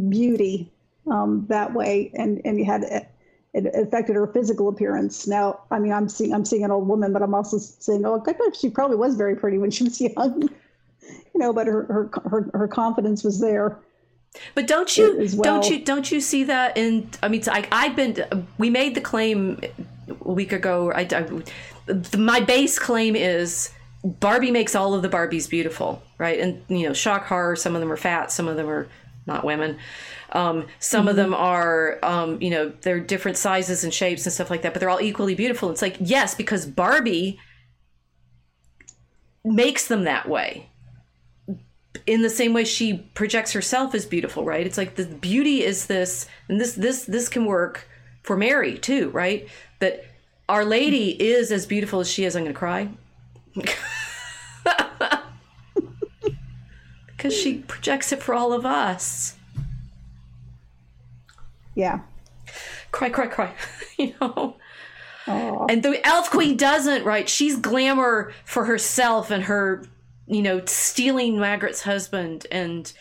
[0.09, 0.73] beauty
[1.11, 3.09] um, that way, and and you had it,
[3.55, 5.27] it affected her physical appearance.
[5.29, 8.23] Now, I mean, I'm seeing I'm seeing an old woman, but I'm also saying, oh,
[8.59, 12.51] she probably was very pretty when she was young, you know, but her her her,
[12.55, 13.79] her confidence was there.
[14.55, 15.43] But don't you well.
[15.43, 17.11] don't you don't you see that in?
[17.23, 18.47] I mean, I, I've been.
[18.59, 19.61] We made the claim
[20.09, 20.91] a week ago.
[20.93, 23.71] I, I, my base claim is
[24.03, 26.41] Barbie makes all of the Barbies beautiful, right?
[26.41, 27.57] And you know, shock horror.
[27.57, 28.33] Some of them are fat.
[28.33, 28.89] Some of them are
[29.27, 29.79] not women.
[30.33, 31.09] Um, some mm-hmm.
[31.09, 34.73] of them are, um, you know, they're different sizes and shapes and stuff like that,
[34.73, 35.71] but they're all equally beautiful.
[35.71, 37.39] It's like yes, because Barbie
[39.45, 40.71] makes them that way
[42.07, 44.67] in the same way she projects herself as beautiful right?
[44.67, 47.89] It's like the beauty is this and this this this can work
[48.23, 49.49] for mary too right?
[49.81, 50.05] That
[50.49, 52.37] our lady is as beautiful as she is.
[52.37, 52.89] I'm gonna cry.
[57.23, 59.37] Because she projects it for all of us.
[61.77, 62.01] Yeah.
[62.91, 63.55] Cry cry cry.
[63.99, 64.57] You know?
[65.27, 65.71] Aww.
[65.71, 67.29] and the elf queen doesn't right?
[67.29, 69.85] She's glamour for herself and her
[70.27, 72.93] you know, stealing Margaret's husband and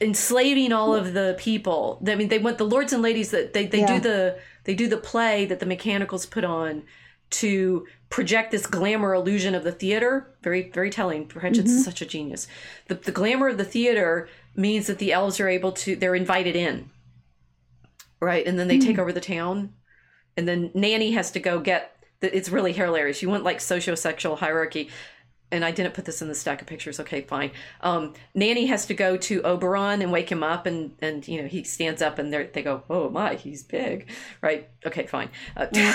[0.00, 2.02] enslaving all of the people.
[2.06, 3.94] I mean, they want the lords and ladies that they, they Yeah.
[3.94, 6.82] do the they do the play that the mechanicals put on
[7.30, 10.34] to project this glamour illusion of the theater.
[10.42, 11.26] Very very telling.
[11.26, 11.80] Pratchett's Mm-hmm.
[11.80, 12.46] such a genius.
[12.88, 16.56] The the glamour of the theater means that the elves are able to they're invited
[16.56, 16.90] in,
[18.20, 18.46] right?
[18.46, 18.84] And then they Mm.
[18.86, 19.72] take over the town,
[20.36, 21.90] and then Nanny has to go get.
[22.20, 23.22] The, it's really hilarious.
[23.22, 24.90] You want like socio-sexual hierarchy
[25.54, 26.98] and I didn't put this in the stack of pictures.
[26.98, 27.52] Okay, fine.
[27.80, 31.48] Um, Nanny has to go to Oberon and wake him up, and and you know
[31.48, 34.10] he stands up, and they they go, "Oh my, he's big,"
[34.42, 34.68] right?
[34.84, 35.30] Okay, fine.
[35.56, 35.66] Uh,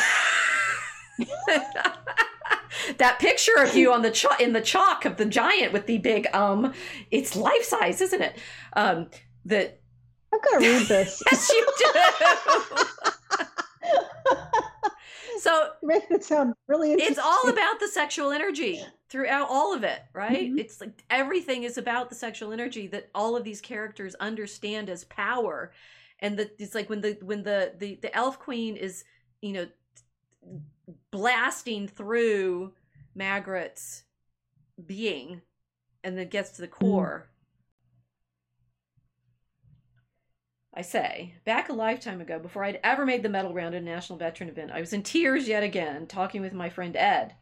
[2.98, 6.34] that picture of you on the in the chalk of the giant with the big
[6.34, 6.73] um,
[7.11, 8.38] it's life size, isn't it?
[8.73, 9.10] Um,
[9.45, 9.81] that
[10.34, 11.22] I've got to read this.
[11.31, 11.86] yes, you do.
[15.40, 17.11] so Make it sound really interesting.
[17.11, 20.60] it's all about the sexual energy throughout all of it right Mhm.
[20.60, 25.03] it's like everything is about the sexual energy that all of these characters understand as
[25.06, 25.72] power
[26.19, 29.03] and that it's like when the when the the, the elf queen is
[29.41, 29.68] you know
[31.11, 32.73] blasting through
[33.15, 34.03] Margaret's
[34.86, 35.41] being
[36.03, 37.30] and then gets to the core
[40.73, 43.86] I say, back a lifetime ago, before I'd ever made the medal round at a
[43.86, 47.36] national veteran event, I was in tears yet again, talking with my friend Ed.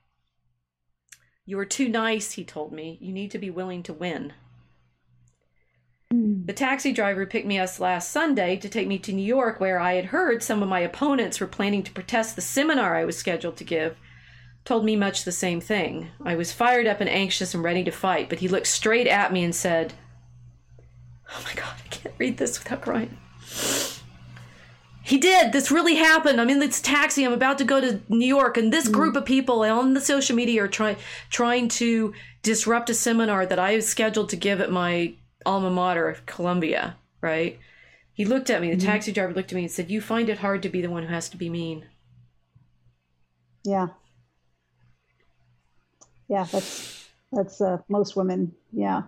[1.47, 2.97] You are too nice, he told me.
[2.99, 4.33] You need to be willing to win.
[6.11, 6.45] Hmm.
[6.45, 9.79] The taxi driver picked me up last Sunday to take me to New York, where
[9.79, 13.17] I had heard some of my opponents were planning to protest the seminar I was
[13.17, 13.95] scheduled to give.
[14.65, 16.09] Told me much the same thing.
[16.21, 19.31] I was fired up and anxious and ready to fight, but he looked straight at
[19.31, 19.93] me and said,
[21.29, 23.17] Oh my God, I can't read this without crying.
[25.07, 25.53] He did.
[25.53, 26.41] This really happened.
[26.41, 27.23] I'm in this taxi.
[27.23, 30.35] I'm about to go to New York, and this group of people on the social
[30.35, 30.97] media are trying
[31.29, 32.13] trying to
[32.43, 35.13] disrupt a seminar that I was scheduled to give at my
[35.45, 36.97] alma mater, Columbia.
[37.21, 37.57] Right?
[38.11, 38.75] He looked at me.
[38.75, 40.89] The taxi driver looked at me and said, "You find it hard to be the
[40.89, 41.85] one who has to be mean."
[43.63, 43.87] Yeah.
[46.27, 48.53] Yeah, that's that's uh, most women.
[48.73, 49.03] Yeah.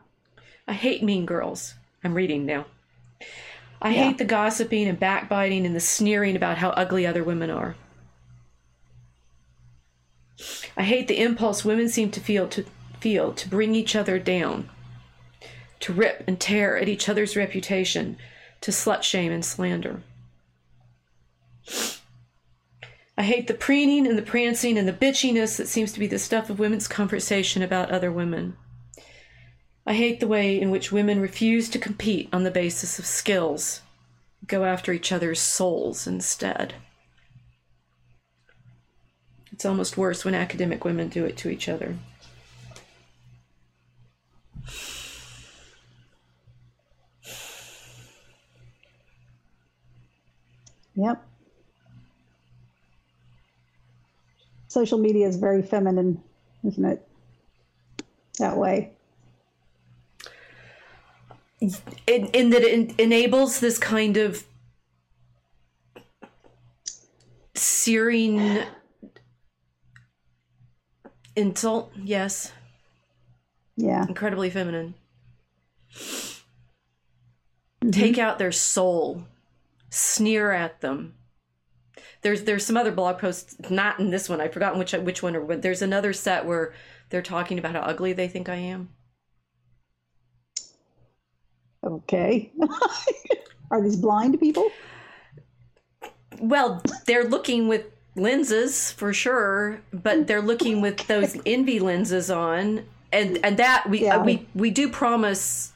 [0.65, 1.73] I hate mean girls.
[2.05, 2.67] I'm reading now.
[3.81, 4.05] I Yeah.
[4.05, 7.75] hate the gossiping and backbiting and the sneering about how ugly other women are.
[10.75, 12.65] I hate the impulse women seem to feel to
[12.99, 14.69] feel to bring each other down,
[15.79, 18.17] to rip and tear at each other's reputation,
[18.61, 20.01] to slut shame and slander.
[23.17, 26.19] I hate the preening and the prancing and the bitchiness that seems to be the
[26.19, 28.55] stuff of women's conversation about other women.
[29.89, 33.81] I hate the way in which women refuse to compete on the basis of skills,
[34.45, 36.75] go after each other's souls instead.
[39.51, 41.95] It's almost worse when academic women do it to each other.
[50.93, 51.25] Yep.
[54.67, 56.21] Social media is very feminine,
[56.63, 57.07] isn't it?
[58.37, 58.93] That way.
[61.61, 64.45] In, in that it enables this kind of
[67.55, 68.59] searing
[71.35, 72.51] insult, yes,
[73.75, 74.05] Yeah.
[74.07, 74.93] incredibly feminine.
[77.81, 77.91] Mm-hmm.
[77.91, 79.23] Take out their soul,
[79.89, 81.15] sneer at them.
[82.21, 84.41] There's there's some other blog posts, not in this one.
[84.41, 86.73] I've forgotten which which one or there's another set where
[87.09, 88.89] they're talking about how ugly they think I am.
[91.99, 92.51] Okay.
[93.71, 94.69] Are these blind people?
[96.39, 97.85] Well, they're looking with
[98.15, 104.03] lenses for sure, but they're looking with those envy lenses on, and and that we
[104.03, 104.17] Yeah.
[104.17, 105.71] uh, we we do promise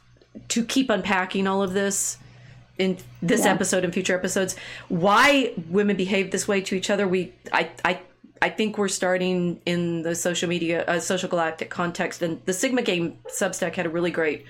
[0.50, 2.18] to keep unpacking all of this
[2.78, 3.52] in this Yeah.
[3.52, 4.56] episode and future episodes.
[4.90, 7.08] Why women behave this way to each other?
[7.08, 8.00] We I I.
[8.42, 12.82] I think we're starting in the social media, uh, social galactic context, and the Sigma
[12.82, 14.44] Game Substack had a really great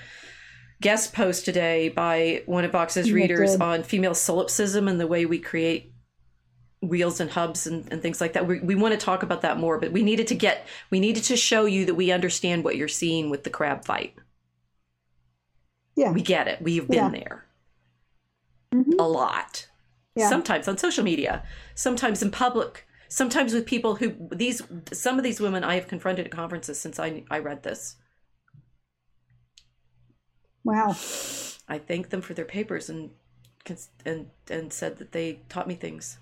[0.84, 5.40] guest post today by one of Vox's readers on female solipsism and the way we
[5.40, 5.94] create
[6.82, 8.46] wheels and hubs and, and things like that.
[8.46, 11.24] We, we want to talk about that more, but we needed to get, we needed
[11.24, 14.14] to show you that we understand what you're seeing with the crab fight.
[15.96, 16.12] Yeah.
[16.12, 16.62] We get it.
[16.62, 17.10] We've been Yeah.
[17.10, 17.46] there
[18.74, 19.00] Mhm.
[19.00, 19.70] a lot.
[20.16, 20.28] Yeah.
[20.28, 21.44] Sometimes on social media,
[21.76, 24.62] sometimes in public, sometimes with people who these
[24.92, 27.96] some of these women I have confronted at conferences since I I read this.
[30.64, 30.96] Wow.
[31.68, 33.12] I thanked them for their papers and
[34.06, 36.18] and and said that they taught me things.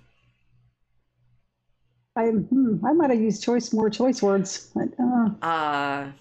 [2.16, 4.72] I hmm, I might have used choice more choice words.
[4.76, 6.12] But, uh, Uh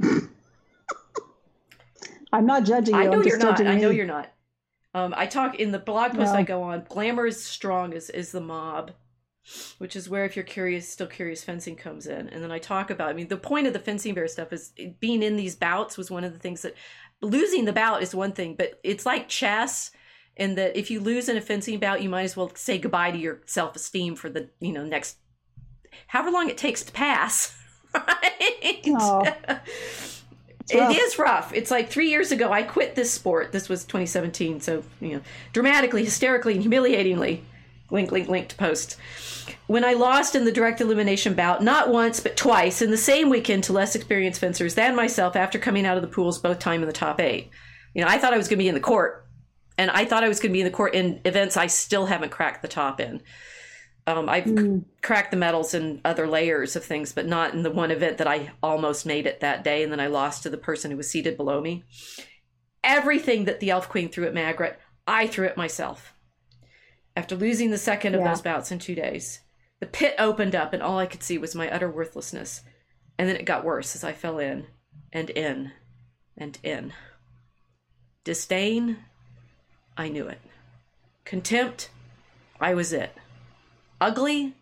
[2.32, 3.00] I'm not judging you.
[3.00, 3.60] I know I'm you're not.
[3.60, 3.96] I know me.
[3.96, 4.30] you're not.
[4.94, 6.38] Um, I talk in the blog post No.
[6.38, 6.84] I go on.
[6.88, 8.92] Glamour is strong is is the mob,
[9.78, 12.28] which is where if you're curious, still curious, fencing comes in.
[12.28, 13.08] And then I talk about.
[13.08, 16.10] I mean, the point of the fencing bear stuff is being in these bouts was
[16.10, 16.74] one of the things that
[17.20, 19.90] losing the bout is one thing, but it's like chess.
[20.36, 23.10] In that, if you lose in a fencing bout, you might as well say goodbye
[23.10, 25.16] to your self esteem for the you know next,
[26.06, 27.54] however long it takes to pass.
[27.94, 28.82] Right.
[28.88, 29.24] Oh.
[30.70, 31.18] It rough.
[31.18, 31.52] rough.
[31.54, 33.52] It's like three years ago, I quit this sport.
[33.52, 34.60] This was 2017.
[34.60, 35.20] So, you know,
[35.52, 37.42] dramatically, hysterically, and humiliatingly,
[37.90, 38.96] link, link, link to post.
[39.66, 43.28] When I lost in the direct elimination bout, not once, but twice in the same
[43.30, 46.82] weekend to less experienced fencers than myself after coming out of the pools, both time
[46.82, 47.50] in the top eight.
[47.94, 49.26] You know, I thought I was going to be in the court,
[49.76, 52.06] and I thought I was going to be in the court in events I still
[52.06, 53.22] haven't cracked the top in.
[54.06, 54.84] Um, I've Mm.
[55.02, 58.26] cracked the medals in other layers of things, but not in the one event that
[58.26, 61.10] I almost made it that day, and then I lost to the person who was
[61.10, 61.84] seated below me.
[62.82, 66.14] Everything that the Elf Queen threw at Margaret, I threw at myself.
[67.18, 69.40] After losing the second of those bouts in two days,
[69.80, 72.62] the pit opened up, and all I could see was my utter worthlessness.
[73.18, 74.66] And then it got worse as I fell in
[75.12, 75.72] and in
[76.36, 76.92] and in.
[78.22, 78.98] Disdain,
[79.96, 80.40] I knew it.
[81.24, 81.90] Contempt,
[82.60, 83.12] I was it.
[84.00, 84.54] Ugly,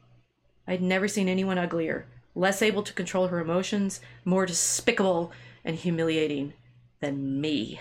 [0.67, 5.31] I'd never seen anyone uglier, less able to control her emotions, more despicable
[5.63, 6.55] and humiliating
[7.01, 7.81] than me.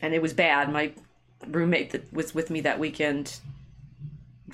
[0.00, 0.72] And it was bad.
[0.72, 0.92] My
[1.46, 3.38] roommate that was with me that weekend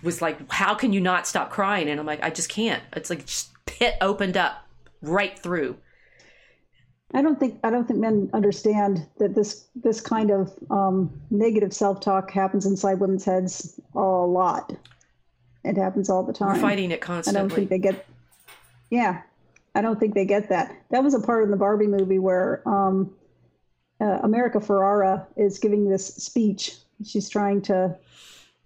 [0.02, 1.88] was like, How can you not stop crying?
[1.88, 2.82] And I'm like, I just can't.
[2.94, 4.66] It's like just pit opened up
[5.02, 5.76] right through.
[7.12, 11.72] I don't think I don't think men understand that this this kind of um, negative
[11.72, 14.72] self talk happens inside women's heads a lot.
[15.64, 16.54] It happens all the time.
[16.54, 17.38] We're fighting it constantly.
[17.38, 18.06] I don't think they get.
[18.90, 19.22] Yeah,
[19.74, 20.74] I don't think they get that.
[20.90, 23.12] That was a part in the Barbie movie where um,
[24.00, 26.76] uh, America Ferrera is giving this speech.
[27.04, 27.96] She's trying to,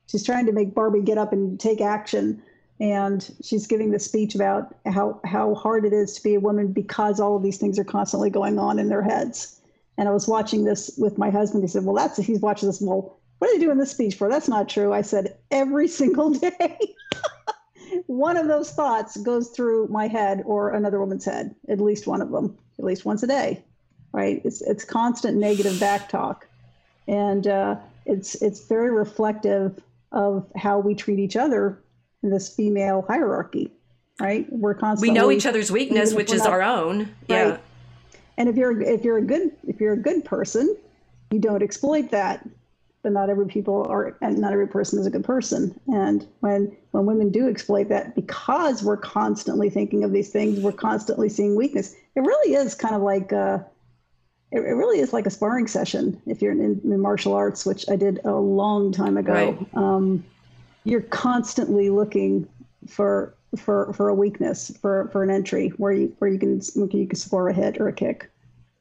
[0.06, 2.42] she's trying to make Barbie get up and take action,
[2.80, 6.72] and she's giving this speech about how how hard it is to be a woman
[6.72, 9.60] because all of these things are constantly going on in their heads.
[9.96, 11.62] And I was watching this with my husband.
[11.62, 12.80] He said, "Well, that's he's watching this.
[12.80, 14.28] Well, what are they doing this speech for?
[14.28, 16.78] That's not true." I said, "Every single day."
[18.06, 22.20] one of those thoughts goes through my head or another woman's head, at least one
[22.20, 23.62] of them, at least once a day,
[24.14, 24.40] right?
[24.44, 26.46] It's it's constant negative back talk,
[27.08, 27.76] and uh,
[28.06, 29.82] it's it's very reflective
[30.12, 31.82] of how we treat each other
[32.22, 33.72] in this female hierarchy,
[34.20, 34.46] right?
[34.50, 37.14] We're constantly we know each other's weakness, which is not- our own.
[37.28, 37.50] Yeah.
[37.50, 37.60] Right.
[38.38, 40.74] And if you're if you're a good if you're a good person,
[41.30, 42.48] you don't exploit that.
[43.02, 45.78] But not every people are, and not every person is a good person.
[45.88, 50.72] And when when women do exploit that, because we're constantly thinking of these things, we're
[50.72, 51.94] constantly seeing weakness.
[52.14, 53.58] It really is kind of like uh,
[54.54, 57.84] it, it really is like a sparring session if you're in, in martial arts, which
[57.90, 59.32] I did a long time ago.
[59.52, 59.68] Right.
[59.74, 60.24] Um,
[60.84, 62.48] you're constantly looking
[62.88, 67.06] for for for a weakness for for an entry where you where you can you
[67.06, 68.30] can score a hit or a kick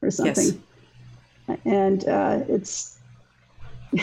[0.02, 0.62] or something
[1.48, 1.58] Yes.
[1.64, 2.98] and uh, it's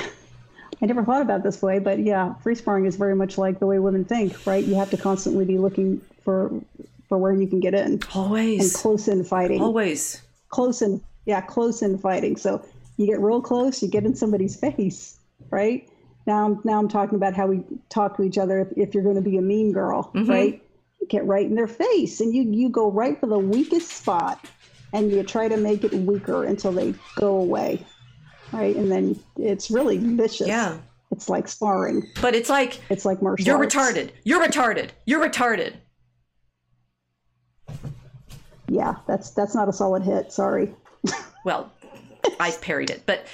[0.81, 3.59] I never thought about it this way, but yeah, free sparring is very much like
[3.59, 4.63] the way women think, right?
[4.63, 6.51] You have to constantly be looking for
[7.07, 8.61] for where you can get in Always.
[8.63, 10.21] and close in fighting Always.
[10.49, 12.63] close in yeah close in fighting so
[12.97, 15.19] you get real close you get in somebody's face
[15.49, 15.87] right
[16.27, 19.03] now I'm, now I'm talking about how we talk to each other if, if you're
[19.03, 20.29] going to be a mean girl mm-hmm.
[20.29, 20.61] right
[20.99, 24.43] you get right in their face and you you go right for the weakest spot
[24.93, 27.85] and you try to make it weaker until they go away
[28.51, 30.77] right and then it's really vicious Yeah.
[31.11, 33.73] it's like sparring But it's like it's like martial you're arts.
[33.73, 34.09] retarded.
[34.23, 34.89] You're retarded.
[35.05, 35.73] You're retarded.
[38.67, 40.73] yeah that's that's not a solid hit sorry
[41.43, 41.71] Well,
[42.39, 43.25] I parried it, but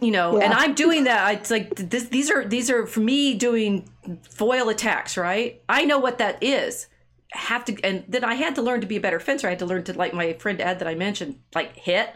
[0.00, 1.34] you know, and I'm doing that.
[1.34, 3.88] It's like this, these are these are for me doing
[4.28, 5.62] foil attacks, right?
[5.68, 6.86] I know what that is.
[7.32, 9.46] Have to, and then I had to learn to be a better fencer.
[9.46, 12.10] I had to learn to, like my friend Ed that I mentioned, like hit.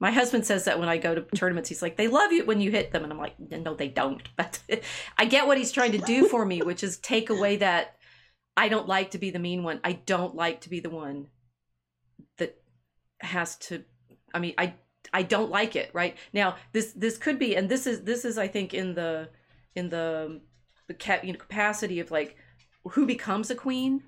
[0.00, 2.60] My husband says that when I go to tournaments, he's like, they love you when
[2.60, 4.22] you hit them, and I'm like, no, they don't.
[4.36, 4.60] But
[5.16, 7.96] I get what he's trying to do for me, which is take away that
[8.56, 9.80] I don't like to be the mean one.
[9.84, 11.28] I don't like to be the one
[12.36, 12.60] that
[13.20, 13.84] has to
[14.34, 14.74] I mean, I
[15.12, 15.90] I don't like it.
[15.92, 19.28] Right now, this this could be, and this is this is I think in the
[19.74, 20.40] in the
[21.22, 22.36] you know, capacity of like
[22.90, 24.02] who becomes a queen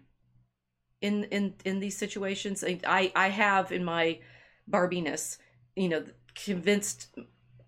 [1.00, 2.64] in in in these situations.
[2.64, 4.18] I I, I have in my
[4.66, 5.38] Barbiness,
[5.74, 7.08] you know, convinced,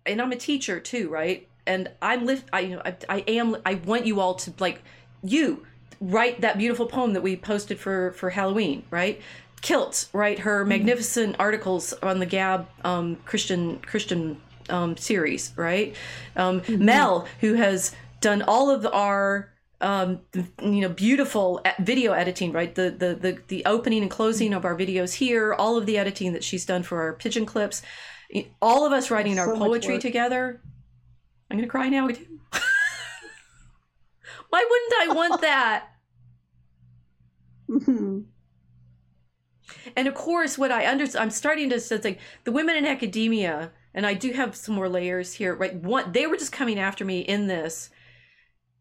[0.05, 1.47] and I'm a teacher too, right?
[1.65, 2.49] And I'm lift.
[2.53, 3.57] I you know I, I am.
[3.65, 4.81] I want you all to like
[5.23, 5.65] you
[6.01, 9.21] write that beautiful poem that we posted for for Halloween, right?
[9.63, 10.37] Kilts, right?
[10.37, 15.95] Her magnificent articles on the Gab um, Christian Christian um, series, right?
[16.35, 20.19] Um, Mel, who has done all of our um,
[20.61, 22.75] you know beautiful video editing, right?
[22.75, 26.33] The, the the the opening and closing of our videos here, all of the editing
[26.33, 27.81] that she's done for our pigeon clips,
[28.61, 30.61] all of us writing our So poetry together.
[31.49, 32.07] I'm gonna cry now.
[34.49, 35.87] Why wouldn't I want that?
[39.95, 43.71] And of course what i under i'm starting to sense like the women in academia
[43.93, 45.75] and i do have some more layers here right?
[45.75, 47.89] One they were just coming after me in this.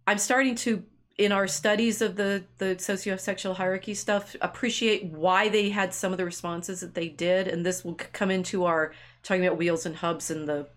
[0.06, 0.84] I'm starting to
[1.18, 6.18] in our studies of the the sociosexual hierarchy stuff appreciate why they had some of
[6.18, 7.48] the responses that they did.
[7.48, 8.92] And this will come into our
[9.22, 10.68] talking about wheels and hubs and the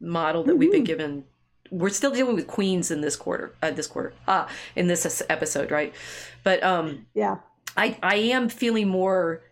[0.00, 1.24] model that we've been given.
[1.70, 5.70] We're still dealing with queens in this quarter uh, this quarter ah in this episode
[5.70, 5.94] right?
[6.42, 7.36] But um Yeah.
[7.76, 9.42] I I am feeling more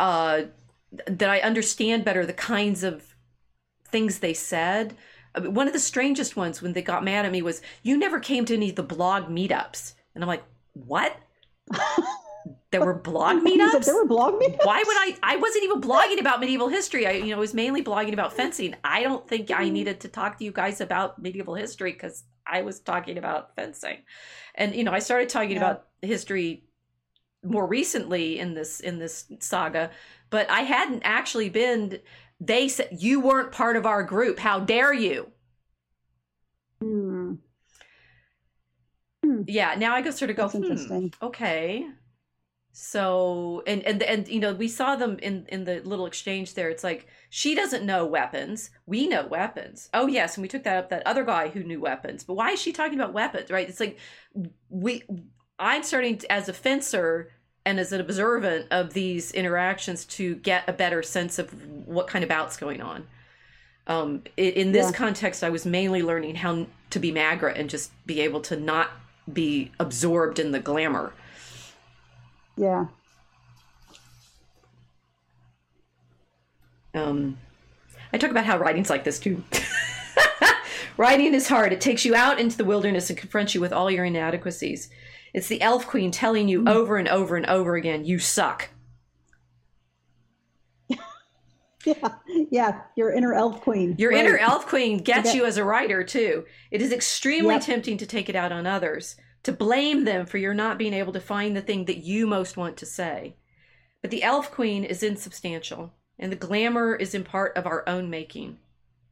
[0.00, 0.42] uh
[1.06, 3.14] that I understand better the kinds of
[3.90, 4.96] things they said.
[5.36, 8.44] One of the strangest ones when they got mad at me was you never came
[8.46, 9.94] to any of the blog meetups.
[10.14, 11.16] And I'm like, "What?
[12.70, 14.64] there were blog meetups?" there were blog meetups.
[14.64, 17.06] Why would I I wasn't even blogging about medieval history.
[17.06, 18.74] I you know, was mainly blogging about fencing.
[18.82, 22.62] I don't think I needed to talk to you guys about medieval history cuz I
[22.62, 23.98] was talking about fencing.
[24.54, 25.58] And you know, I started talking Yeah.
[25.58, 26.64] about history
[27.48, 29.90] more recently in this in this saga,
[30.30, 31.98] but I hadn't actually been
[32.40, 34.38] they said you weren't part of our group.
[34.38, 35.30] How dare you?
[36.80, 37.34] Hmm.
[39.46, 41.12] Yeah, now I go sort of go hmm, interesting.
[41.20, 41.88] okay
[42.80, 46.70] so and and and you know we saw them in in the little exchange there
[46.70, 50.76] it's like she doesn't know weapons we know weapons oh yes and we took that
[50.76, 53.68] up that other guy who knew weapons but why is she talking about weapons right
[53.68, 53.98] it's like
[54.68, 55.02] we
[55.58, 57.32] i'm starting to, as a fencer
[57.68, 61.50] and as an observant of these interactions to get a better sense of
[61.86, 63.06] what kind of bouts going on
[63.86, 64.92] um in this Yeah.
[64.96, 68.88] context i was mainly learning how to be Magrat and just be able to not
[69.30, 71.12] be absorbed in the glamour
[72.56, 72.86] Yeah.
[76.94, 77.36] um,
[78.12, 79.44] I talk about how writing's like this too.
[80.96, 81.72] Writing is hard.
[81.72, 84.88] It takes you out into the wilderness and confronts you with all your inadequacies.
[85.34, 86.70] It's the elf queen telling you mm.
[86.70, 88.70] over and over and over again, you suck.
[91.86, 92.14] Yeah.
[92.50, 92.80] Yeah.
[92.96, 93.94] Your inner elf queen.
[93.98, 94.24] Your Right.
[94.24, 96.44] inner elf queen gets you as a writer too.
[96.70, 97.62] It is extremely Yep.
[97.62, 101.12] tempting to take it out on others, to blame them for your not being able
[101.12, 103.36] to find the thing that you most want to say.
[104.02, 108.10] But the elf queen is insubstantial, and the glamour is in part of our own
[108.10, 108.58] making,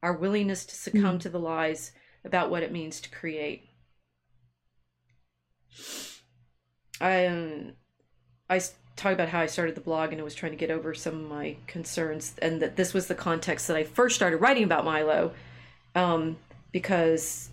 [0.03, 1.21] our willingness to succumb mm.
[1.21, 1.93] to the lies
[2.25, 3.71] about what it means to create.
[7.01, 7.73] I um,
[8.49, 8.61] I
[8.97, 11.25] talk about how I started the blog and I was trying to get over some
[11.25, 14.85] of my concerns, and that this was the context that I first started writing about
[14.85, 15.33] Milo,
[15.95, 16.37] um,
[16.73, 17.51] because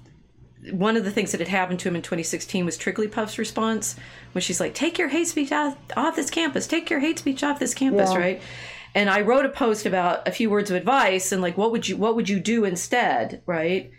[0.71, 3.95] one of the things that had happened to him in 2016 was Trigglypuff's response,
[4.31, 6.67] when she's like, "Take your hate speech off, off this campus.
[6.67, 8.17] Take your hate speech off this campus." Yeah.
[8.17, 8.41] Right.
[8.95, 11.87] And I wrote a post about a few words of advice and like, what would
[11.87, 13.41] you what would you do instead?
[13.47, 13.91] Right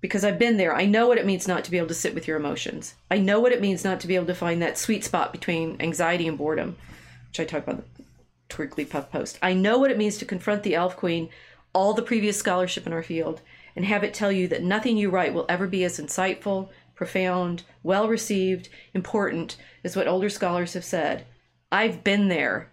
[0.00, 0.74] because I've been there.
[0.74, 2.94] I know what it means not to be able to sit with your emotions.
[3.10, 5.76] I know what it means not to be able to find that sweet spot between
[5.80, 6.76] anxiety and boredom,
[7.28, 8.04] which I talk about the
[8.48, 9.38] Trigglypuff post.
[9.42, 11.28] I know what it means to confront the Elf Queen,
[11.72, 13.40] all the previous scholarship in our field,
[13.74, 17.64] and have it tell you that nothing you write will ever be as insightful, profound,
[17.82, 21.26] well received, important as what older scholars have said.
[21.70, 22.70] I've been there.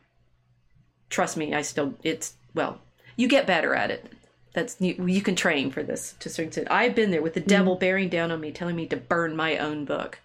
[1.09, 2.79] Trust me, I still, it's, well,
[3.15, 4.11] you get better at it
[4.55, 6.71] that's you, you can train for this to a certain extent.
[6.71, 9.57] I've been there with the devil bearing down on me, telling me to burn my
[9.57, 10.19] own book,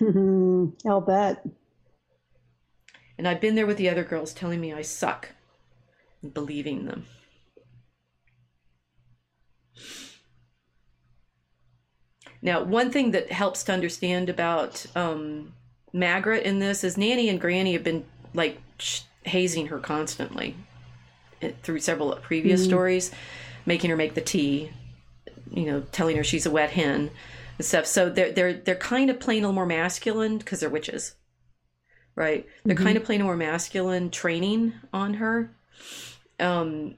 [0.00, 1.44] I'll bet.
[3.18, 5.30] and I've been there with the other girls telling me I suck,
[6.22, 7.04] and believing them.
[12.40, 15.52] Now, one thing that helps to understand about um,
[15.92, 20.56] Magrat in this is Nanny and Granny have been like sh- hazing her constantly
[21.62, 23.10] through several previous stories,
[23.66, 24.70] making her make the tea,
[25.50, 27.10] you know, telling her she's a wet hen
[27.58, 27.86] and stuff.
[27.86, 31.14] So they're they're they're kind of playing a little more masculine because they're witches,
[32.14, 32.46] right?
[32.64, 35.54] They're kind of playing a more masculine training on her,
[36.40, 36.96] um,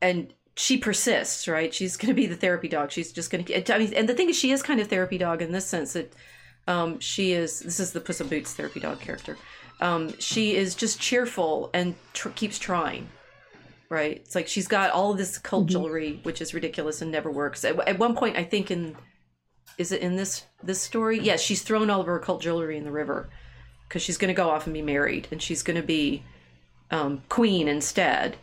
[0.00, 1.72] and she persists, right?
[1.72, 2.90] She's going to be the therapy dog.
[2.90, 3.74] She's just going to.
[3.74, 5.92] I mean, and the thing is, she is kind of therapy dog in this sense
[5.92, 6.12] that
[6.66, 7.60] um, she is.
[7.60, 9.36] This is the Puss in Boots therapy dog character.
[9.80, 13.08] Um, she is just cheerful and tr- keeps trying
[13.88, 14.16] right?
[14.16, 17.64] It's like she's got all of this cult jewelry, which is ridiculous and never works.
[17.64, 18.96] At, at one point, I think in
[19.78, 21.18] is it in this this story?
[21.18, 23.28] Yes, she's thrown all of her cult jewelry in the river,
[23.88, 26.24] because she's going to go off and be married, and she's going to be
[26.90, 28.36] um, queen instead,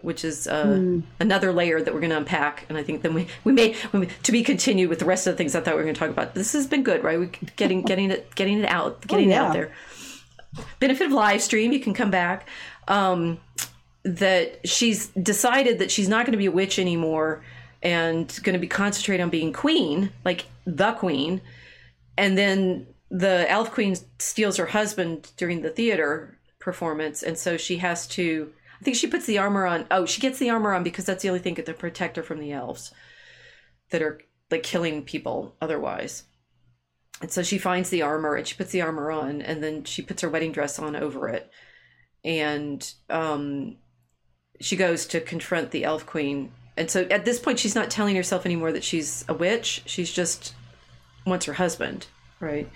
[0.00, 1.02] which is uh, mm.
[1.18, 2.66] another layer that we're going to unpack.
[2.68, 5.34] And I think then we we may, we to be continued with the rest of
[5.34, 6.34] the things I thought we were going to talk about.
[6.34, 7.18] This has been good, right?
[7.18, 9.42] We getting getting it getting it out, getting oh, yeah.
[9.42, 9.72] it out there.
[10.78, 12.48] Benefit of live stream, you can come back.
[12.88, 13.38] Um,
[14.02, 17.42] that she's decided that she's not going to be a witch anymore
[17.82, 21.40] and going to be concentrate on being queen, like the queen.
[22.16, 27.78] And then the elf queen steals her husband during the theater performance, and so she
[27.78, 28.52] has to.
[28.80, 29.86] I think she puts the armor on.
[29.90, 32.38] Oh, she gets the armor on because that's the only thing that protect her from
[32.38, 32.92] the elves
[33.90, 34.20] that are
[34.50, 36.24] like killing people otherwise.
[37.20, 40.00] And so she finds the armor and she puts the armor on, and then she
[40.02, 41.50] puts her wedding dress on over it,
[42.24, 43.76] and um,
[44.60, 46.52] she goes to confront the elf queen.
[46.76, 49.82] And so at this point, she's not telling herself anymore that she's a witch.
[49.84, 50.54] She's just
[51.26, 52.06] wants her husband,
[52.40, 52.70] right?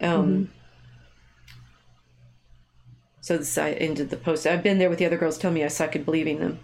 [0.00, 0.44] Um, mm-hmm.
[3.20, 4.46] So this I ended the post.
[4.46, 5.36] I've been there with the other girls.
[5.36, 6.58] Tell me I suck at believing them.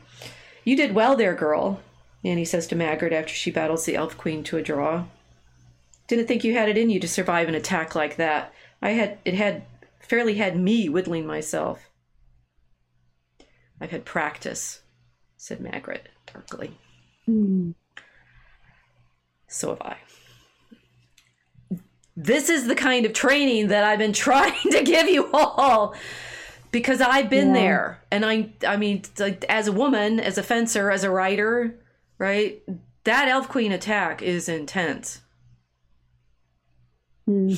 [0.64, 1.80] You did well there, girl.
[2.24, 5.04] Annie says to Magrat after she battles the elf queen to a draw.
[6.08, 8.52] Didn't think you had it in you to survive an attack like that.
[8.82, 9.64] I had it had
[10.00, 11.90] fairly had me whittling myself.
[13.80, 14.80] I've had practice,
[15.36, 16.72] said Magrat darkly.
[17.28, 17.74] Mm.
[19.46, 19.98] So have I
[22.18, 25.94] this is the kind of training that I've been trying to give you all
[26.72, 27.60] because I've been yeah.
[27.60, 28.04] there.
[28.10, 31.78] And I I mean like as a woman, as a fencer, as a writer,
[32.18, 32.60] right?
[33.04, 35.22] That elf queen attack is intense.
[37.28, 37.52] Hmm.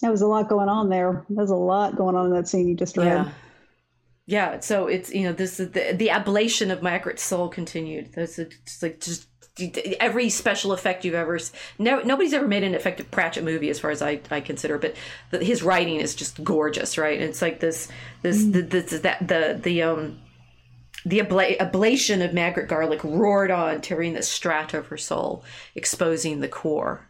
[0.00, 1.26] There was a lot going on there.
[1.28, 3.06] There's a lot going on in that scene you just read.
[3.06, 3.30] Yeah.
[4.26, 8.14] Yeah, so it's you know this is the the ablation of Magrat's soul continued.
[8.14, 9.28] That's it's like just
[10.00, 11.38] every special effect you've ever
[11.78, 14.96] no, nobody's ever made an effective Pratchett movie as far as I, I consider but
[15.30, 17.86] the, his writing is just gorgeous right and it's like this
[18.22, 18.52] this mm.
[18.52, 20.18] the, this that the the um
[21.06, 25.44] the abla- ablation of Magrat Garlick roared on tearing the strata of her soul
[25.76, 27.08] exposing the core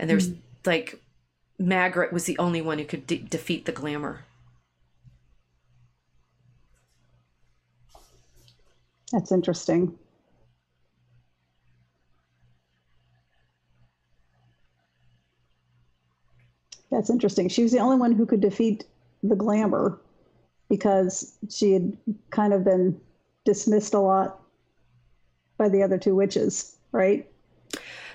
[0.00, 0.38] and there's mm.
[0.66, 1.00] like
[1.58, 4.24] Magrat was the only one who could de- defeat the glamour
[9.12, 9.96] that's interesting
[16.90, 17.48] That's interesting.
[17.48, 18.84] She was the only one who could defeat
[19.22, 20.00] the glamour
[20.68, 21.96] because she had
[22.30, 23.00] kind of been
[23.44, 24.42] dismissed a lot
[25.56, 27.29] by the other two witches, right?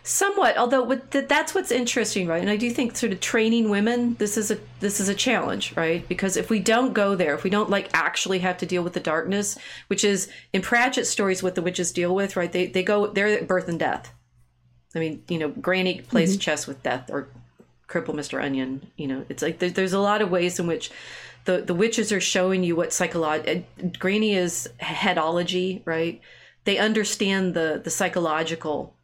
[0.07, 2.39] Somewhat, although that's what's interesting, right?
[2.39, 5.75] And I do think sort of training women, this is a this is a challenge,
[5.75, 6.07] right?
[6.07, 8.93] Because if we don't go there, if we don't like actually have to deal with
[8.93, 9.57] the darkness,
[9.87, 12.51] which is in Pratchett stories what the witches deal with, right?
[12.51, 14.13] They they go they're birth and death.
[14.93, 16.39] I mean, you know, Granny plays mm-hmm.
[16.39, 17.27] chess with death, or
[17.89, 18.39] cripple Mr.
[18.39, 18.91] Onion.
[18.97, 20.91] You know, it's like there, there's a lot of ways in which
[21.45, 23.63] the the witches are showing you what psychological.
[23.97, 26.21] Granny is headology, right?
[26.65, 28.95] They understand the the psychological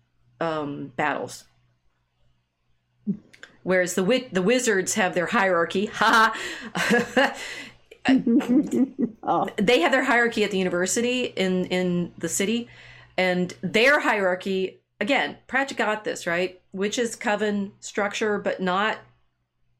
[0.41, 1.45] um, battles.
[3.63, 5.85] Whereas the wit the wizards have their hierarchy.
[5.93, 6.35] Ha.
[9.23, 9.47] oh.
[9.57, 12.67] They have their hierarchy at the university in in the city,
[13.17, 16.59] and their hierarchy again, Pratchett got this right.
[16.71, 18.97] Witches coven structure, but not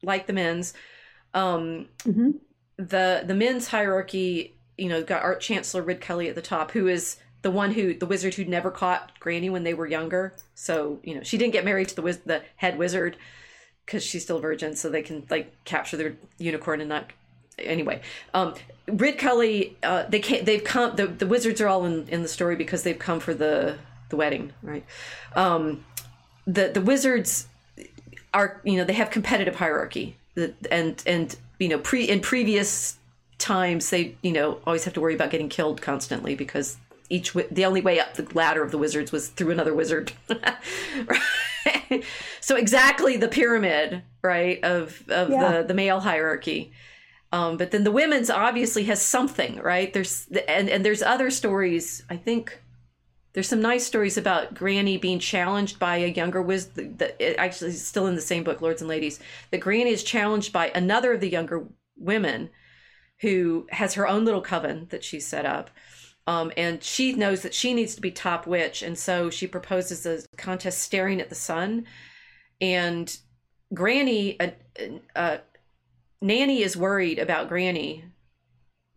[0.02, 0.74] like the men's.
[1.34, 2.32] Um, mm-hmm.
[2.76, 7.50] The the men's hierarchy, you know, got Archchancellor Ridcully at the top, who is the
[7.50, 10.34] one who the wizard who never caught Granny when they were younger.
[10.54, 13.16] So you know, she didn't get married to the wiz- the head wizard
[13.84, 17.12] because she's still virgin, so they can like capture their unicorn and not.
[17.58, 18.00] Anyway,
[18.32, 18.54] um,
[18.88, 20.46] Ridcully, uh, they can't.
[20.46, 20.96] They've come.
[20.96, 23.76] The, the wizards are all in in the story because they've come for the
[24.08, 24.84] the wedding, right?
[25.34, 25.84] Um,
[26.46, 27.48] the the wizards
[28.32, 30.16] are you know they have competitive hierarchy,
[30.70, 32.96] and and you know pre in previous
[33.38, 36.76] times they you know always have to worry about getting killed constantly because
[37.12, 42.04] each the only way up the ladder of the wizards was through another wizard right?
[42.40, 45.58] so exactly the pyramid right of of yeah.
[45.58, 46.72] the the male hierarchy
[47.32, 52.02] um, but then the women's obviously has something right there's and and there's other stories
[52.08, 52.62] i think
[53.34, 56.98] there's some nice stories about Granny being challenged by a younger wizard.
[56.98, 59.20] That actually still in the same book, Lords and Ladies.
[59.50, 61.66] That Granny is challenged by another of the younger
[61.96, 62.50] women,
[63.22, 65.70] who has her own little coven that she's set up,
[66.26, 70.06] um, and she knows that she needs to be top witch, and so she proposes
[70.06, 71.86] a contest staring at the sun,
[72.60, 73.16] and
[73.74, 74.48] Granny, uh,
[75.16, 75.38] uh,
[76.20, 78.04] Nanny is worried about Granny.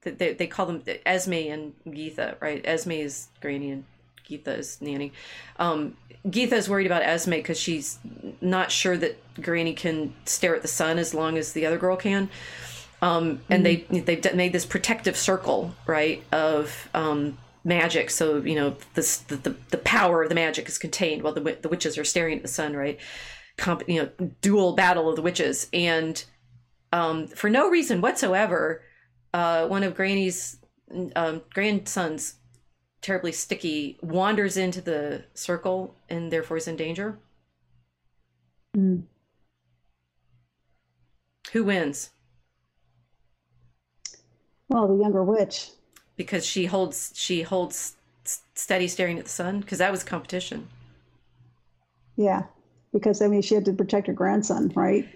[0.02, 2.61] They, they call them Esme and Gytha, right?
[2.64, 3.85] Esme is Granny and
[4.30, 5.11] Gytha is nanny.
[5.57, 5.97] Um,
[6.31, 7.99] is worried about Esme because she's
[8.41, 11.95] not sure that Granny can stare at the sun as long as the other girl
[11.95, 12.30] can.
[13.01, 18.09] Um, and they they've made this protective circle, right, of um, magic.
[18.09, 21.57] So you know this, the, the the power of the magic is contained while the
[21.61, 22.99] the witches are staring at the sun, right?
[23.57, 26.23] Comp, you know, dual battle of the witches, and
[26.91, 28.81] um, for no reason whatsoever,
[29.34, 30.57] uh, one of Granny's
[31.15, 32.35] um, grandsons,
[33.01, 37.19] terribly sticky, wanders into the circle and therefore is in danger.
[38.76, 39.03] Mm.
[41.51, 42.11] Who wins?
[44.69, 45.69] Well, the younger witch.
[46.17, 47.95] Because she holds she holds
[48.55, 49.59] steady staring at the sun.
[49.59, 50.67] Because that was competition.
[52.15, 52.43] Yeah,
[52.93, 55.07] because I mean, she had to protect her grandson, right?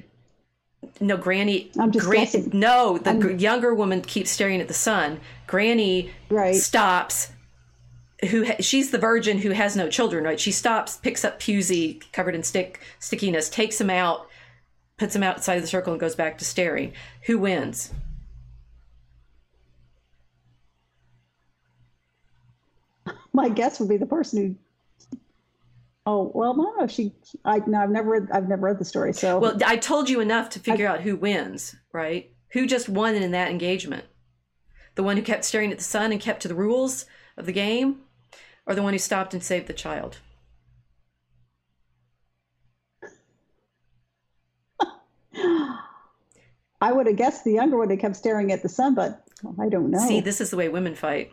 [1.02, 1.72] No, Granny.
[1.80, 2.50] I'm just Gran- guessing.
[2.54, 5.20] No, the gr- younger woman keeps staring at the sun.
[5.48, 6.56] Granny Right.
[6.56, 7.32] stops.
[8.30, 10.40] Who ha- she's the virgin who has no children, right?
[10.40, 14.28] She stops, picks up Pewsey covered in stick stickiness, takes him out,
[14.98, 16.92] puts him outside of the circle, and goes back to staring.
[17.28, 17.94] Who wins?
[23.34, 24.56] My guess would be the person who.
[26.06, 26.84] Oh well, I don't know.
[26.86, 27.14] if She,
[27.46, 28.30] I no, I've never read.
[28.32, 29.14] I've never read the story.
[29.14, 32.32] So Well, I told you enough to figure out who wins, right?
[32.54, 34.06] Who just won in that engagement?
[34.96, 37.06] The one who kept staring at the sun and kept to the rules
[37.38, 38.02] of the game,
[38.66, 40.18] or the one who stopped and saved the child?
[46.82, 49.24] I would have guessed the younger one who kept staring at the sun, but
[49.60, 50.00] I don't know.
[50.08, 51.32] See, this is the way women fight.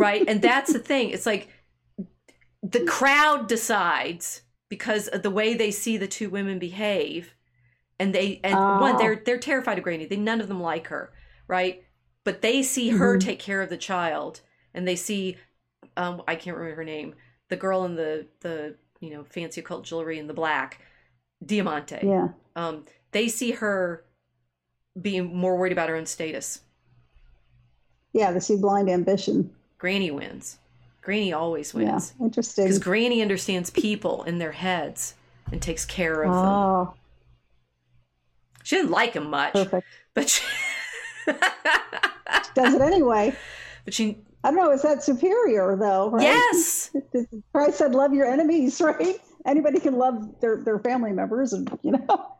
[0.00, 0.24] Right?
[0.26, 1.10] And that's the thing.
[1.10, 1.48] It's like
[2.62, 7.34] the crowd decides because of the way they see the two women behave.
[7.98, 8.98] And they and one, Oh.
[8.98, 10.06] they're they're terrified of Granny.
[10.06, 11.12] They none of them like her,
[11.48, 11.84] right?
[12.24, 13.20] But they see her Mhm.
[13.20, 14.40] take care of the child
[14.74, 15.36] and they see
[15.96, 17.14] um I can't remember her name,
[17.48, 20.80] the girl in the the you know fancy occult jewelry in the black,
[21.44, 24.04] Diamanda yeah, um, they see her
[25.00, 26.60] being more worried about her own status.
[28.12, 28.30] yeah.
[28.32, 29.50] they see blind ambition.
[29.80, 30.58] Granny wins.
[31.02, 32.64] Granny always wins Yeah, interesting.
[32.66, 35.14] because Granny understands people in their heads
[35.50, 36.44] and takes care of them.
[36.44, 36.94] Oh,
[38.62, 39.86] She didn't like him much, perfect.
[40.14, 40.44] but she,
[42.54, 43.34] Does it anyway.
[43.84, 44.70] but she I don't know.
[44.70, 46.10] Is that superior though?
[46.10, 46.22] Right?
[46.22, 46.90] yes,
[47.52, 49.20] Christ said, "Love your enemies." Right?
[49.46, 52.32] Anybody can love their their family members, and you know,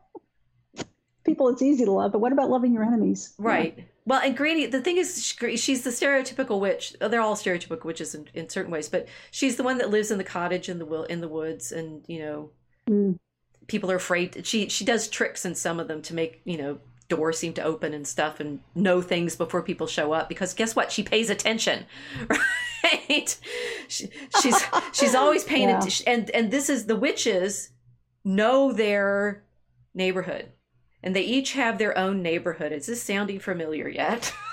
[1.25, 2.11] people it's easy to love.
[2.11, 3.33] But what about loving your enemies?
[3.37, 3.87] right.
[4.05, 6.95] Well, and Granny, the thing is, she's the stereotypical witch.
[6.99, 10.17] They're all stereotypical witches in, in certain ways, but she's the one that lives in
[10.17, 12.49] the cottage in the in the woods, and you know,
[12.89, 13.19] Mm.
[13.67, 16.79] people are afraid she she does tricks in some of them to make you know
[17.09, 20.75] doors seem to open and stuff and know things before people show up because guess
[20.75, 21.85] what she pays attention
[22.83, 23.37] right
[23.87, 24.09] she,
[24.41, 24.63] she's
[24.93, 25.77] she's always paying Yeah.
[25.77, 27.69] attention and and this is the witches
[28.25, 29.43] know their
[29.93, 30.51] neighborhood
[31.03, 34.33] and they each have their own neighborhood is this sounding familiar yet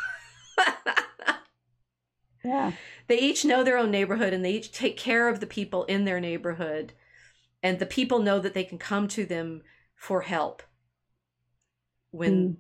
[2.44, 2.72] Yeah.
[3.08, 6.04] they each know their own neighborhood and they each take care of the people in
[6.04, 6.92] their neighborhood
[7.62, 9.62] and the people know that they can come to them
[9.96, 10.62] for help
[12.10, 12.56] when Mm.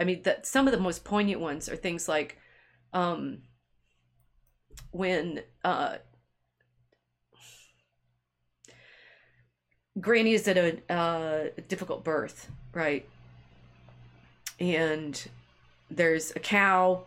[0.00, 2.38] i mean that some of the most poignant ones are things like
[2.92, 3.42] um
[4.92, 5.96] when uh
[10.00, 13.08] granny is at a uh, difficult birth right
[14.60, 15.28] and
[15.90, 17.04] there's a cow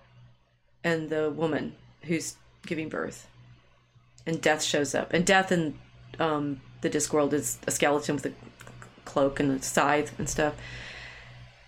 [0.84, 3.28] and the woman who's giving birth.
[4.26, 5.14] And death shows up.
[5.14, 5.78] And death in
[6.20, 8.34] um, the Discworld is a skeleton with a
[9.06, 10.56] cloak and a scythe and stuff.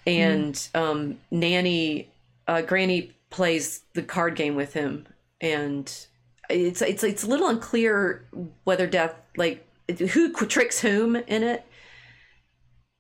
[0.05, 2.09] And um, nanny
[2.47, 5.07] uh, granny plays the card game with him.
[5.41, 5.91] And
[6.49, 8.25] it's it's it's a little unclear
[8.63, 9.65] whether death like
[9.97, 11.65] who tricks whom in it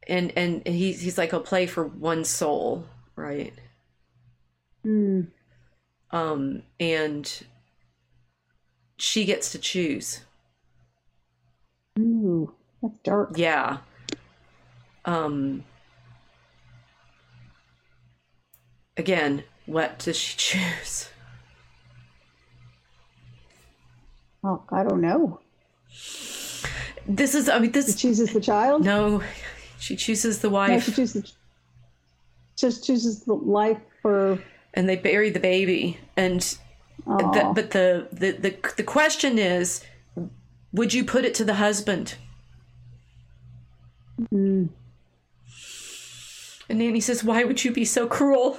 [0.07, 2.85] and and he's he's like a play for one soul
[3.15, 3.53] right
[4.85, 5.27] Mm.
[6.11, 7.43] um and
[8.97, 10.21] she gets to choose
[11.97, 13.31] Ooh, that's dark.
[13.37, 13.77] yeah
[15.05, 15.63] um
[18.97, 21.09] again what does she choose
[24.45, 25.39] Oh, I don't know.
[27.07, 28.83] this is i mean She this chooses the child.
[28.83, 29.21] no
[29.83, 31.33] she chooses the No, wife she chooses.
[32.55, 34.39] Just chooses the life for.
[34.73, 36.57] and they bury the baby and
[37.05, 39.83] the, but the, the the the question is
[40.71, 42.15] would you put it to the husband
[44.33, 44.69] mm,
[46.69, 48.57] and nanny says why would you be so cruel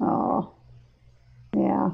[0.00, 0.50] oh,
[1.54, 1.90] yeah.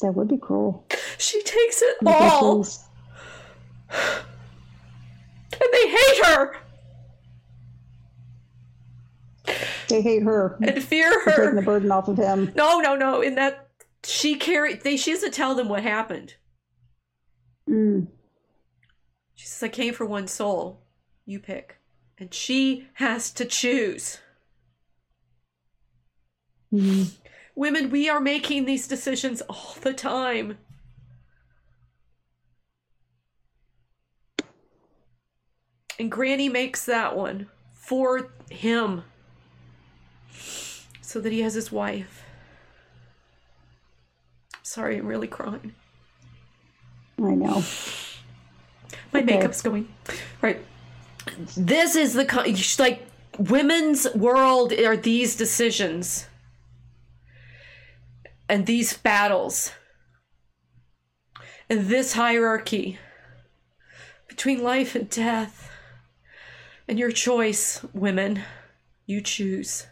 [0.00, 0.86] That would be cruel.
[1.18, 2.66] She takes it all.
[5.60, 6.56] And they hate her
[9.88, 10.56] They hate her.
[10.62, 11.62] and fear for taking the her.
[11.62, 12.52] burden off of him.
[12.56, 13.20] No, no, no.
[13.20, 13.68] In that
[14.02, 16.34] she carried they she doesn't tell them what happened.
[17.68, 18.08] Mm.
[19.34, 20.80] She says, I came for one soul.
[21.26, 21.76] You pick.
[22.18, 24.18] And she has to choose.
[26.72, 27.10] Mhm.
[27.56, 30.58] Women, we are making these decisions all the time.
[35.98, 39.04] And Granny makes that one for him
[41.00, 42.24] so that he has his wife.
[44.62, 45.74] Sorry, I'm really crying.
[47.18, 47.62] I know.
[49.12, 49.36] My Okay.
[49.36, 49.88] makeup's going.
[50.42, 50.60] Right.
[51.56, 53.06] This is the kind like
[53.38, 56.26] women's world are these decisions
[58.48, 59.72] and these battles
[61.70, 62.98] and this hierarchy
[64.28, 65.70] between life and death
[66.86, 68.42] and your choice women
[69.06, 69.86] you choose.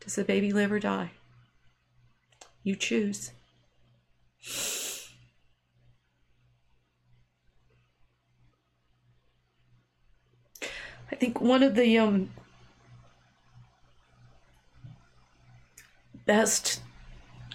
[0.00, 1.12] Does the baby live or die?
[2.62, 3.32] You choose.
[11.10, 12.30] I think one of the um
[16.26, 16.82] best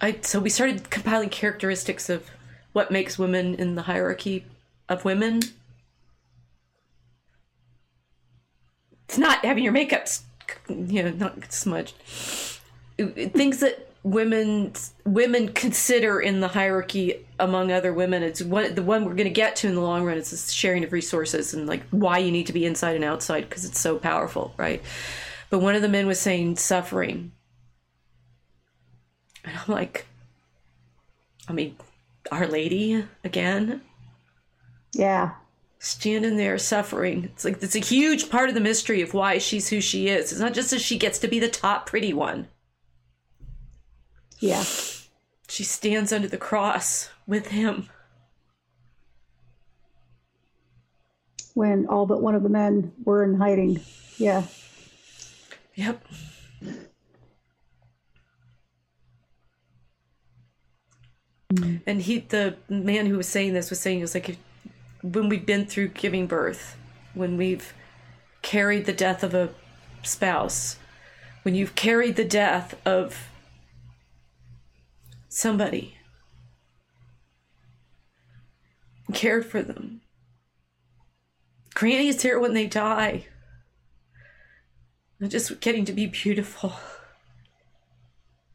[0.01, 2.29] I so we started compiling characteristics of
[2.73, 4.45] what makes women in the hierarchy
[4.89, 5.41] of women.
[9.11, 10.07] It's not having your makeup,
[10.69, 11.95] you know, not smudged.
[12.97, 14.71] Things that women
[15.03, 18.23] women consider in the hierarchy among other women.
[18.23, 20.15] It's the one we're going to get to in the long run.
[20.15, 23.49] Is the sharing of resources and like why you need to be inside and outside
[23.49, 24.81] because it's so powerful, right?
[25.49, 27.33] But one of the men was saying suffering,
[29.43, 30.05] and I'm like,
[31.49, 31.75] I mean,
[32.31, 33.81] Our Lady again
[34.93, 35.31] Yeah.
[35.83, 37.23] Standing there suffering.
[37.23, 40.31] It's like it's a huge part of the mystery of why she's who she is.
[40.31, 42.47] It's not just that she gets to be the top pretty one.
[44.39, 44.63] Yeah.
[45.49, 47.89] She stands under the cross with him.
[51.55, 53.81] When all but one of the men were in hiding.
[54.17, 54.43] Yeah.
[55.73, 56.05] Yep.
[61.53, 61.81] Mm.
[61.87, 64.37] And he, the man who was saying this, was saying he was like, if,
[65.01, 66.75] when we've been through giving birth,
[67.13, 67.73] when we've
[68.41, 69.49] carried the death of a
[70.03, 70.77] spouse,
[71.43, 73.29] when you've carried the death of
[75.27, 75.97] somebody,
[79.13, 80.01] cared for them.
[81.73, 83.25] Granny is here when they die.
[85.19, 86.73] They're just getting to be beautiful.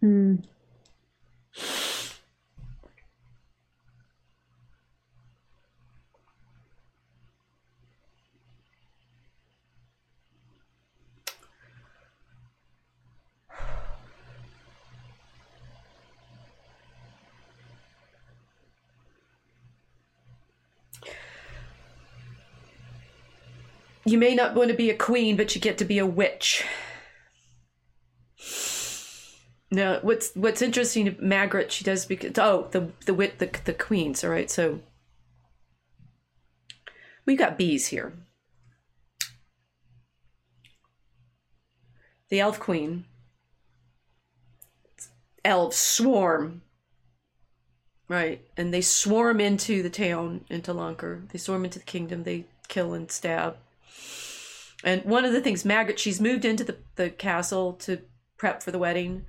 [0.00, 0.36] Hmm.
[24.06, 26.64] You may not want to be a queen, but you get to be a witch.
[29.68, 34.22] Now, what's what's interesting, Magrat, she does because oh the the wit the the queens,
[34.22, 34.48] all right.
[34.48, 34.78] So
[37.26, 38.12] we've got bees here.
[42.28, 43.06] The elf queen,
[45.44, 46.62] elves swarm,
[48.08, 51.28] right, and they swarm into the town, into Lancre.
[51.32, 52.22] They swarm into the kingdom.
[52.22, 53.56] They kill and stab.
[54.86, 58.02] And one of the things, Magrat, she's moved into the, the castle to
[58.38, 59.26] prep for the wedding,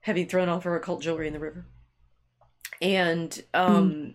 [0.00, 1.66] having thrown all of her occult jewelry in the river.
[2.82, 4.14] And um,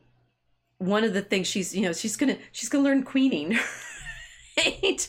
[0.78, 3.58] one of the things she's, you know, she's gonna she's gonna learn queening,
[4.58, 5.08] right?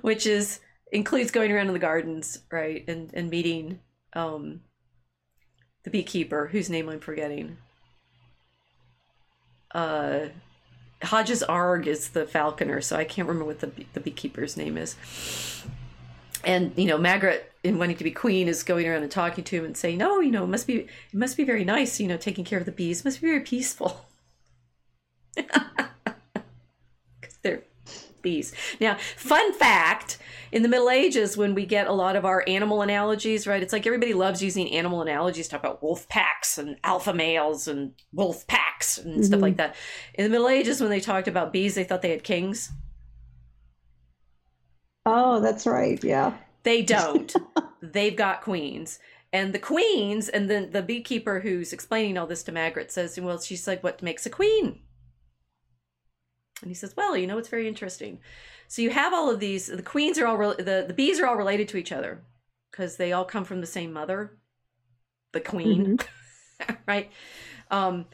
[0.00, 0.58] Which is
[0.90, 3.78] includes going around in the gardens, right, and and meeting
[4.14, 4.62] um,
[5.84, 7.56] the beekeeper whose name I'm forgetting.
[9.72, 10.26] Uh,
[11.02, 14.96] Hodgesaargh is the falconer, so I can't remember what the the beekeeper's name is.
[16.44, 19.56] And you know, Magrat, in wanting to be queen, is going around and talking to
[19.56, 22.08] him and saying, "Oh, you know, it must be it must be very nice, you
[22.08, 23.00] know, taking care of the bees.
[23.00, 24.06] It must be very peaceful."
[27.42, 27.62] They're
[28.22, 28.52] bees.
[28.80, 30.18] Now, fun fact:
[30.52, 33.62] in the Middle Ages, when we get a lot of our animal analogies, right?
[33.62, 37.92] It's like everybody loves using animal analogies, talk about wolf packs and alpha males and
[38.12, 39.42] wolf packs and stuff Mhm.
[39.42, 39.74] like that.
[40.14, 42.70] In the Middle Ages, when they talked about bees, they thought they had kings.
[45.06, 46.02] Oh, that's right.
[46.04, 46.36] Yeah.
[46.62, 47.34] They don't.
[47.82, 48.98] They've got queens.
[49.32, 53.40] And the queens, and then the beekeeper who's explaining all this to Magrat says, Well,
[53.40, 54.80] she's like, What makes a queen?
[56.60, 58.20] And he says, Well, you know, it's very interesting.
[58.72, 61.26] So you have all of these, the queens are all, re- the, the bees are
[61.26, 62.22] all related to each other
[62.70, 64.38] because they all come from the same mother,
[65.32, 65.98] the queen,
[66.86, 67.10] right?
[67.70, 68.06] Um,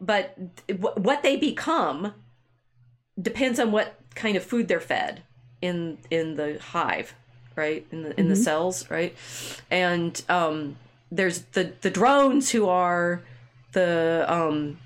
[0.00, 2.12] but w- what they become
[3.22, 5.22] depends on what kind of food they're fed
[5.62, 7.14] in in the hive
[7.54, 7.86] right?
[7.92, 9.14] In the in the cells right?
[9.70, 10.74] And um
[11.12, 13.22] there's the the drones who are
[13.74, 14.80] the um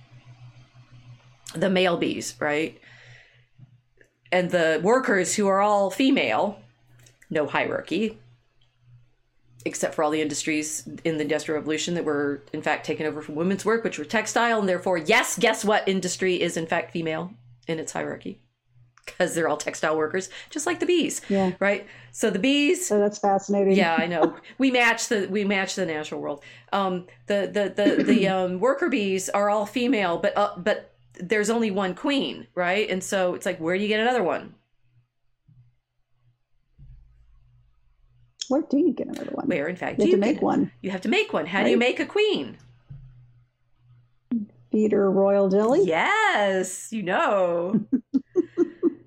[1.55, 2.79] the male bees right
[4.35, 6.59] and the workers who are all female
[7.31, 8.19] no hierarchy
[9.66, 13.23] except for all the industries in the industrial revolution that were in fact taken over
[13.23, 16.90] from women's work which were textile and therefore yes guess what industry is in fact
[16.93, 17.31] female
[17.66, 18.39] in its hierarchy
[19.06, 21.52] because they're all textile workers just like the bees Yeah.
[21.61, 23.74] right so the bees So that's fascinating.
[23.74, 26.43] yeah i know we match the we match the natural world
[26.73, 27.65] um the the
[27.97, 32.47] the, the um worker bees are all female but uh, but there's only one queen
[32.55, 32.89] right?
[32.89, 34.55] And so it's like where do you get another one?
[38.49, 39.47] Where do you get another one?
[39.47, 40.73] where in fact You have to make one.
[40.82, 41.47] you have to make one.
[41.47, 42.59] How do you make a queen?
[44.70, 45.85] Feed her royal jelly.
[45.85, 47.85] yes you know.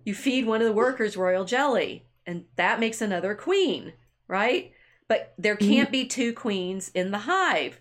[0.06, 3.92] You feed one of the workers royal jelly and that makes another queen
[4.28, 4.72] right?
[5.08, 5.92] But there can't mm.
[5.94, 7.80] be two queens in the hive.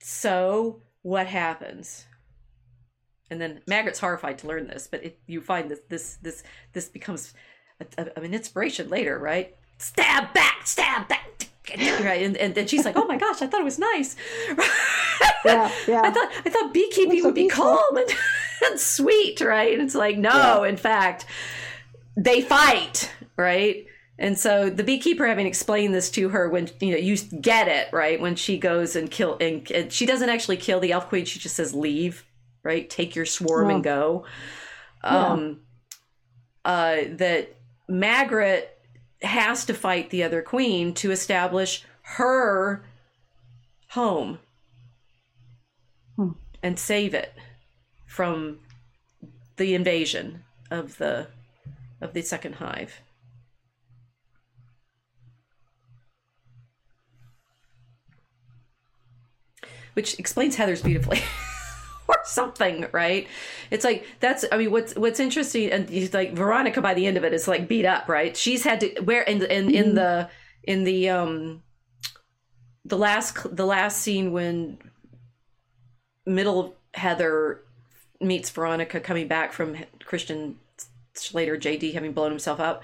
[0.00, 2.06] So what happens
[3.30, 6.42] and then Magrat's horrified to learn this, but it, you find that this this
[6.72, 7.32] this becomes
[7.80, 9.56] a, a, an inspiration later, right?
[9.78, 11.48] Stab back, stab back,
[11.78, 12.22] right?
[12.22, 14.16] And, and then she's like, "Oh my gosh, I thought it was nice."
[15.44, 16.02] Yeah, yeah.
[16.02, 17.64] I thought I thought beekeeping so would be peaceful.
[17.64, 18.10] calm and,
[18.66, 19.72] and sweet, right?
[19.72, 21.24] And it's like, no, in fact,
[22.14, 23.86] they fight, right?
[24.18, 27.90] And so the beekeeper having explained this to her when you know you get it
[27.90, 31.24] right when she goes and kill and, and she doesn't actually kill the elf queen
[31.24, 32.26] she just says leave
[32.62, 34.24] right take your swarm and go
[35.02, 35.60] um
[36.64, 37.54] uh that
[37.88, 38.76] Magrat
[39.22, 42.84] has to fight the other queen to establish her
[43.90, 44.38] home
[46.16, 46.30] Hmm.
[46.62, 47.32] and save it
[48.06, 48.58] from
[49.56, 51.28] the invasion of the
[52.00, 53.00] of the second hive.
[59.94, 61.20] Which explains Heather's beautifully.
[62.10, 63.26] or something, right?
[63.70, 67.24] It's like that's I mean what's what's interesting and like Veronica by the end of
[67.24, 68.36] it is like beat up, right?
[68.36, 70.28] She's had to where in in in the
[70.64, 71.62] in the um
[72.84, 74.78] the last the last scene when
[76.26, 77.62] middle Heather
[78.20, 80.58] meets Veronica coming back from Christian
[81.14, 82.82] Slater JD having blown himself up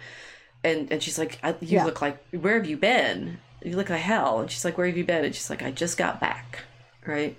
[0.64, 1.84] and and she's like I, you Yeah.
[1.84, 4.96] look like where have you been you look like hell and she's like where have
[4.96, 6.60] you been and she's like I just got back
[7.06, 7.36] right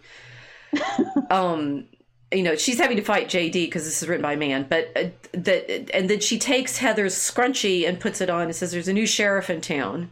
[1.30, 1.86] um
[2.32, 4.92] you know she's having to fight JD because this is written by a man but
[4.96, 8.88] uh, that and then she takes Heather's scrunchie and puts it on and says there's
[8.88, 10.10] a new sheriff in town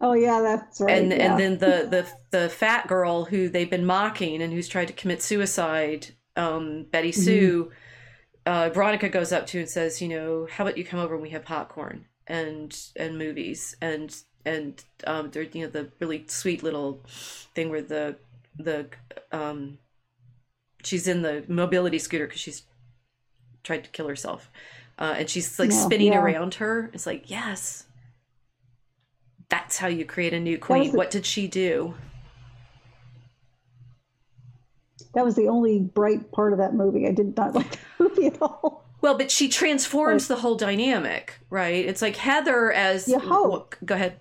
[0.00, 0.98] Oh yeah, that's right.
[0.98, 1.30] and yeah.
[1.32, 4.92] and then the the the fat girl who they've been mocking and who's tried to
[4.92, 7.22] commit suicide um betty Mm-hmm.
[7.22, 7.72] sue
[8.44, 11.22] uh veronica goes up to and says you know how about you come over and
[11.22, 14.14] we have popcorn and and movies and
[14.44, 17.00] and um there you know the really sweet little
[17.54, 18.16] thing where the
[18.58, 18.86] the
[19.32, 19.78] um
[20.84, 22.62] she's in the mobility scooter because she's
[23.62, 24.50] tried to kill herself
[24.98, 26.22] uh and she's like Oh, spinning yeah.
[26.22, 27.84] around her it's like yes
[29.48, 31.94] that's how you create a new queen the- what did she do
[35.14, 37.06] that was the only bright part of that movie.
[37.06, 38.84] I did not like the movie at all.
[39.00, 41.84] Well, but she transforms the whole dynamic, right?
[41.84, 43.48] It's like Heather as You hope.
[43.50, 44.18] Well, go ahead.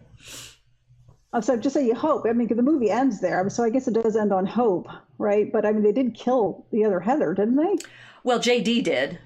[1.34, 2.26] Uh, So just say you hope.
[2.28, 4.88] I mean, the movie ends there, so I guess it does end on hope,
[5.18, 5.52] right?
[5.52, 7.78] But I mean, they did kill the other Heather, didn't they?
[8.24, 9.20] Well, JD did.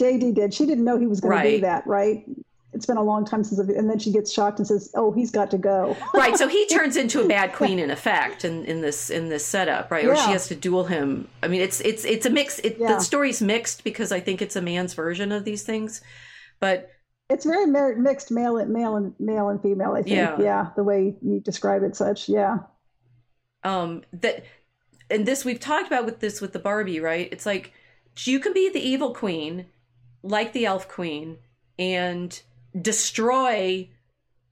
[0.00, 0.54] JD did.
[0.54, 2.24] She didn't know he was going to do that, right?
[2.72, 5.30] It's been a long time since, and then she gets shocked and says, "Oh, he's
[5.30, 8.80] got to go." Right, so he turns into a bad queen in effect in, in
[8.80, 10.04] this in this setup, right?
[10.04, 11.28] Or she has to duel him.
[11.40, 12.58] I mean, it's it's it's a mix.
[12.60, 12.96] It, Yeah.
[12.96, 16.00] The story's mixed because I think it's a man's version of these things,
[16.58, 16.90] but
[17.30, 19.92] It's very mer- mixed, male and male and male and female.
[19.92, 20.40] I think, Yeah.
[20.40, 22.58] yeah, the way you describe it, such, yeah.
[23.62, 24.44] um that
[25.10, 27.72] and this we've talked about with this with the barbie right it's like
[28.24, 29.64] you can be the evil queen
[30.22, 31.38] like the elf queen
[31.78, 32.42] and
[32.78, 33.88] destroy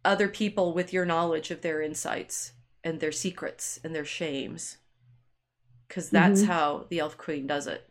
[0.03, 4.78] other people with your knowledge of their insights and their secrets and their shames
[5.86, 6.47] because that's Mhm.
[6.47, 7.86] how the elf queen does it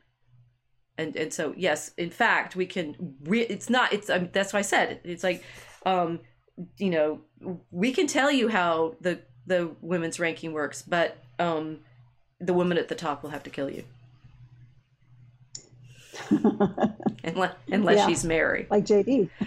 [0.98, 4.60] and and so yes in fact we can re- it's not it's um, that's why
[4.60, 5.44] i said it's like
[5.86, 6.20] um
[6.78, 7.22] you know
[7.72, 11.80] we can tell you how the the women's ranking works, but um,
[12.40, 13.84] the woman at the top will have to kill you
[17.24, 18.06] unless, unless Yeah.
[18.08, 18.68] she's Mary.
[18.70, 19.30] like JD.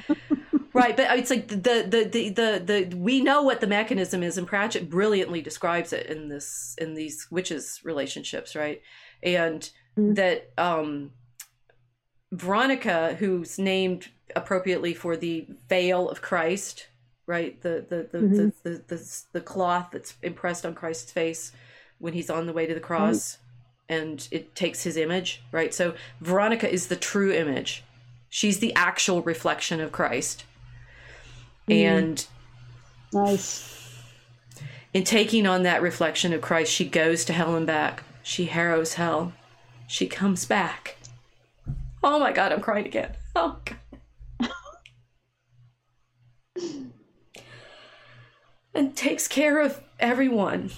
[0.74, 4.36] Right, but it's like the the, the the the we know what the mechanism is,
[4.36, 8.82] and Pratchett brilliantly describes it in this in these witches relationships, right?
[9.22, 10.16] And Mhm.
[10.16, 11.12] that um,
[12.39, 16.86] Veronica, who's named appropriately for the veil of Christ,
[17.27, 17.61] right?
[17.62, 18.52] The the the, Mhm.
[18.62, 21.52] the, the, the the cloth that's impressed on Christ's face
[21.98, 23.39] when he's on the way to the cross,
[23.89, 25.73] and it takes his image, right?
[25.73, 27.85] So Veronica is the true image.
[28.28, 30.44] She's the actual reflection of Christ.
[31.69, 31.74] Mm.
[31.85, 32.27] And
[33.12, 33.93] Nice.
[34.93, 38.02] in taking on that reflection of Christ, she goes to hell and back.
[38.23, 39.32] She harrows hell.
[39.86, 40.97] She comes back.
[42.06, 43.12] Oh my God, I'm crying again.
[43.36, 43.78] Oh God.
[48.74, 50.70] and takes care of everyone.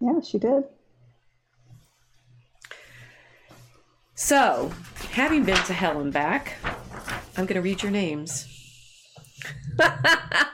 [0.00, 0.64] Yeah, she did.
[4.16, 4.72] So,
[5.10, 6.56] having been to hell and back,
[7.36, 8.48] I'm going to read your names.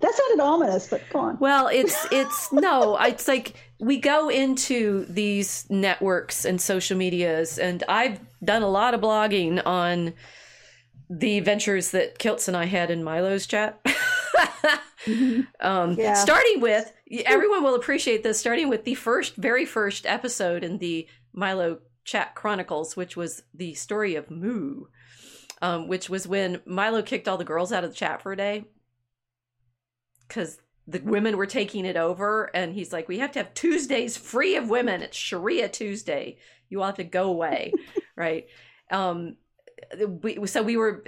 [0.00, 1.38] That sounded ominous, but go on.
[1.38, 7.82] Well, it's it's no, it's like we go into these networks and social medias, and
[7.88, 10.14] I've done a lot of blogging on
[11.08, 13.80] the ventures that Kilts and I had in Milo's chat.
[15.60, 16.14] um, Yeah.
[16.14, 16.92] Starting with
[17.24, 18.38] everyone will appreciate this.
[18.38, 23.74] Starting with the first, very first episode in the Milo Chat Chronicles, which was the
[23.74, 24.86] story of Moo,
[25.62, 28.36] um, which was when Milo kicked all the girls out of the chat for a
[28.36, 28.64] day
[30.36, 34.16] because the women were taking it over and he's like we have to have tuesdays
[34.16, 35.02] free of women.
[35.02, 36.36] It's sharia tuesday.
[36.68, 37.72] You all have to go away.
[38.18, 38.46] Right?
[38.90, 39.36] Um
[40.22, 41.04] we, so we were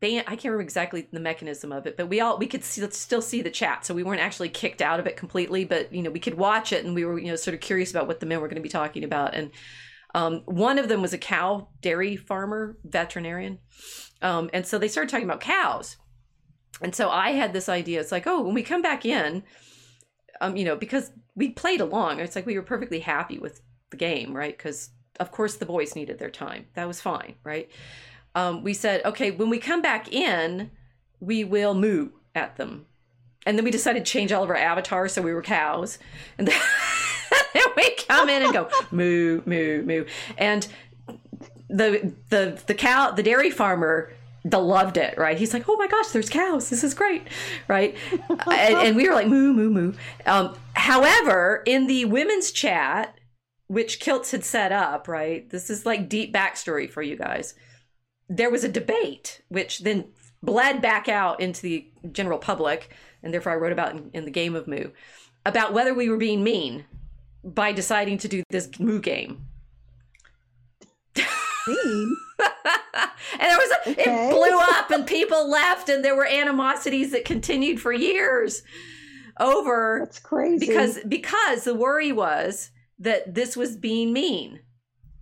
[0.00, 2.84] ban- i can't remember exactly the mechanism of it but we all we could see,
[2.90, 6.02] still see the chat so we weren't actually kicked out of it completely but you
[6.02, 8.18] know we could watch it and we were you know sort of curious about what
[8.18, 9.52] the men were going to be talking about and
[10.16, 13.60] um, one of them was a cow dairy farmer veterinarian
[14.20, 15.96] um, and so they started talking about cows
[16.80, 18.00] and so I had this idea.
[18.00, 19.42] It's like, oh, when we come back in,
[20.40, 23.96] um, you know, because we played along, it's like we were perfectly happy with the
[23.96, 24.56] game, right?
[24.56, 26.66] Because of course the boys needed their time.
[26.74, 27.70] That was fine, right?
[28.34, 30.70] Um, we said, okay, when we come back in,
[31.20, 32.86] we will moo at them,
[33.46, 35.98] and then we decided to change all of our avatars so we were cows,
[36.36, 36.46] and
[37.54, 40.04] then we come in and go moo moo moo,
[40.36, 40.68] and
[41.68, 44.12] the the the cow the dairy farmer
[44.44, 45.38] the loved it right?
[45.38, 46.70] He's like oh my gosh there's cows.
[46.70, 47.26] This is great
[47.66, 47.96] right?
[48.30, 49.92] And, and we were like moo moo moo.
[50.26, 53.18] Um, however in the women's chat
[53.66, 57.54] which kilts had set up right this is like deep backstory for you guys.
[58.28, 60.06] There was a debate which then
[60.42, 62.90] bled back out into the general public
[63.22, 64.90] and therefore i wrote about in, in the game of moo
[65.44, 66.84] about whether we were being mean
[67.44, 69.46] by deciding to do this moo game.
[71.66, 72.16] Mean.
[73.32, 74.02] and there was a, Okay.
[74.28, 78.62] it blew up and people left and there were animosities that continued for years
[79.40, 80.66] over That's crazy.
[80.66, 84.60] because because the worry was that this was being mean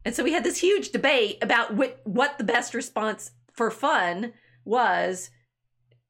[0.05, 4.33] and so we had this huge debate about what what the best response for fun
[4.65, 5.31] was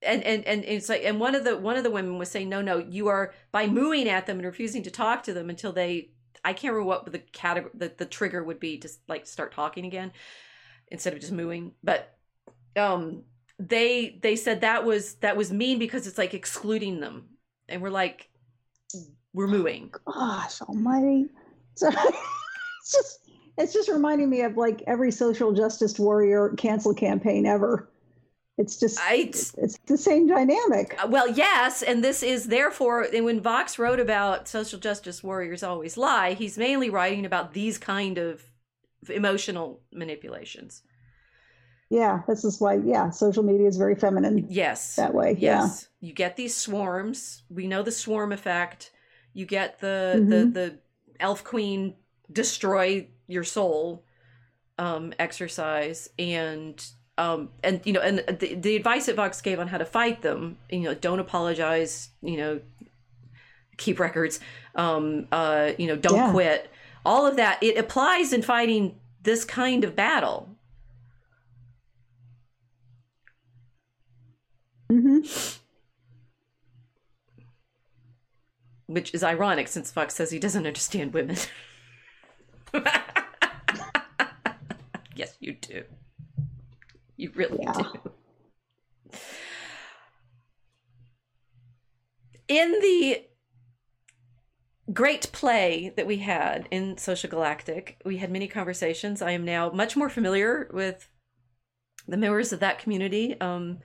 [0.02, 2.48] and, and and it's like and one of the one of the women was saying
[2.48, 5.72] no no you are by mooing at them and refusing to talk to them until
[5.72, 6.10] they
[6.44, 9.84] I can't remember what the category the, the trigger would be to like start talking
[9.84, 10.12] again
[10.88, 11.72] instead of just mooing.
[11.82, 12.16] But
[12.76, 13.22] um
[13.58, 17.28] they they said that was that was mean because it's like excluding them.
[17.68, 18.28] And we're like
[19.32, 19.92] we're mooing.
[20.06, 21.26] Gosh almighty.
[21.78, 23.20] So it's just
[23.58, 27.90] it's just reminding me of like every social justice warrior cancel campaign ever.
[28.56, 30.96] It's just I- it's the same dynamic.
[31.02, 35.62] Uh, Well, yes, and this is therefore, and when Vox wrote about social justice warriors
[35.62, 38.44] always lie, he's mainly writing about these kind of
[39.10, 40.82] emotional manipulations.
[41.88, 44.96] yeah this is why yeah social media is very feminine Yes.
[44.96, 45.88] that way Yes.
[46.00, 47.42] You get these swarms.
[47.48, 48.90] We know the swarm effect.
[49.32, 50.30] You get the Mhm.
[50.30, 50.78] the the
[51.20, 51.94] elf queen
[52.32, 54.04] destroy your soul
[54.78, 56.84] um exercise and
[57.18, 60.22] um and you know and the, the advice that Vox gave on how to fight
[60.22, 62.60] them, you know, don't apologize, you know,
[63.76, 64.40] keep records,
[64.74, 66.30] um uh you know, don't Yeah.
[66.32, 66.70] quit.
[67.06, 70.50] All of that it applies in fighting this kind of battle.
[74.90, 75.20] yeah hmm
[78.86, 81.36] which is ironic since Vox says he doesn't understand women.
[85.16, 85.82] yes, you do.
[87.16, 87.72] You really Yeah.
[87.72, 88.00] do.
[92.46, 93.24] In the
[94.92, 99.20] great play that we had in Social Galactic, we had many conversations.
[99.20, 101.08] I am now much more familiar with
[102.06, 103.38] the members of that community.
[103.40, 103.78] Um,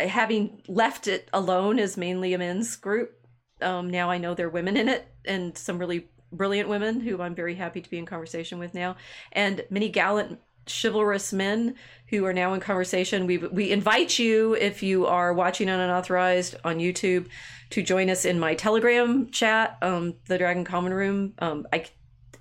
[0.00, 3.12] having left it alone as mainly a men's group,
[3.60, 7.20] um, now I know there are women in it and some really brilliant women who
[7.20, 8.96] I'm very happy to be in conversation with now,
[9.32, 11.74] and many gallant, chivalrous men
[12.08, 13.26] who are now in conversation.
[13.26, 17.28] We we invite you if you are watching on unauthorized on YouTube
[17.70, 21.34] to join us in my Telegram chat, um, the Dragon Common Room.
[21.38, 21.86] Um, I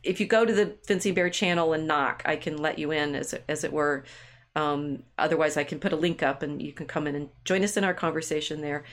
[0.03, 3.15] if you go to the Fencing Bear channel and knock, I can let you in
[3.15, 4.03] as as it were.
[4.55, 7.63] Um, otherwise, I can put a link up and you can come in and join
[7.63, 8.83] us in our conversation there.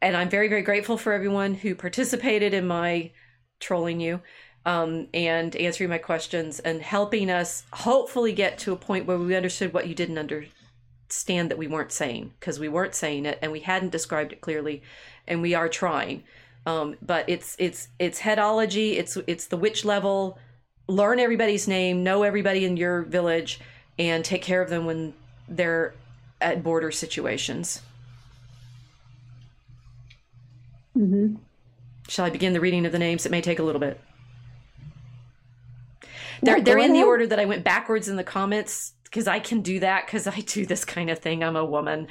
[0.00, 3.10] And I'm very, very grateful for everyone who participated in my
[3.58, 4.20] trolling you
[4.64, 9.34] um, and answering my questions and helping us hopefully get to a point where we
[9.34, 13.50] understood what you didn't understand that we weren't saying because we weren't saying it and
[13.52, 14.82] we hadn't described it clearly
[15.26, 16.22] and we are trying.
[16.64, 18.96] Um, but it's it's it's headology.
[18.96, 20.38] It's it's the witch level.
[20.88, 22.04] Learn everybody's name.
[22.04, 23.60] Know everybody in your village
[23.98, 25.14] and take care of them when
[25.48, 25.94] they're
[26.40, 27.82] at border situations.
[30.94, 31.36] hmm
[32.08, 33.26] Shall I begin the reading of the names?
[33.26, 34.00] It may take a little bit.
[36.42, 39.62] They're they're in the order that I went backwards in the comments because I can
[39.62, 41.42] do that because I do this kind of thing.
[41.42, 42.08] I'm a woman.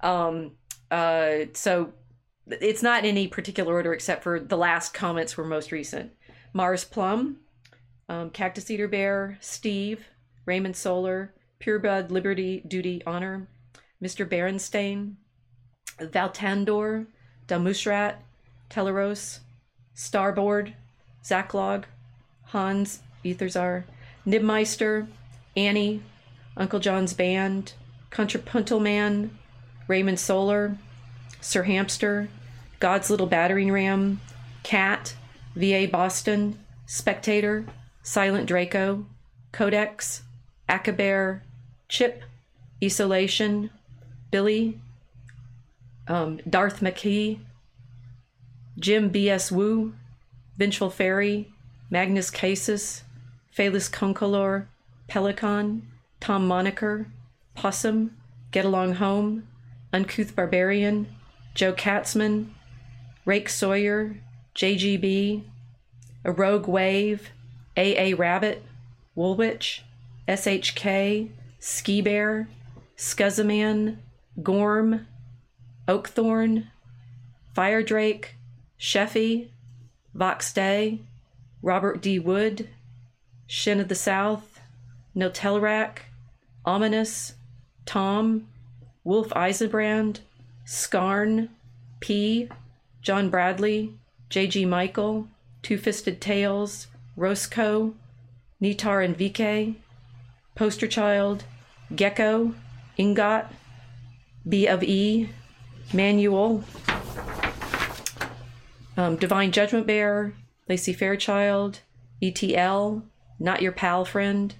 [0.00, 0.52] Um,
[0.90, 1.92] uh, so
[2.46, 6.12] it's not in any particular order except for the last comments were most recent.
[6.52, 7.38] Mars Plum,
[8.08, 10.06] um, Cactus Eater Bear, Steve,
[10.44, 13.48] Raymond Solar, Pureblood Liberty Duty Honor,
[14.02, 14.28] Mr.
[14.28, 15.14] Berenstain,
[15.98, 17.06] Valtandor,
[17.46, 18.16] Damusrat,
[18.68, 19.38] Teleros,
[19.94, 20.74] Starboard,
[21.24, 21.84] Zacklog,
[22.46, 23.84] Hans, Etherzar,
[24.24, 25.06] Nibmeister,
[25.56, 26.02] Annie,
[26.56, 27.72] Uncle John's Band,
[28.10, 29.36] Contrapuntal Man,
[29.88, 30.76] Raymond Solar,
[31.40, 32.28] Sir Hamster,
[32.78, 34.20] God's Little Battering Ram,
[34.62, 35.14] Cat,
[35.54, 37.64] VA Boston, Spectator,
[38.02, 39.06] Silent Draco,
[39.52, 40.22] Codex,
[40.68, 41.40] Akabear,
[41.88, 42.22] Chip,
[42.82, 43.70] Isolation,
[44.30, 44.80] Billy,
[46.08, 47.38] um, Darth McKee,
[48.78, 49.52] Jim B.S.
[49.52, 49.92] Wu,
[50.56, 51.52] Vengeful Fairy,
[51.90, 53.04] Magnus Casus,
[53.56, 54.66] Phalus Concolor,
[55.08, 55.86] Pelican,
[56.20, 57.06] Tom Moniker,
[57.54, 58.16] Possum,
[58.50, 59.46] Get Along Home,
[59.92, 61.06] Uncouth Barbarian,
[61.54, 62.50] Joe Katzman,
[63.24, 64.16] Rake Sawyer,
[64.54, 65.44] JGB,
[66.24, 67.30] A Rogue Wave,
[67.76, 68.62] AA Rabbit,
[69.14, 69.84] Woolwich,
[70.26, 72.48] SHK, Ski Bear,
[72.96, 73.98] Scuzzaman,
[74.42, 75.06] Gorm,
[75.86, 76.68] Oakthorn,
[77.54, 78.36] Fire Drake,
[78.80, 79.48] Sheffy,
[80.14, 81.00] Vox Day,
[81.62, 82.18] Robert D.
[82.18, 82.68] Wood,
[83.52, 84.60] Shin of the South,
[85.14, 85.98] Notelrack,
[86.64, 87.34] Ominous,
[87.84, 88.48] Tom,
[89.04, 90.20] Wolf Eisenbrand,
[90.64, 91.50] Scarn,
[92.00, 92.48] P,
[93.02, 93.92] John Bradley,
[94.30, 94.64] J.G.
[94.64, 95.28] Michael,
[95.60, 97.94] Two Fisted Tails, Roscoe,
[98.62, 99.74] Nitar and Vike,
[100.54, 101.44] Poster Child,
[101.94, 102.54] Gecko,
[102.96, 103.48] Ingot,
[104.48, 105.28] B of E,
[105.92, 106.64] Manual,
[108.96, 110.32] um, Divine Judgment Bearer,
[110.70, 111.80] Lacey Fairchild,
[112.22, 113.02] ETL,
[113.42, 114.54] Not Your Pal Friend,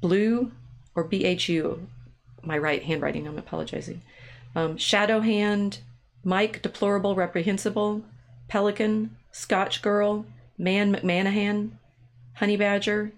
[0.00, 0.52] Blue,
[0.94, 1.80] or BHU.
[2.42, 4.00] My right handwriting, I'm apologizing.
[4.56, 5.80] Um, Shadow Hand,
[6.24, 8.02] Mike Deplorable Reprehensible,
[8.48, 10.24] Pelican, Scotch Girl,
[10.56, 11.72] Man McManahan,
[12.36, 13.12] Honey Badger,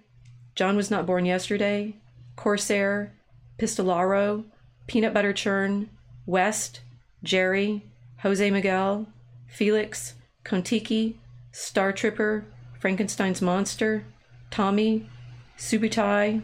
[0.57, 1.95] John Was Not Born Yesterday,
[2.35, 3.13] Corsair,
[3.61, 4.43] Pistolaro,
[4.89, 5.91] Peanut Butter Churn,
[6.27, 6.81] West,
[7.23, 7.85] Jerry,
[8.23, 9.07] Jose Miguel,
[9.47, 10.15] Felix,
[10.45, 11.15] Kontiki,
[11.53, 12.45] Star Tripper,
[12.81, 14.05] Frankenstein's Monster,
[14.53, 15.09] Tommy,
[15.57, 16.43] Subutai,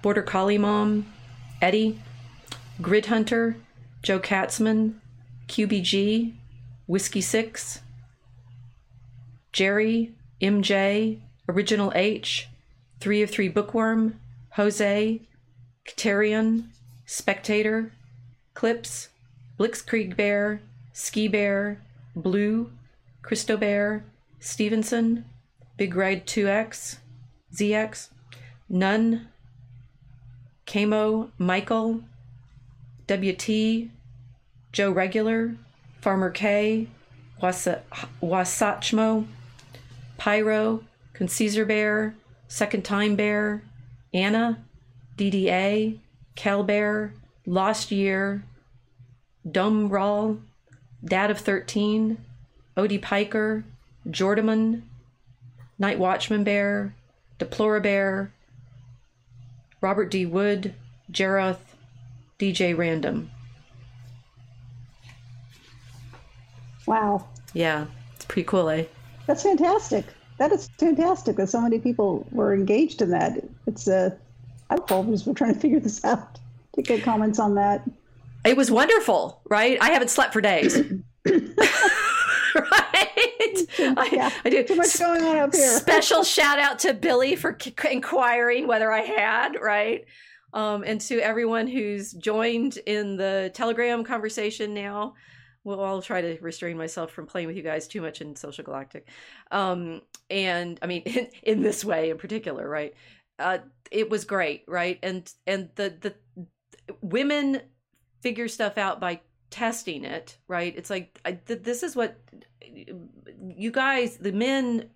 [0.00, 1.06] Border Collie Mom,
[1.60, 2.00] Eddie,
[2.80, 3.56] Grid Hunter,
[4.02, 4.94] Joe Katzman,
[5.48, 6.32] QBG,
[6.86, 7.80] Whiskey Six,
[9.52, 12.48] Jerry, MJ, Original H,
[13.00, 14.18] Three of Three Bookworm,
[14.52, 15.20] Jose,
[15.86, 16.68] Katerian,
[17.04, 17.92] Spectator,
[18.54, 19.10] Clips,
[19.58, 20.62] Blitzkrieg Bear,
[20.94, 21.82] Ski Bear,
[22.16, 22.72] Blue,
[23.20, 24.04] Christo Bear,
[24.40, 25.26] Stevenson,
[25.76, 26.96] Big Ride 2X,
[27.54, 28.08] ZX,
[28.68, 29.28] None,
[30.66, 32.02] Camo, Michael,
[33.06, 33.90] WT,
[34.72, 35.54] Joe Regular,
[36.00, 36.88] Farmer K,
[37.40, 37.82] Wasa-
[38.22, 39.26] Wasatchmo,
[40.16, 40.84] Pyro,
[41.14, 42.14] Conceiser Bear,
[42.48, 43.62] Second Time Bear,
[44.14, 44.64] Anna,
[45.16, 45.98] DDA,
[46.34, 47.12] Cal Bear,
[47.44, 48.44] Lost Year,
[49.50, 50.40] Dum Rawl,
[51.04, 52.16] Dad of 13,
[52.76, 53.64] Odie Piker,
[54.08, 54.82] Jordaman,
[55.78, 56.94] Night Watchman Bear,
[57.42, 58.32] Deplora Bear,
[59.80, 60.26] Robert D.
[60.26, 60.74] Wood,
[61.10, 61.58] Jeroth,
[62.38, 63.28] DJ Random.
[66.86, 67.26] Wow.
[67.52, 68.84] Yeah, it's pretty cool, eh?
[69.26, 70.04] That's fantastic.
[70.38, 73.42] That is fantastic that so many people were engaged in that.
[73.66, 74.10] It's a, uh,
[74.70, 76.38] I hope we're trying to figure this out
[76.74, 77.82] to get comments on that.
[78.44, 79.78] It was wonderful, right?
[79.80, 80.76] I haven't slept for days.
[83.96, 84.12] right?
[84.12, 84.62] Yeah, I, I, do.
[84.64, 85.78] Too much going on up here.
[85.78, 87.56] Special shout out to Billy for
[87.90, 90.04] inquiring whether I had, right?
[90.54, 95.14] Um, and to everyone who's joined in the Telegram conversation now.
[95.64, 98.64] Well, I'll try to restrain myself from playing with you guys too much in Social
[98.64, 99.08] Galactic.
[99.52, 102.94] Um, and I mean, in, in this way in particular, right?
[103.38, 103.58] Uh,
[103.90, 104.98] it was great, right?
[105.02, 106.46] And and the the
[107.00, 107.60] women
[108.22, 109.20] figure stuff out by
[109.50, 110.74] testing it, right?
[110.76, 112.18] It's like I, th- this is what
[112.64, 114.90] you guys, the men,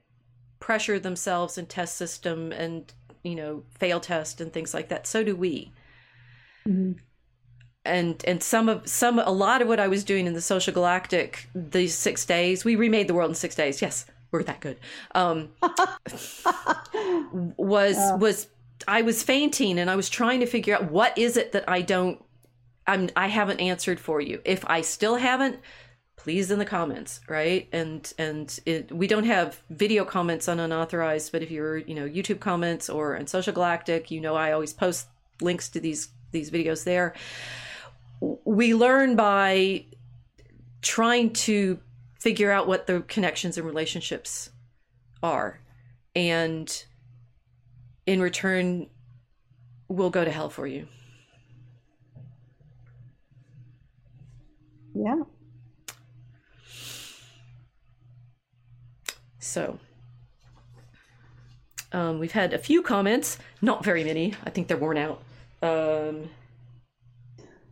[0.59, 5.07] pressure themselves and test system and you know fail test and things like that.
[5.07, 5.73] So do we.
[6.67, 6.93] Mm-hmm.
[7.85, 10.73] And and some of some a lot of what I was doing in the social
[10.73, 13.81] galactic these six days, we remade the world in six days.
[13.81, 14.79] Yes, we're that good.
[15.15, 15.51] Um,
[17.57, 18.49] was was
[18.89, 21.83] I was fainting and I was trying to figure out what is it that I
[21.83, 22.21] don't
[22.89, 24.41] I'm I haven't answered for you.
[24.45, 25.61] If I still haven't,
[26.27, 27.69] please in the comments, right?
[27.71, 32.05] And and it, we don't have video comments on unauthorized, but if you're you know
[32.05, 35.07] YouTube comments or on Social Galactic, you know I always post
[35.41, 37.15] links to these these videos there.
[38.45, 39.85] We learn by
[40.83, 41.79] trying to
[42.19, 44.51] figure out what the connections and relationships
[45.23, 45.61] are,
[46.17, 46.85] and
[48.05, 48.89] in return,
[49.87, 50.89] we'll go to hell for you.
[54.93, 55.23] Yeah.
[59.47, 59.79] So,
[61.93, 64.35] um, we've had a few comments, not very many.
[64.45, 65.23] I think they're worn out.
[65.63, 66.29] Um,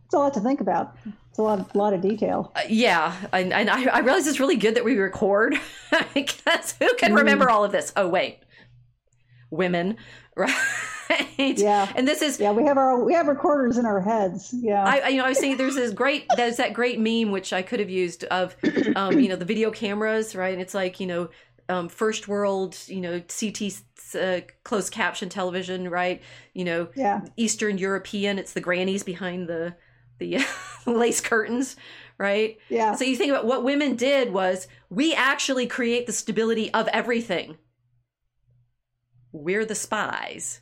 [0.05, 0.95] it's a lot to think about.
[1.29, 2.51] It's a lot, of, lot of detail.
[2.55, 5.55] Uh, yeah, and, and I, I, realize it's really good that we record
[6.13, 7.17] because who can mm.
[7.17, 7.91] remember all of this?
[7.97, 8.39] Oh wait,
[9.49, 9.97] women,
[10.35, 10.55] right?
[11.37, 11.91] Yeah.
[11.95, 12.51] And this is yeah.
[12.51, 14.53] We have our we have recorders in our heads.
[14.53, 14.83] Yeah.
[14.83, 17.61] I you know I was saying there's this great there's that great meme which I
[17.61, 18.55] could have used of
[18.95, 21.29] um, you know the video cameras right and it's like you know
[21.69, 23.61] um, first world you know CT
[24.19, 26.21] uh, closed caption television right?
[26.53, 27.21] You know yeah.
[27.37, 29.75] Eastern European it's the grannies behind the
[30.19, 30.45] the
[30.85, 31.75] lace curtains
[32.17, 32.57] right?
[32.69, 32.95] Yeah.
[32.95, 37.57] So you think about what women did was we actually create the stability of everything.
[39.31, 40.61] We're the spies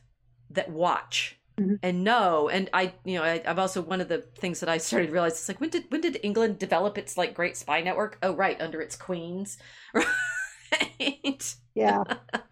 [0.50, 1.76] that watch mm-hmm.
[1.84, 2.50] and know.
[2.50, 5.14] And i you know I, have also one of the things that i started to
[5.14, 8.18] realize is like when did when did england develop its like great spy network?
[8.24, 9.58] Oh right under its queens
[10.74, 12.04] right yeah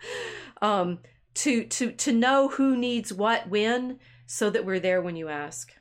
[0.61, 0.99] um
[1.33, 5.73] to to to know who needs what when so that we're there when you ask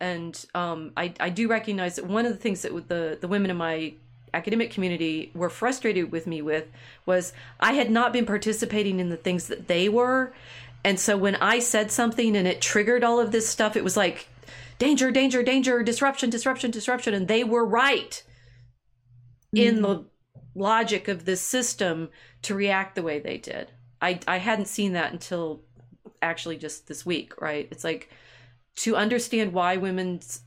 [0.00, 3.50] and um i i do recognize that one of the things that the the women
[3.50, 3.92] in my
[4.34, 6.64] academic community were frustrated with me with
[7.04, 10.32] was I had not been participating in the things that they were
[10.84, 13.96] and so when I said something and it triggered all of this stuff, it was
[13.96, 14.26] like
[14.78, 17.14] danger, danger, danger, disruption, disruption, disruption.
[17.14, 18.22] And they were right
[19.54, 19.68] mm-hmm.
[19.68, 20.04] in the
[20.54, 22.10] logic of this system
[22.42, 23.70] to react the way they did.
[24.00, 25.62] I, I hadn't seen that until
[26.20, 27.68] actually just this week, right?
[27.70, 28.10] It's like
[28.76, 30.42] to understand why women's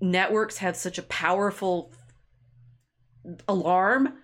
[0.00, 1.92] networks have such a powerful
[3.48, 4.14] alarm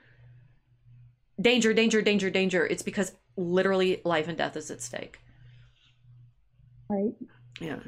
[1.41, 2.67] danger, danger, danger, danger.
[2.67, 5.19] It's because literally life and death is at stake.
[6.89, 7.13] Right.
[7.61, 7.79] Yeah.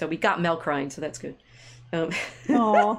[0.00, 1.36] So we got Mel crying, so that's good.
[1.92, 2.10] Um,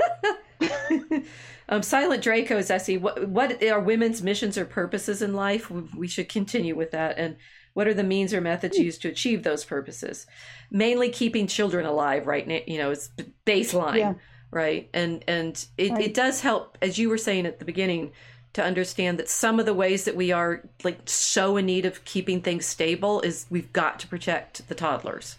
[1.67, 5.71] um, Silent Draco Essie, what what are women's missions or purposes in life?
[5.71, 7.17] We should continue with that.
[7.17, 7.37] And
[7.73, 10.27] what are the means or methods used to achieve those purposes?
[10.69, 12.47] Mainly keeping children alive, right?
[12.47, 12.59] now.
[12.67, 13.09] You know, it's
[13.47, 14.13] baseline, yeah.
[14.51, 14.87] right?
[14.93, 16.03] And and it, right.
[16.03, 18.11] it does help, as you were saying at the beginning,
[18.53, 22.05] to understand that some of the ways that we are like so in need of
[22.05, 25.37] keeping things stable is we've got to protect the toddlers.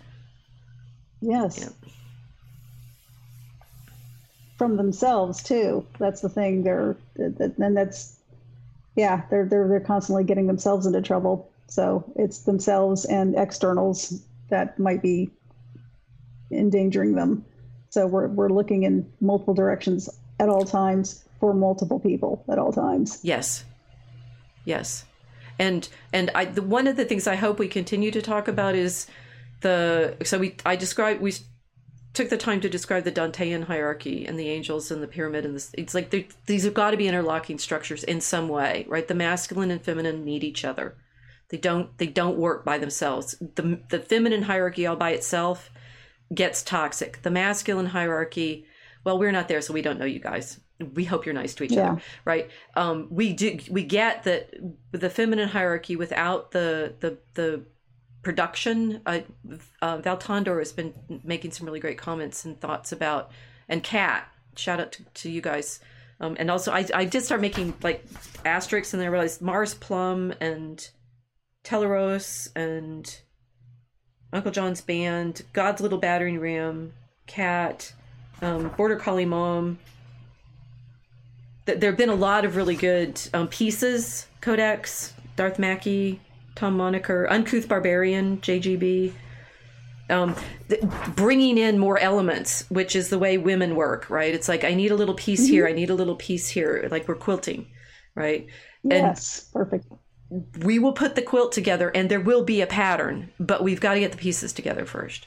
[1.23, 1.59] Yes.
[1.59, 1.69] Yeah.
[4.59, 5.87] From themselves too.
[5.99, 6.63] That's the thing.
[6.65, 8.19] They're and that's
[8.97, 9.23] yeah.
[9.31, 11.51] They're they're they're constantly getting themselves into trouble.
[11.69, 15.31] So it's themselves and externals that might be
[16.51, 17.45] endangering them.
[17.91, 22.73] So we're we're looking in multiple directions at all times for multiple people at all
[22.73, 23.21] times.
[23.23, 23.65] Yes.
[24.65, 25.05] Yes.
[25.59, 28.75] And and I the, one of the things I hope we continue to talk about
[28.75, 29.07] is
[29.63, 31.33] the so we I described we
[32.15, 35.55] took the time to describe the Dantean hierarchy and the angels and the pyramid and
[35.55, 35.71] this.
[35.75, 36.15] It's like
[36.47, 39.09] these have got to be interlocking structures in some way, right?
[39.09, 40.97] The masculine and feminine need each other.
[41.49, 41.97] They don't.
[41.99, 43.35] They don't work by themselves.
[43.41, 45.71] the The feminine hierarchy all by itself
[46.35, 47.23] gets toxic.
[47.23, 48.67] The masculine hierarchy,
[49.05, 50.61] well, we're not there, so we don't know you guys.
[50.95, 51.93] We hope you're nice to each yeah.
[51.93, 52.51] other, right?
[52.75, 53.59] Um, we do.
[53.71, 54.51] We get that
[54.93, 57.65] the feminine hierarchy without the the the
[58.23, 59.01] production.
[59.05, 59.21] Uh,
[59.81, 60.95] uh, Val Tondor has been
[61.25, 63.31] making some really great comments and thoughts about,
[63.69, 65.81] and Kat, shout out to, to you guys.
[66.21, 68.05] Um, and also, I, I did start making like
[68.45, 70.89] asterisks, and then I realized Mars Plum and
[71.65, 73.21] Teleros and
[74.33, 76.93] Uncle John's Band, God's Little Battering Ram,
[77.27, 77.93] Kat,
[78.41, 79.79] um, Border Collie Mom.
[81.65, 84.27] There have been a lot of really good um, pieces.
[84.41, 86.21] Codex, Darth Mackey,
[86.55, 89.13] Tom Moniker, Uncouth Barbarian, JGB.
[90.11, 90.37] Um,
[90.69, 90.83] th-
[91.15, 94.35] bringing in more elements, which is the way women work, right?
[94.35, 95.53] It's like I need a little piece mm-hmm.
[95.53, 97.69] here, I need a little piece here, like we're quilting,
[98.15, 98.47] right?
[98.83, 99.87] Yes, and perfect.
[100.65, 103.95] We will put the quilt together, and there will be a pattern, but we've got
[103.95, 105.27] to get the pieces together first.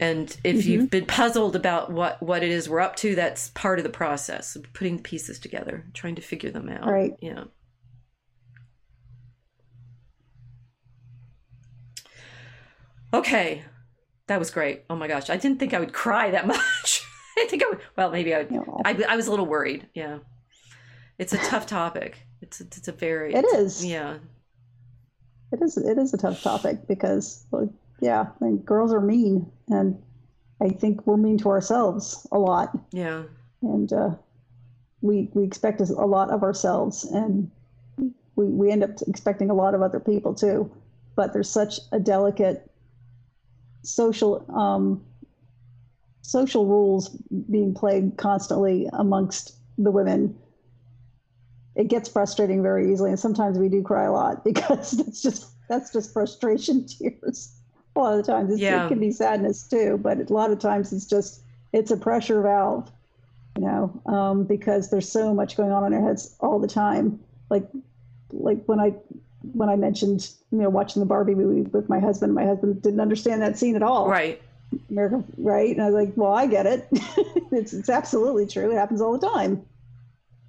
[0.00, 0.70] And if mm-hmm.
[0.70, 3.90] you've been puzzled about what what it is we're up to, that's part of the
[3.90, 6.86] process of putting the pieces together, trying to figure them out.
[6.86, 7.14] Right.
[7.20, 7.44] Yeah.
[13.14, 13.62] Okay,
[14.26, 14.82] that was great.
[14.90, 17.06] Oh my gosh, I didn't think I would cry that much.
[17.38, 17.80] I think I would.
[17.96, 18.68] Well, maybe I would.
[18.84, 19.86] I, I was a little worried.
[19.94, 20.18] Yeah,
[21.18, 22.18] it's a tough topic.
[22.40, 23.34] It's a, it's a very.
[23.34, 23.84] It is.
[23.84, 24.18] Yeah.
[25.52, 25.76] It is.
[25.76, 29.96] It is a tough topic because, well, yeah, I mean, girls are mean, and
[30.60, 32.76] I think we're mean to ourselves a lot.
[32.92, 33.22] Yeah.
[33.62, 34.10] And uh,
[35.02, 37.50] we we expect a lot of ourselves, and
[38.34, 40.70] we we end up expecting a lot of other people too.
[41.14, 42.68] But there's such a delicate
[43.84, 45.04] social um,
[46.22, 47.10] social rules
[47.50, 50.36] being played constantly amongst the women
[51.74, 53.10] it gets frustrating very easily.
[53.10, 57.54] And sometimes we do cry a lot because that's just that's just frustration tears.
[57.96, 58.86] A lot of the times yeah.
[58.86, 61.42] it can be sadness too but a lot of times it's just
[61.72, 62.90] it's a pressure valve
[63.56, 67.20] you know um, because there's so much going on in our heads all the time.
[67.50, 67.68] Like
[68.30, 68.92] like when i
[69.52, 73.00] when I mentioned, you know, watching the Barbie movie with my husband, my husband didn't
[73.00, 74.08] understand that scene at all.
[74.08, 74.40] Right.
[74.90, 75.70] America, right?
[75.70, 76.88] And I was like, well, I get it.
[77.52, 78.70] it's it's absolutely true.
[78.70, 79.64] It happens all the time.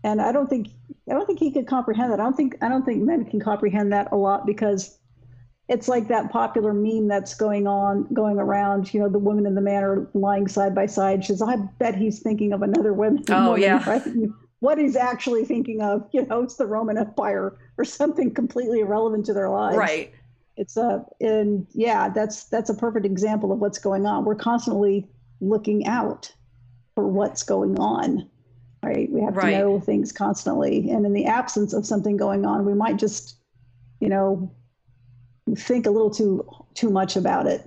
[0.04, 0.70] And I don't think
[1.10, 2.20] I don't think he could comprehend that.
[2.20, 4.98] I don't think I don't think men can comprehend that a lot because
[5.68, 9.58] it's like that popular meme that's going on going around you know the woman and
[9.58, 12.94] the man are lying side by side she says i bet he's thinking of another
[12.94, 14.04] woman oh woman, yeah right?
[14.66, 16.10] What he's actually thinking of.
[16.12, 19.78] You know, it's the Roman Empire or something completely irrelevant to their lives.
[19.78, 20.12] Right.
[20.58, 24.26] It's a and yeah, that's that's a perfect example of what's going on.
[24.26, 25.08] We're constantly
[25.40, 26.34] looking out
[26.96, 28.28] for what's going on.
[28.84, 29.12] Right.
[29.12, 29.52] We have right.
[29.52, 30.90] to know things constantly.
[30.90, 33.36] And in the absence of something going on, we might just,
[34.00, 34.52] you know,
[35.56, 37.64] think a little too too much about it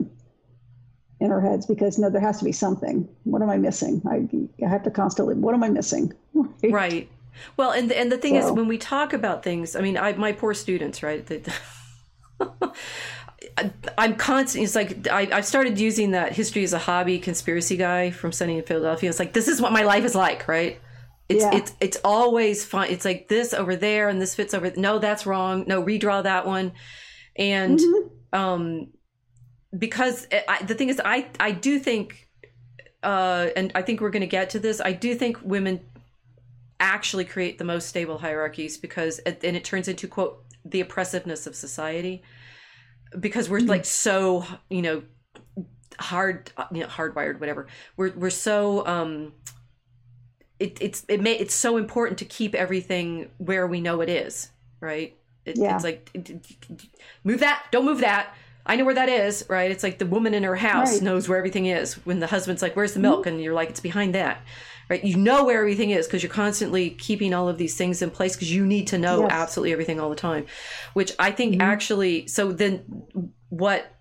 [1.20, 3.08] in our heads because no, there has to be something.
[3.24, 4.02] What am I missing?
[4.08, 4.28] I,
[4.64, 5.34] I have to constantly.
[5.34, 6.12] What am I missing?
[6.34, 6.48] right.
[6.72, 7.08] right.
[7.56, 8.48] Well, and and the thing so.
[8.48, 11.24] is, when we talk about things, I mean, I my poor students, right?
[11.24, 11.42] They,
[13.98, 14.64] I'm constant.
[14.64, 18.58] It's like I, have started using that history as a hobby conspiracy guy from Sunny
[18.58, 19.10] in Philadelphia.
[19.10, 20.80] It's like this is what my life is like, right?
[21.28, 21.54] It's yeah.
[21.54, 22.88] it's it's always fun.
[22.90, 24.72] It's like this over there and this fits over.
[24.76, 25.64] No, that's wrong.
[25.66, 26.72] No, redraw that one.
[27.36, 28.38] And mm-hmm.
[28.38, 28.88] um,
[29.76, 32.28] because I, the thing is, I I do think,
[33.02, 34.80] uh, and I think we're going to get to this.
[34.80, 35.80] I do think women
[36.80, 41.54] actually create the most stable hierarchies because, and it turns into quote the oppressiveness of
[41.54, 42.22] society
[43.18, 43.68] because we're mm-hmm.
[43.68, 45.02] like so you know
[45.98, 47.66] hard you know hardwired whatever
[47.96, 49.32] we're we're so um
[50.58, 54.50] it, it's it may it's so important to keep everything where we know it is
[54.80, 55.74] right it, yeah.
[55.74, 56.10] it's like
[57.24, 58.34] move that don't move that
[58.68, 59.70] I know where that is, right?
[59.70, 61.02] It's like the woman in her house right.
[61.02, 61.94] knows where everything is.
[62.06, 63.28] When the husband's like, "Where's the milk?" Mm-hmm.
[63.28, 64.42] and you're like, "It's behind that."
[64.90, 65.04] Right?
[65.04, 68.34] You know where everything is because you're constantly keeping all of these things in place
[68.34, 69.32] because you need to know yes.
[69.32, 70.46] absolutely everything all the time.
[70.94, 71.62] Which I think mm-hmm.
[71.62, 73.04] actually so then
[73.48, 73.94] what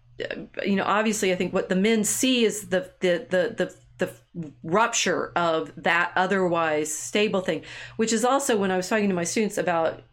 [0.66, 4.52] you know, obviously I think what the men see is the the the the the
[4.64, 7.64] rupture of that otherwise stable thing,
[7.98, 10.04] which is also when I was talking to my students about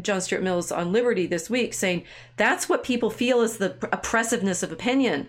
[0.00, 2.04] John Stuart Mill's on Liberty this week, saying
[2.36, 5.28] that's what people feel is the oppressiveness of opinion.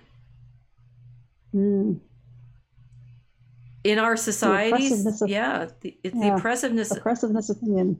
[1.53, 1.99] Mm.
[3.83, 6.91] In our societies, yeah, the, it's yeah, the oppressiveness.
[6.91, 7.99] Oppressiveness of opinion.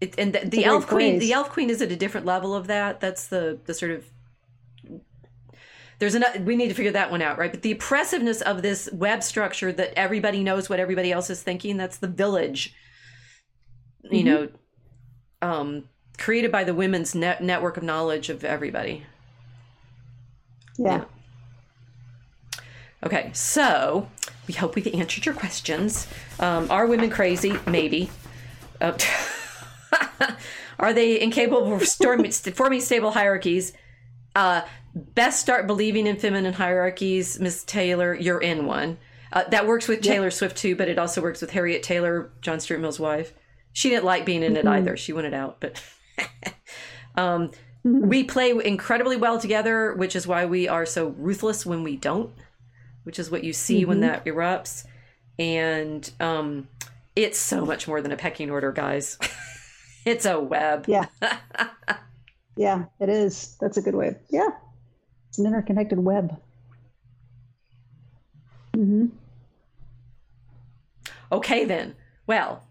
[0.00, 2.68] It, and the, the elf queen, the elf queen is at a different level of
[2.68, 3.00] that.
[3.00, 4.04] That's the the sort of
[5.98, 7.52] there's an we need to figure that one out, right?
[7.52, 11.76] But the oppressiveness of this web structure that everybody knows what everybody else is thinking,
[11.76, 12.74] that's the village.
[14.10, 14.24] You Mhm.
[14.24, 14.48] know,
[15.40, 15.88] um
[16.18, 19.04] created by the women's net- network of knowledge of everybody.
[20.78, 21.04] Yeah.
[23.04, 24.08] Okay, so
[24.46, 26.06] we hope we've answered your questions.
[26.38, 27.58] Um, are women crazy?
[27.66, 28.10] Maybe.
[28.80, 28.96] Uh,
[30.78, 32.24] are they incapable of storm-
[32.54, 33.72] forming stable hierarchies?
[34.36, 34.62] Uh,
[34.94, 38.14] best start believing in feminine hierarchies, Miss Taylor.
[38.14, 38.98] You're in one.
[39.32, 42.60] Uh, that works with Taylor Swift too, but it also works with Harriet Taylor, John
[42.60, 43.32] Stuart Mill's wife.
[43.72, 44.96] She didn't like being in it either.
[44.96, 45.82] She wanted out, but
[47.16, 47.50] um,
[47.84, 52.32] we play incredibly well together, which is why we are so ruthless when we don't
[53.04, 54.84] which is what you see when that erupts.
[55.38, 56.68] And um,
[57.16, 59.18] it's so much more than a pecking order, guys.
[60.04, 60.84] it's a web.
[60.88, 61.06] Yeah.
[62.56, 63.56] yeah, it is.
[63.60, 64.16] That's a good way.
[64.30, 64.50] Yeah.
[65.28, 66.40] It's an interconnected web.
[68.74, 69.06] hmm
[71.30, 71.94] Okay, then.
[72.26, 72.62] Well,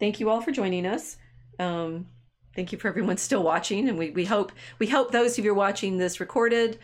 [0.00, 1.16] thank you all for joining us.
[1.58, 2.06] Um,
[2.56, 5.54] thank you for everyone still watching, and we, we hope we hope those of you
[5.54, 6.78] watching this recorded.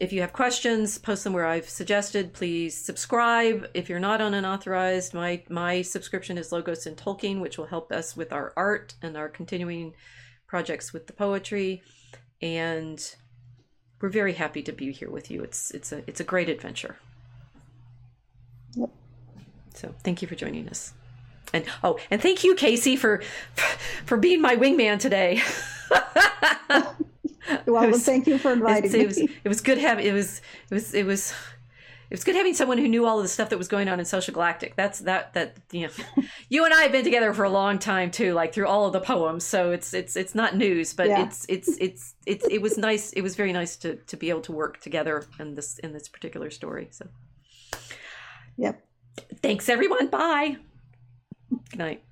[0.00, 2.32] If you have questions, post them where I've suggested.
[2.32, 3.68] Please subscribe.
[3.74, 7.92] If you're not on unauthorized, my my subscription is Logos and Tolkien, which will help
[7.92, 9.94] us with our art and our continuing
[10.46, 11.82] projects with the poetry.
[12.40, 13.14] And
[14.00, 15.42] we're very happy to be here with you.
[15.42, 16.96] It's it's a it's a great adventure.
[18.74, 18.90] Yep.
[19.74, 20.92] So thank you for joining us.
[21.52, 23.22] And oh, and thank you, Casey, for
[24.04, 25.40] for being my wingman today.
[27.66, 29.28] Well, It was- thank you for inviting It's- it was me.
[29.44, 31.32] it was good having it was it was it was
[32.10, 33.98] it was good having someone who knew all of the stuff that was going on
[33.98, 34.76] in Social Galactic.
[34.76, 35.92] That's that that you know,
[36.50, 38.92] you and I have been together for a long time too, like through all of
[38.92, 39.44] the poems.
[39.44, 41.24] So it's it's it's not news, but Yeah.
[41.24, 43.12] it's it's it's it's it was nice.
[43.14, 46.06] It was very nice to to be able to work together in this in this
[46.08, 46.88] particular story.
[46.90, 47.06] So
[48.58, 48.82] Yep.
[49.42, 50.08] thanks everyone.
[50.08, 50.58] Bye.
[51.70, 52.02] Good night.